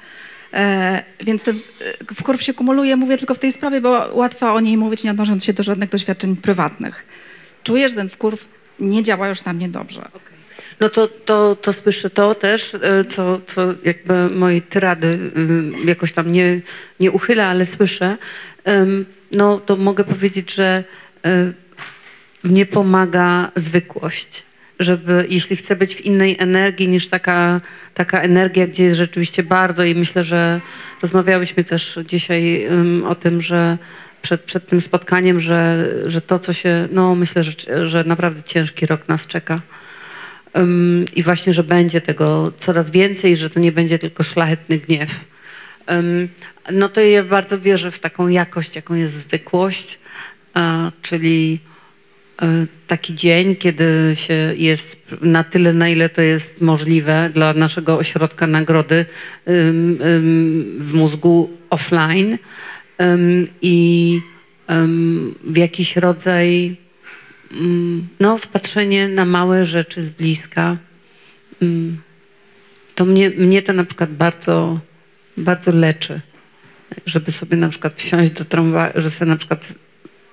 [0.54, 1.56] E, więc ten
[2.10, 5.10] e, wkurw się kumuluje, mówię tylko w tej sprawie, bo łatwo o niej mówić, nie
[5.10, 7.06] odnosząc się do żadnych doświadczeń prywatnych.
[7.64, 8.48] Czuję, że ten wkurw
[8.80, 10.02] nie działa już na mnie dobrze.
[10.80, 15.06] No to, to, to słyszę to też, e, co, co jakby mojej tyrady
[15.86, 16.60] y, jakoś tam nie,
[17.00, 18.16] nie uchyla, ale słyszę.
[19.32, 20.84] No to mogę powiedzieć, że
[22.42, 24.42] mnie pomaga zwykłość.
[24.82, 27.60] Żeby, jeśli chcę być w innej energii niż taka,
[27.94, 30.60] taka energia, gdzie jest rzeczywiście bardzo i myślę, że
[31.02, 33.78] rozmawiałyśmy też dzisiaj ym, o tym, że
[34.22, 38.86] przed, przed tym spotkaniem, że, że to, co się, no myślę, że, że naprawdę ciężki
[38.86, 39.60] rok nas czeka.
[40.56, 45.10] Ym, I właśnie, że będzie tego coraz więcej, że to nie będzie tylko szlachetny gniew.
[45.90, 46.28] Ym,
[46.70, 49.98] No to ja bardzo wierzę w taką jakość, jaką jest zwykłość,
[50.54, 51.58] a, czyli
[52.86, 58.46] taki dzień, kiedy się jest na tyle, na ile to jest możliwe dla naszego ośrodka
[58.46, 59.06] nagrody
[60.78, 62.38] w mózgu offline
[63.62, 64.20] i
[65.44, 66.76] w jakiś rodzaj
[67.52, 70.76] mm, no, wpatrzenie na małe rzeczy z bliska.
[72.94, 74.80] To mnie, mnie to na przykład bardzo,
[75.36, 76.20] bardzo leczy.
[77.06, 79.66] Żeby sobie na przykład wsiąść do tramwaju, że sobie na przykład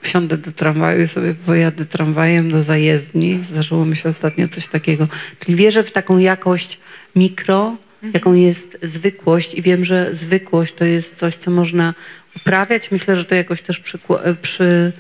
[0.01, 3.39] wsiądę do tramwaju i sobie pojadę tramwajem do zajezdni.
[3.49, 5.07] Zdarzyło mi się ostatnio coś takiego.
[5.39, 6.79] Czyli wierzę w taką jakość
[7.15, 7.77] mikro,
[8.13, 11.93] jaką jest zwykłość i wiem, że zwykłość to jest coś, co można
[12.35, 12.91] uprawiać.
[12.91, 14.91] Myślę, że to jakoś też przykła- przy,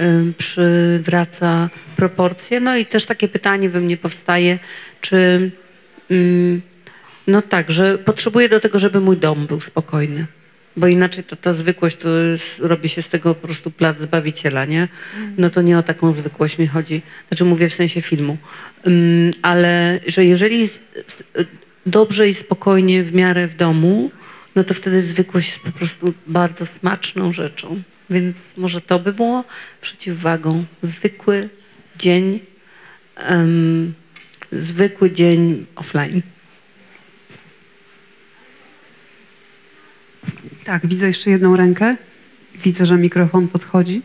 [0.00, 2.60] ym, przywraca proporcje.
[2.60, 4.58] No i też takie pytanie we mnie powstaje,
[5.00, 5.50] czy
[6.10, 6.62] ym,
[7.26, 10.26] no tak, że potrzebuję do tego, żeby mój dom był spokojny.
[10.78, 14.64] Bo inaczej to ta zwykłość to jest, robi się z tego po prostu plac Zbawiciela,
[14.64, 14.88] nie?
[15.38, 17.02] No to nie o taką zwykłość mi chodzi.
[17.28, 18.36] Znaczy mówię w sensie filmu.
[18.86, 20.68] Ym, ale że jeżeli
[21.86, 24.10] dobrze i spokojnie w miarę w domu,
[24.56, 27.82] no to wtedy zwykłość jest po prostu bardzo smaczną rzeczą.
[28.10, 29.44] Więc może to by było
[29.80, 30.64] przeciwwagą.
[30.82, 31.48] Zwykły
[31.98, 32.40] dzień,
[33.16, 33.94] em,
[34.52, 36.22] zwykły dzień offline.
[40.68, 41.96] Tak, widzę jeszcze jedną rękę.
[42.54, 44.02] Widzę, że mikrofon podchodzi.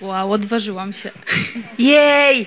[0.00, 1.10] Wow, odważyłam się.
[1.78, 2.46] Jej!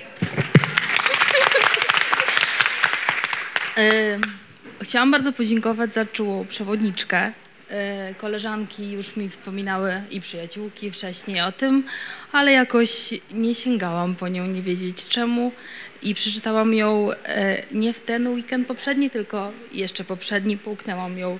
[4.82, 7.32] Chciałam bardzo podziękować za czułą przewodniczkę.
[7.70, 11.84] E, Koleżanki już mi wspominały i przyjaciółki wcześniej o tym,
[12.32, 15.52] ale jakoś nie sięgałam po nią, nie wiedzieć czemu.
[16.02, 20.58] I przeczytałam ją e, nie w ten weekend poprzedni, tylko jeszcze poprzedni.
[20.58, 21.38] Połknęłam ją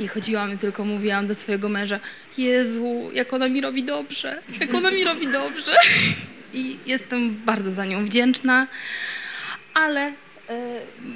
[0.00, 2.00] i chodziłam i tylko mówiłam do swojego męża:
[2.38, 5.76] Jezu, jak ona mi robi dobrze, jak ona mi robi dobrze.
[6.54, 8.66] I jestem bardzo za nią wdzięczna,
[9.74, 10.12] ale e,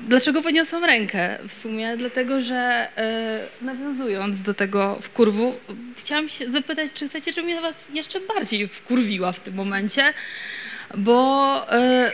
[0.08, 1.38] dlaczego podniosłam rękę?
[1.48, 5.54] W sumie dlatego, że e, nawiązując do tego wkurwu,
[5.96, 10.14] chciałam się zapytać, czy chcecie, żebym was jeszcze bardziej wkurwiła w tym momencie,
[10.94, 12.12] bo e,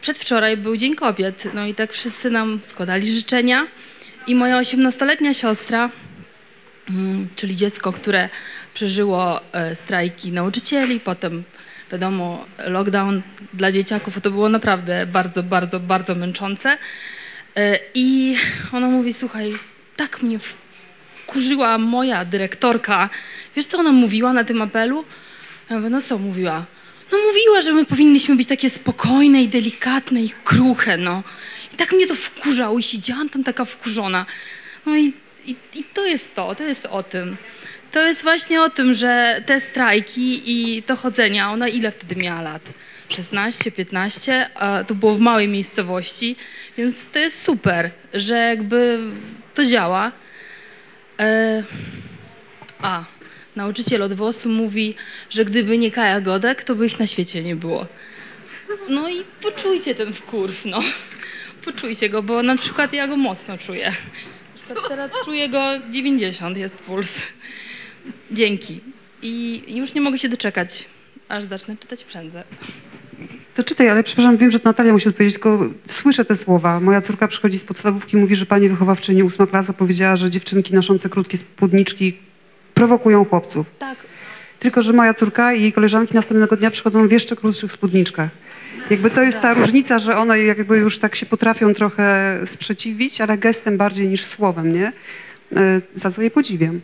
[0.00, 3.66] przedwczoraj był Dzień Kobiet, no i tak wszyscy nam składali życzenia
[4.26, 5.90] i moja 18-letnia siostra,
[6.90, 8.28] mm, czyli dziecko, które
[8.74, 11.44] przeżyło e, strajki nauczycieli, potem
[11.92, 13.22] wiadomo, lockdown
[13.54, 16.78] dla dzieciaków, to było naprawdę bardzo, bardzo, bardzo męczące.
[17.56, 18.36] E, I
[18.72, 19.54] ona mówi, słuchaj,
[19.96, 23.10] tak mnie wkurzyła moja dyrektorka.
[23.56, 25.04] Wiesz, co ona mówiła na tym apelu?
[25.70, 26.64] Ja mówię, no co mówiła?
[27.12, 31.22] No mówiła, że my powinniśmy być takie spokojne i delikatne i kruche, no.
[31.74, 34.26] I tak mnie to wkurzało i siedziałam tam taka wkurzona.
[34.86, 35.12] No i,
[35.44, 37.36] i, i to jest to, to jest o tym.
[37.92, 42.40] To jest właśnie o tym, że te strajki i to chodzenia, ona ile wtedy miała
[42.40, 42.62] lat?
[43.08, 46.36] 16, 15, a to było w małej miejscowości,
[46.78, 48.98] więc to jest super, że jakby
[49.54, 50.12] to działa.
[51.20, 51.62] E,
[52.82, 53.04] a,
[53.56, 54.94] nauczyciel od WOS-u mówi,
[55.30, 57.86] że gdyby nie Kaja Godek, to by ich na świecie nie było.
[58.88, 60.80] No i poczujcie ten wkurw, no.
[61.64, 63.86] Poczujcie go, bo na przykład ja go mocno czuję.
[63.88, 67.22] Na przykład teraz czuję go 90 jest puls.
[68.30, 68.80] Dzięki.
[69.22, 70.84] I już nie mogę się doczekać,
[71.28, 72.44] aż zacznę czytać przędzę.
[73.54, 76.80] To czytaj, ale przepraszam, wiem, że to Natalia musi odpowiedzieć, tylko słyszę te słowa.
[76.80, 81.08] Moja córka przychodzi z podstawówki, mówi, że pani wychowawczyni ósma klasa powiedziała, że dziewczynki noszące
[81.08, 82.16] krótkie spódniczki
[82.74, 83.66] prowokują chłopców.
[83.78, 83.98] Tak.
[84.58, 88.28] Tylko, że moja córka i jej koleżanki następnego dnia przychodzą w jeszcze krótszych spódniczkach.
[88.90, 93.38] Jakby to jest ta różnica, że one jakby już tak się potrafią trochę sprzeciwić, ale
[93.38, 94.92] gestem bardziej niż słowem, nie?
[95.56, 96.80] E, Za co je podziwiam.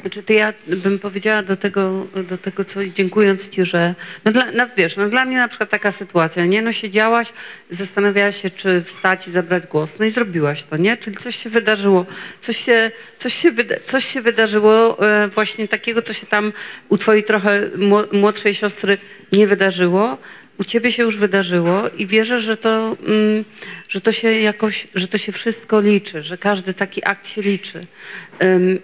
[0.00, 3.94] Znaczy, to ja bym powiedziała do tego, do tego co dziękując ci, że
[4.24, 6.62] no, dla, no wiesz, no dla mnie na przykład taka sytuacja, nie?
[6.62, 7.32] No siedziałaś,
[7.70, 10.96] zastanawiałaś się, czy wstać i zabrać głos, no i zrobiłaś to, nie?
[10.96, 12.06] Czyli coś się wydarzyło,
[12.40, 16.52] coś się, coś się, wyda, coś się wydarzyło e, właśnie takiego, co się tam
[16.88, 18.98] u twojej trochę mło- młodszej siostry
[19.32, 20.18] nie wydarzyło,
[20.58, 23.44] u ciebie się już wydarzyło i wierzę, że to, mm,
[23.88, 27.86] że to się jakoś, że to się wszystko liczy, że każdy taki akt się liczy.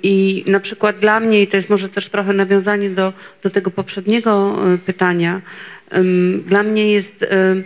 [0.03, 3.71] I na przykład dla mnie, i to jest może też trochę nawiązanie do, do tego
[3.71, 5.41] poprzedniego y, pytania,
[6.47, 7.65] dla mnie jest ym,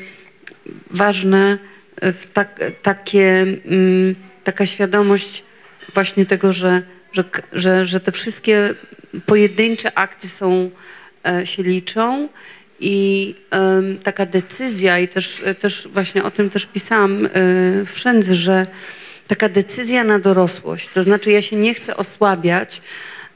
[0.90, 1.58] ważne
[2.04, 4.14] y, w tak, takie, ym,
[4.44, 5.44] taka świadomość
[5.94, 6.82] właśnie tego, że,
[7.12, 8.74] że, że, że te wszystkie
[9.26, 10.70] pojedyncze akty są,
[11.26, 12.28] e, się liczą
[12.84, 17.30] i em, taka decyzja i też, też właśnie o tym też pisałam e,
[17.84, 18.66] w Wszędzy, że
[19.28, 22.82] taka decyzja na dorosłość, to znaczy ja się nie chcę osłabiać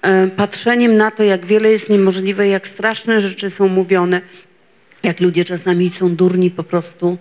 [0.02, 4.20] e, patrzeniem na to, jak wiele jest niemożliwe, jak straszne rzeczy są mówione,
[5.02, 7.18] jak ludzie czasami są durni po prostu,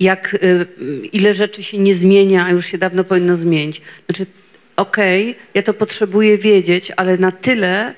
[0.00, 0.66] jak y,
[1.12, 3.82] ile rzeczy się nie zmienia, a już się dawno powinno zmienić.
[4.06, 4.26] Znaczy,
[4.76, 7.94] okej, ja to potrzebuję wiedzieć, ale na tyle,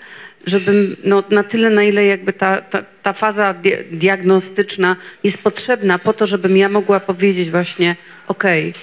[0.46, 5.98] żebym, no, na tyle, na ile jakby ta, ta, ta faza di diagnostyczna jest potrzebna
[5.98, 7.96] po to, żebym ja mogła powiedzieć właśnie,
[8.28, 8.74] okej,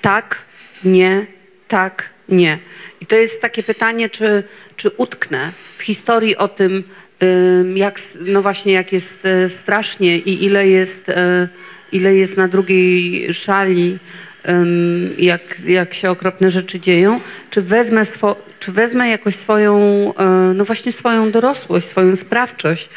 [0.00, 0.42] tak,
[0.84, 1.26] nie,
[1.68, 2.58] tak, nie.
[3.00, 4.42] I to jest takie pytanie, czy,
[4.76, 6.84] czy utknę w historii o tym,
[7.22, 11.48] ym, jak, no właśnie, jak jest e, strasznie i ile jest, e,
[11.92, 13.98] ile jest na drugiej szali,
[15.18, 17.20] jak, jak się okropne rzeczy dzieją,
[17.50, 19.78] czy wezmę, swo, czy wezmę jakoś swoją,
[20.18, 22.88] e, no właśnie swoją dorosłość, swoją sprawczość.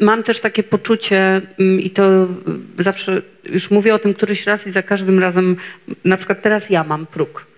[0.00, 2.28] Mam też takie poczucie mm, i to
[2.78, 5.56] zawsze już mówię o tym któryś raz i za każdym razem,
[6.04, 7.53] na przykład teraz ja mam próg.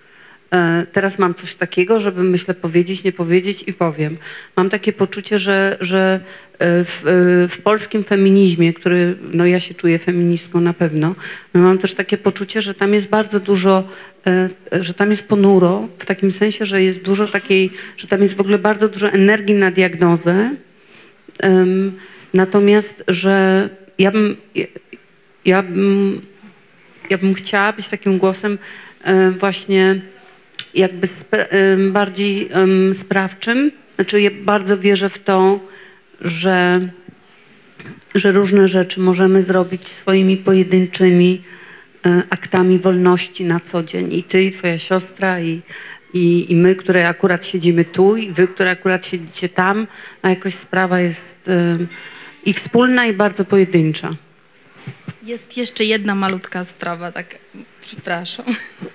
[0.53, 4.17] E, Teraz mam coś takiego, żeby myślę powiedzieć, nie powiedzieć i powiem.
[4.57, 6.21] Mam takie poczucie, że, że
[6.59, 11.15] e, w, e, w polskim feminizmie, który, no ja się czuję feministką na pewno,
[11.55, 13.89] no mam też takie poczucie, że tam jest bardzo dużo,
[14.81, 18.41] że tam jest ponuro, w takim sensie, że jest dużo takiej, że tam jest w
[18.41, 20.51] ogóle bardzo dużo energii na diagnozę,
[22.35, 23.69] natomiast, że
[23.99, 24.37] ja bym,
[25.45, 26.21] ja, bym,
[27.11, 28.59] ja bym chciała być takim głosem
[29.39, 30.01] właśnie
[30.75, 31.47] jakby spra-
[31.93, 33.73] bardziej em, sprawczym.
[33.95, 35.61] Znaczy ja bardzo wierzę w to,
[36.21, 36.89] że,
[38.15, 41.43] że różne rzeczy możemy zrobić swoimi pojedynczymi
[42.07, 44.15] e, aktami wolności na co dzień.
[44.15, 45.61] I ty, i twoja siostra, i,
[46.15, 49.87] i, i my, które akurat siedzimy tu, i wy, które akurat siedzicie tam,
[50.23, 51.87] a jakoś sprawa jest em,
[52.45, 54.15] i wspólna, i bardzo pojedyncza.
[55.23, 57.39] Jest jeszcze jedna malutka sprawa, tak,
[57.81, 58.47] przepraszam,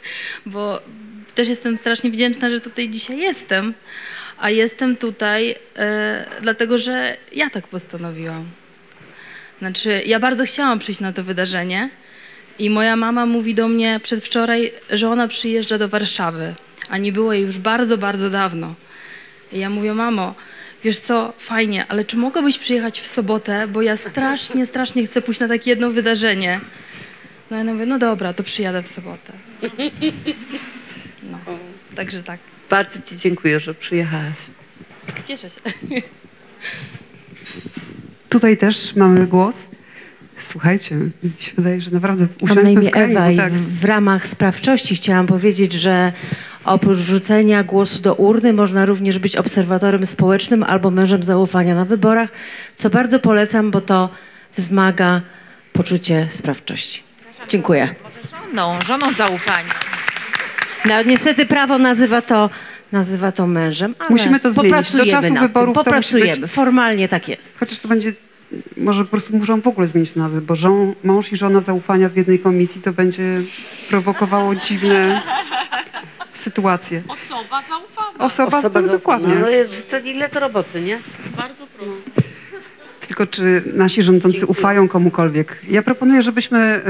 [0.45, 0.81] bo
[1.31, 3.73] też jestem strasznie wdzięczna, że tutaj dzisiaj jestem,
[4.37, 8.45] a jestem tutaj e, dlatego, że ja tak postanowiłam.
[9.59, 11.89] Znaczy, ja bardzo chciałam przyjść na to wydarzenie
[12.59, 16.55] i moja mama mówi do mnie przedwczoraj, że ona przyjeżdża do Warszawy,
[16.89, 18.75] a nie było jej już bardzo, bardzo dawno.
[19.53, 20.35] I ja mówię, mamo,
[20.83, 25.39] wiesz co, fajnie, ale czy mogłabyś przyjechać w sobotę, bo ja strasznie, strasznie chcę pójść
[25.39, 26.59] na takie jedno wydarzenie.
[27.51, 29.33] No ja mówię, no dobra, to przyjadę w sobotę.
[31.95, 32.39] Także tak,
[32.69, 34.35] Bardzo ci dziękuję, że przyjechałaś.
[35.25, 35.59] cieszę się.
[38.29, 39.67] Tutaj też mamy głos.
[40.37, 43.53] Słuchajcie, mi się wydaje, że naprawdę Mam na imię w kręgu, Ewa i tak.
[43.53, 46.13] w, w ramach sprawczości chciałam powiedzieć, że
[46.65, 52.29] oprócz wrzucenia głosu do urny można również być obserwatorem społecznym albo mężem zaufania na wyborach,
[52.75, 54.09] co bardzo polecam, bo to
[54.57, 55.21] wzmaga
[55.73, 57.03] poczucie sprawczości.
[57.47, 57.95] Dziękuję.
[58.31, 59.73] Żoną, żoną zaufania.
[60.85, 62.49] No, niestety prawo nazywa to,
[62.91, 64.71] nazywa to mężem, ale Musimy to zmienić.
[64.71, 66.41] Do popracujemy czasu nad wyborów tym, to musi popracujemy.
[66.41, 67.53] być- Formalnie tak jest.
[67.59, 68.13] Chociaż to będzie,
[68.77, 72.15] może po prostu muszą w ogóle zmienić nazwę, bo żon, mąż i żona zaufania w
[72.15, 73.23] jednej komisji to będzie
[73.89, 75.21] prowokowało dziwne
[76.33, 77.01] sytuacje.
[77.07, 78.25] Osoba zaufana.
[78.25, 78.87] Osoba, to zaufana.
[78.87, 79.35] dokładnie.
[79.35, 79.45] No,
[79.89, 80.99] to ile to roboty, nie?
[81.37, 82.30] Bardzo prosto.
[83.11, 85.61] Tylko czy nasi rządzący ufają komukolwiek?
[85.69, 86.81] Ja proponuję, żebyśmy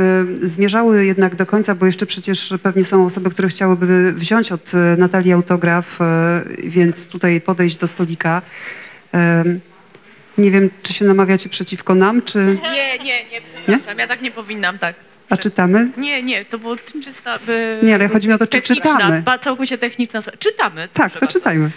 [0.43, 4.73] y, zmierzały jednak do końca, bo jeszcze przecież pewnie są osoby, które chciałyby wziąć od
[4.73, 8.41] y, Natalii autograf, y, więc tutaj podejść do stolika.
[9.15, 9.18] Y,
[10.38, 12.57] nie wiem, czy się namawiacie przeciwko nam, czy...
[12.64, 14.95] Nie, nie, nie, przepraszam, ja tak nie powinnam, tak.
[15.30, 15.88] A czytamy?
[15.98, 17.39] Nie, nie, to było czysta...
[17.45, 19.22] By, Nie, ale chodzi mi o to, czy czytamy.
[19.22, 20.19] ba- Całkowicie techniczna...
[20.39, 20.88] Czytamy.
[20.93, 21.39] Tak, to bardzo.
[21.39, 21.69] czytajmy.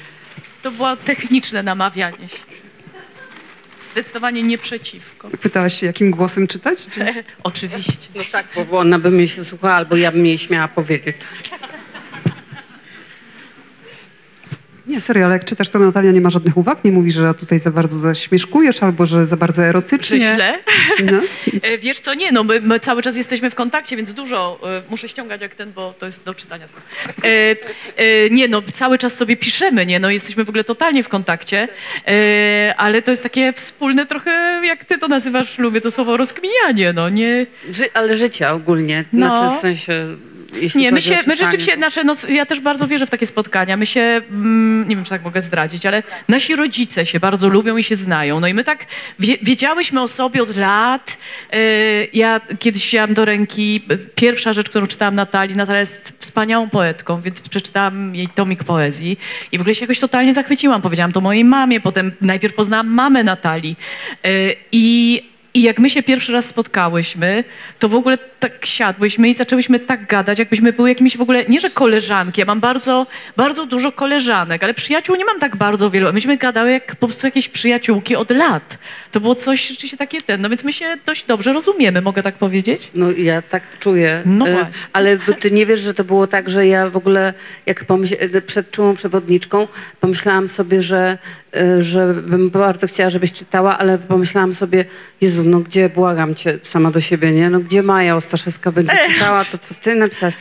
[0.62, 2.53] To było techniczne namawianie się.
[3.92, 5.28] Zdecydowanie nie przeciwko.
[5.42, 6.78] Pytałaś się, jakim głosem czytać?
[6.88, 7.00] Czy...
[7.42, 8.08] Oczywiście.
[8.14, 11.16] No tak, bo- ona by mnie się słuchała, albo ja bym jej śmiała powiedzieć.
[14.86, 16.84] Nie, serio, ale jak czytasz, to Natalia nie ma żadnych uwag?
[16.84, 20.20] Nie mówi, że tutaj za bardzo zaśmieszkujesz albo że za bardzo Że erotycznie?
[20.20, 20.58] źle?
[21.04, 21.20] No.
[21.62, 24.82] E, Wiesz co, nie, no my, my cały czas jesteśmy w kontakcie, więc dużo e,
[24.90, 26.66] muszę ściągać jak ten, bo to jest do czytania.
[27.24, 27.26] E,
[27.96, 31.68] e, nie, no cały czas sobie piszemy, nie, no jesteśmy w ogóle totalnie w kontakcie,
[32.76, 37.08] ale to jest takie wspólne trochę, jak ty to nazywasz, lubię to słowo rozkminianie, no
[37.08, 37.46] nie...
[37.70, 39.36] Ży, ale życia ogólnie, No.
[39.36, 40.06] znaczy w sensie...
[40.60, 43.76] Jeśli Nie, my, się, my rzeczywiście, nasze, no, ja też bardzo wierzę w takie spotkania.
[43.76, 47.76] My się, mm, nie wiem, czy tak mogę zdradzić, ale nasi rodzice się bardzo lubią
[47.76, 48.40] i się znają.
[48.40, 48.86] No i my tak
[49.18, 51.18] wie, wiedziałyśmy o sobie od lat.
[51.52, 51.58] Yy,
[52.12, 57.20] ja kiedyś wzięłam do ręki, y, pierwsza rzecz, którą czytałam Natalii, Natalia jest wspaniałą poetką,
[57.20, 59.18] więc przeczytałam jej tomik poezji
[59.52, 60.82] i w ogóle się jakoś totalnie zachwyciłam.
[60.82, 63.76] Powiedziałam to mojej mamie, potem najpierw poznałam mamę Natalii.
[64.24, 65.22] Yy, I
[65.54, 67.44] i jak my się pierwszy raz spotkałyśmy,
[67.78, 71.60] to w ogóle tak siadłyśmy i zaczęłyśmy tak gadać, jakbyśmy były jakimiś w ogóle, nie
[71.60, 73.06] że koleżanki, ja mam bardzo,
[73.36, 76.12] bardzo dużo koleżanek, ale przyjaciół nie mam tak bardzo wielu.
[76.12, 78.78] Myśmy gadały jak po prostu jakieś przyjaciółki od lat.
[79.12, 82.34] To było coś rzeczywiście takie ten, no więc my się dość dobrze rozumiemy, mogę tak
[82.34, 82.90] powiedzieć?
[82.94, 84.22] No ja tak czuję.
[84.26, 84.72] No E, właśnie.
[84.92, 87.34] Ale ty nie wiesz, że to było tak, że ja w ogóle
[87.66, 88.14] jak pomyśl,
[88.46, 89.68] przed czułą przewodniczką
[90.00, 91.18] pomyślałam sobie, że,
[91.80, 94.84] że bym bardzo chciała, żebyś czytała, ale pomyślałam sobie,
[95.20, 97.50] Jezu, no gdzie, błagam cię sama do siebie, nie?
[97.50, 100.34] No gdzie Maja Ostaszewska będzie czytała, to co ty napisałaś.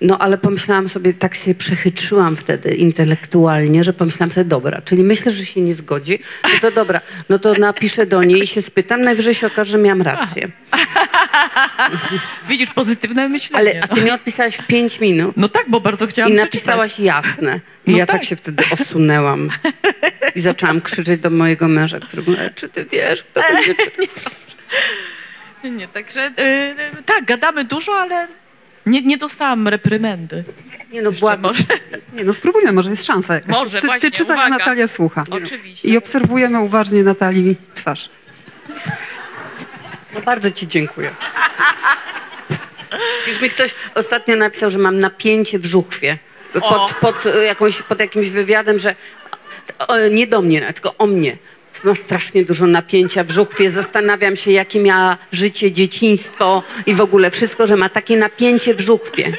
[0.00, 5.32] No ale pomyślałam sobie, tak się przechytrzyłam wtedy intelektualnie, że pomyślałam sobie, dobra, czyli myślę,
[5.32, 9.02] że się nie zgodzi, no to dobra, no to napiszę do niej i się spytam,
[9.02, 10.48] najwyżej się okaże, że miałam rację.
[12.48, 13.70] Widzisz, pozytywne myślenie.
[13.70, 15.36] Ale, a ty mi odpisałaś w pięć minut.
[15.36, 16.54] No tak, bo bardzo chciałam I przeczytać.
[16.64, 17.60] napisałaś jasne.
[17.86, 18.16] I No ja tak.
[18.16, 18.24] tak.
[18.24, 19.50] się wtedy osunęłam.
[20.34, 24.32] I zaczęłam krzyczeć do mojego męża, który mówi, "Ale czy ty wiesz, kto będzie czytał?
[25.64, 26.42] Nie, także y,
[26.98, 28.28] y, tak, gadamy dużo, ale
[28.88, 30.44] nie, nie dostałam reprymendy.
[30.92, 31.64] Nie no, Jeszcze może.
[32.12, 33.56] Nie, no spróbujmy, może jest szansa jakaś.
[33.56, 34.58] Może, ty, właśnie, ty czytaj, a uwaga.
[34.58, 35.24] Natalia słucha.
[35.30, 35.88] Oczywiście.
[35.88, 38.10] I obserwujemy uważnie Natalii twarz.
[40.14, 41.10] No bardzo ci dziękuję.
[43.28, 46.18] Już mi ktoś ostatnio napisał, że mam napięcie w żuchwie.
[46.52, 48.94] Pod, pod, e, jakąś, pod jakimś wywiadem, że
[49.88, 51.36] o, nie do mnie, tylko o mnie.
[51.84, 53.70] Mam strasznie dużo napięcia w żuchwie.
[53.70, 58.80] Zastanawiam się, jakie miała życie, dzieciństwo i w ogóle wszystko, że ma takie napięcie w
[58.80, 59.32] żuchwie.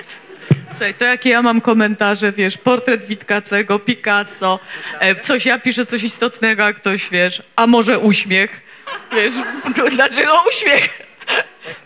[0.69, 4.59] Słuchaj, to jakie ja mam komentarze, wiesz, portret Witkacego, Picasso,
[4.99, 8.61] e, coś ja piszę coś istotnego, a ktoś, wiesz, a może uśmiech,
[9.15, 9.33] wiesz,
[9.95, 11.01] dlaczego uśmiech?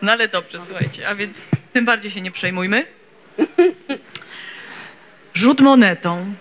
[0.02, 2.86] No ale dobrze, słuchajcie, a więc tym bardziej się nie przejmujmy.
[5.34, 6.34] Rzut monetą.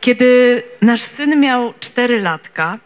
[0.00, 2.78] Kiedy nasz syn miał 4 latka,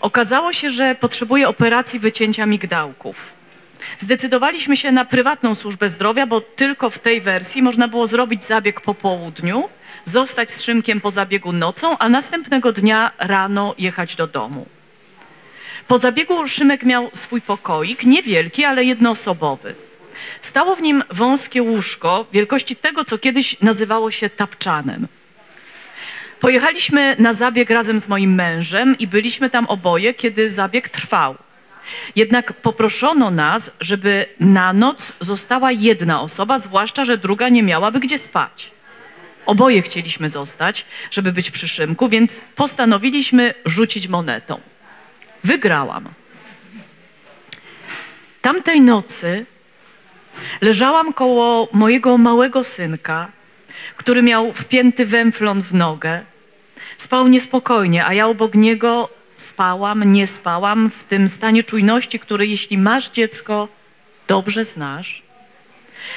[0.00, 3.32] okazało się, że potrzebuje operacji wycięcia migdałków.
[3.98, 8.80] Zdecydowaliśmy się na prywatną służbę zdrowia, bo tylko w tej wersji można było zrobić zabieg
[8.80, 9.68] po południu,
[10.04, 14.66] zostać z Szymkiem po zabiegu nocą, a następnego dnia rano jechać do domu.
[15.88, 19.74] Po zabiegu Szymek miał swój pokoik, niewielki, ale jednoosobowy.
[20.40, 25.06] Stało w nim wąskie łóżko wielkości tego, co kiedyś nazywało się tapczanem.
[26.40, 31.34] Pojechaliśmy na zabieg razem z moim mężem i byliśmy tam oboje, kiedy zabieg trwał.
[32.16, 38.18] Jednak poproszono nas, żeby na noc została jedna osoba, zwłaszcza, że druga nie miałaby gdzie
[38.18, 38.70] spać.
[39.46, 44.60] Oboje chcieliśmy zostać, żeby być przy Szymku, więc postanowiliśmy rzucić monetą.
[45.44, 46.08] Wygrałam.
[48.42, 49.46] Tamtej nocy
[50.60, 53.28] leżałam koło mojego małego synka,
[53.96, 56.29] który miał wpięty węflon w nogę.
[57.00, 62.78] Spał niespokojnie, a ja obok niego spałam, nie spałam w tym stanie czujności, który jeśli
[62.78, 63.68] masz dziecko,
[64.28, 65.22] dobrze znasz.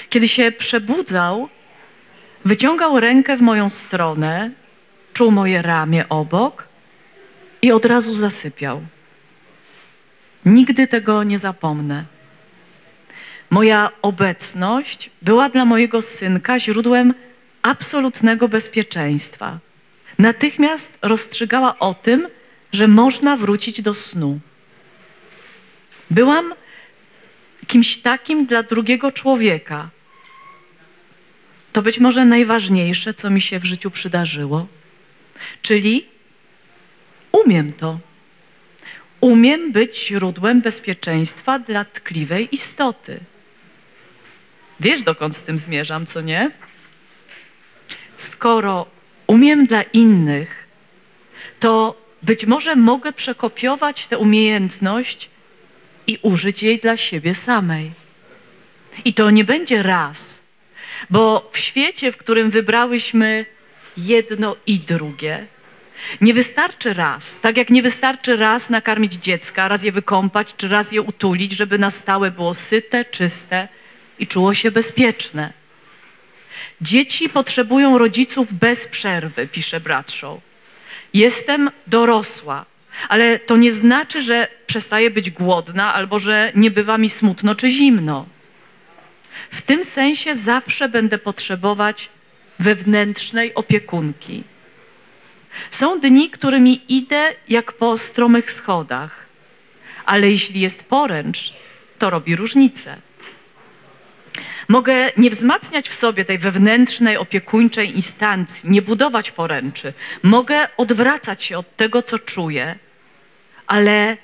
[0.09, 1.49] Kiedy się przebudzał,
[2.45, 4.51] wyciągał rękę w moją stronę,
[5.13, 6.67] czuł moje ramię obok
[7.61, 8.81] i od razu zasypiał.
[10.45, 12.03] Nigdy tego nie zapomnę.
[13.49, 17.13] Moja obecność była dla mojego synka źródłem
[17.61, 19.59] absolutnego bezpieczeństwa.
[20.19, 22.27] Natychmiast rozstrzygała o tym,
[22.73, 24.39] że można wrócić do snu.
[26.09, 26.53] Byłam
[27.67, 29.89] kimś takim dla drugiego człowieka.
[31.73, 34.67] To być może najważniejsze, co mi się w życiu przydarzyło.
[35.61, 36.05] Czyli
[37.31, 37.99] umiem to.
[39.21, 43.19] Umiem być źródłem bezpieczeństwa dla tkliwej istoty.
[44.79, 46.51] Wiesz, dokąd z tym zmierzam, co nie?
[48.17, 48.92] Skoro
[49.27, 50.67] umiem dla innych,
[51.59, 55.29] to być może mogę przekopiować tę umiejętność
[56.07, 57.91] i użyć jej dla siebie samej.
[59.05, 60.43] I to nie będzie raz,
[61.09, 63.45] Bo w świecie, w którym wybrałyśmy
[63.97, 65.45] jedno i drugie,
[66.21, 70.91] nie wystarczy raz, tak jak nie wystarczy raz nakarmić dziecka, raz je wykąpać, czy raz
[70.91, 73.67] je utulić, żeby na stałe było syte, czyste
[74.19, 75.53] i czuło się bezpieczne.
[76.83, 80.37] Dzieci potrzebują rodziców bez przerwy, pisze Bradshaw.
[81.13, 82.65] Jestem dorosła,
[83.09, 87.69] ale to nie znaczy, że przestaję być głodna albo że nie bywa mi smutno czy
[87.69, 88.25] zimno.
[89.49, 92.09] W tym sensie zawsze będę potrzebować
[92.59, 94.43] wewnętrznej opiekunki.
[95.69, 99.25] Są dni, którymi idę jak po stromych schodach,
[100.05, 101.53] ale jeśli jest poręcz,
[101.99, 102.97] to robi różnicę.
[104.67, 109.93] Mogę nie wzmacniać w sobie tej wewnętrznej, opiekuńczej instancji, nie budować poręczy.
[110.23, 112.75] Mogę odwracać się od tego, co czuję,
[113.67, 114.17] ale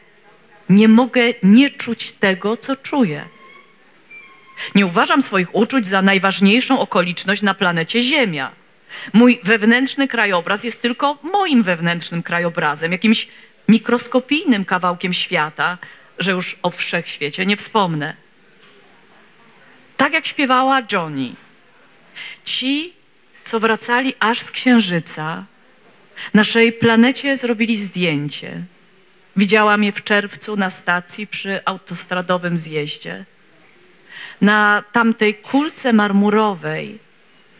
[0.69, 3.23] nie mogę nie czuć tego, co czuję.
[4.75, 8.51] Nie uważam swoich uczuć za najważniejszą okoliczność na planecie Ziemia.
[9.13, 13.27] Mój wewnętrzny krajobraz jest tylko moim wewnętrznym krajobrazem, jakimś
[13.67, 15.77] mikroskopijnym kawałkiem świata,
[16.19, 18.28] że już o wszechświecie nie wspomnę.
[19.99, 21.31] Tak jak śpiewała Johnny.
[22.43, 22.93] Ci,
[23.43, 25.45] co wracali aż z księżyca,
[26.33, 28.61] naszej planecie zrobili zdjęcie.
[29.35, 33.25] Widziałam je w czerwcu na stacji przy autostradowym zjeździe.
[34.41, 36.99] Na tamtej kulce marmurowej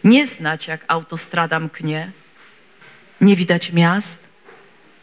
[0.03, 2.11] nie znać, jak autostrada mknie.
[3.21, 4.27] Nie widać miast,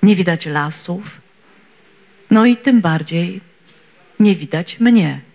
[0.02, 1.20] nie widać lasów,
[2.30, 3.40] no i tym bardziej
[4.20, 5.25] nie widać mnie.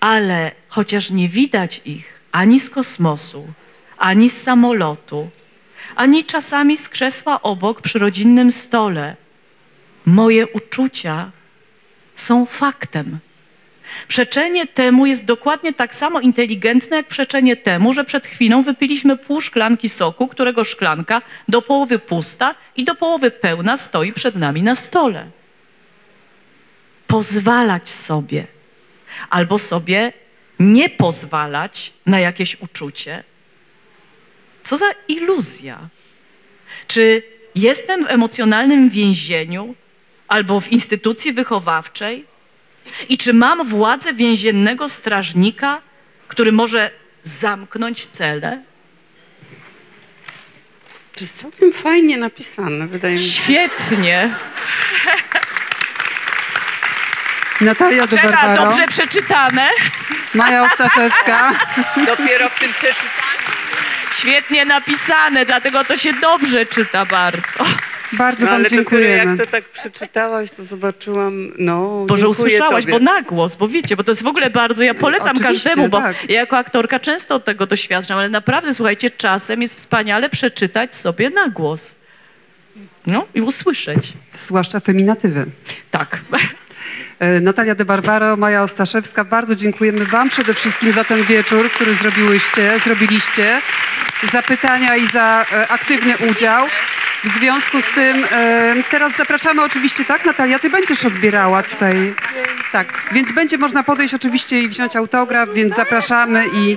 [0.00, 3.46] Ale chociaż nie widać ich ani z kosmosu,
[3.98, 5.30] ani z samolotu,
[5.96, 9.16] ani czasami z krzesła obok przy rodzinnym stole,
[10.06, 11.30] moje uczucia
[12.16, 13.18] są faktem.
[14.08, 19.40] Przeczenie temu jest dokładnie tak samo inteligentne, jak przeczenie temu, że przed chwilą wypiliśmy pół
[19.40, 24.74] szklanki soku, którego szklanka do połowy pusta i do połowy pełna stoi przed nami na
[24.74, 25.26] stole.
[27.06, 28.46] Pozwalać sobie
[29.30, 30.12] albo sobie
[30.58, 33.24] nie pozwalać na jakieś uczucie.
[34.64, 35.78] Co za iluzja.
[36.88, 37.22] Czy
[37.54, 39.74] jestem w emocjonalnym więzieniu
[40.28, 42.24] albo w instytucji wychowawczej?
[43.08, 45.82] I czy mam władzę więziennego strażnika,
[46.28, 46.90] który może
[47.22, 48.62] zamknąć cele?
[51.14, 53.42] To jest całkiem fajnie napisane, wydaje mi się.
[53.42, 54.34] Świetnie.
[57.60, 59.68] Natalia Barbaro, dobrze przeczytane.
[60.34, 61.52] Maja Ostaszewska.
[62.06, 63.46] Dopiero w tym przeczytaniu.
[64.12, 67.64] Świetnie napisane, dlatego to się dobrze czyta bardzo.
[68.12, 69.30] Bardzo No, wam ale dopiero dziękujemy.
[69.36, 72.92] jak to tak przeczytałaś, to zobaczyłam, no Boże, dziękuję usłyszałaś, tobie.
[72.92, 75.88] bo na głos, bo wiecie, bo to jest w ogóle bardzo, ja polecam Oczywiście, każdemu,
[75.88, 76.30] bo tak.
[76.30, 81.30] ja jako aktorka często od tego doświadczam, ale naprawdę, słuchajcie, czasem jest wspaniale przeczytać sobie
[81.30, 81.94] na głos.
[83.06, 84.12] No i usłyszeć.
[84.36, 85.46] Zwłaszcza feminatywy.
[85.90, 86.18] Tak.
[87.18, 91.94] E, Natalia de Barbaro, Maja Ostaszewska, bardzo dziękujemy Wam przede wszystkim za ten wieczór, który
[91.94, 93.60] zrobiłyście, zrobiliście,
[94.32, 96.66] za pytania i za e, aktywny udział.
[97.24, 102.14] W związku z tym e, teraz zapraszamy oczywiście, tak Natalia, Ty będziesz odbierała tutaj,
[102.72, 106.76] tak, więc będzie można podejść oczywiście i wziąć autograf, więc zapraszamy i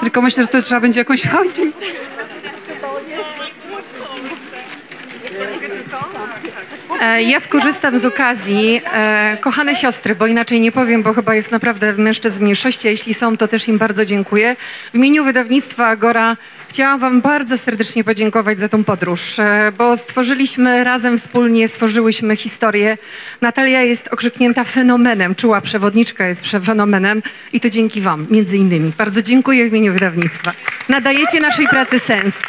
[0.00, 1.26] tylko myślę, że to trzeba będzie jakąś...
[1.40, 1.92] Oj, dziękuję.
[5.40, 6.83] E,
[7.26, 8.80] Ja skorzystam z okazji.
[8.92, 12.90] E, kochane siostry, bo inaczej nie powiem, bo chyba jest naprawdę mężczyzn w mniejszości, a
[12.90, 14.56] jeśli są, to też im bardzo dziękuję.
[14.92, 16.36] W imieniu wydawnictwa Agora
[16.68, 22.98] chciałam wam bardzo serdecznie podziękować za tą podróż, e, bo stworzyliśmy razem wspólnie, stworzyłyśmy historię.
[23.40, 27.22] Natalia jest okrzyknięta fenomenem, czuła przewodniczka jest fenomenem
[27.52, 28.92] i to dzięki wam, między innymi.
[28.98, 30.52] Bardzo dziękuję w imieniu wydawnictwa.
[30.88, 32.42] Nadajecie naszej pracy sens.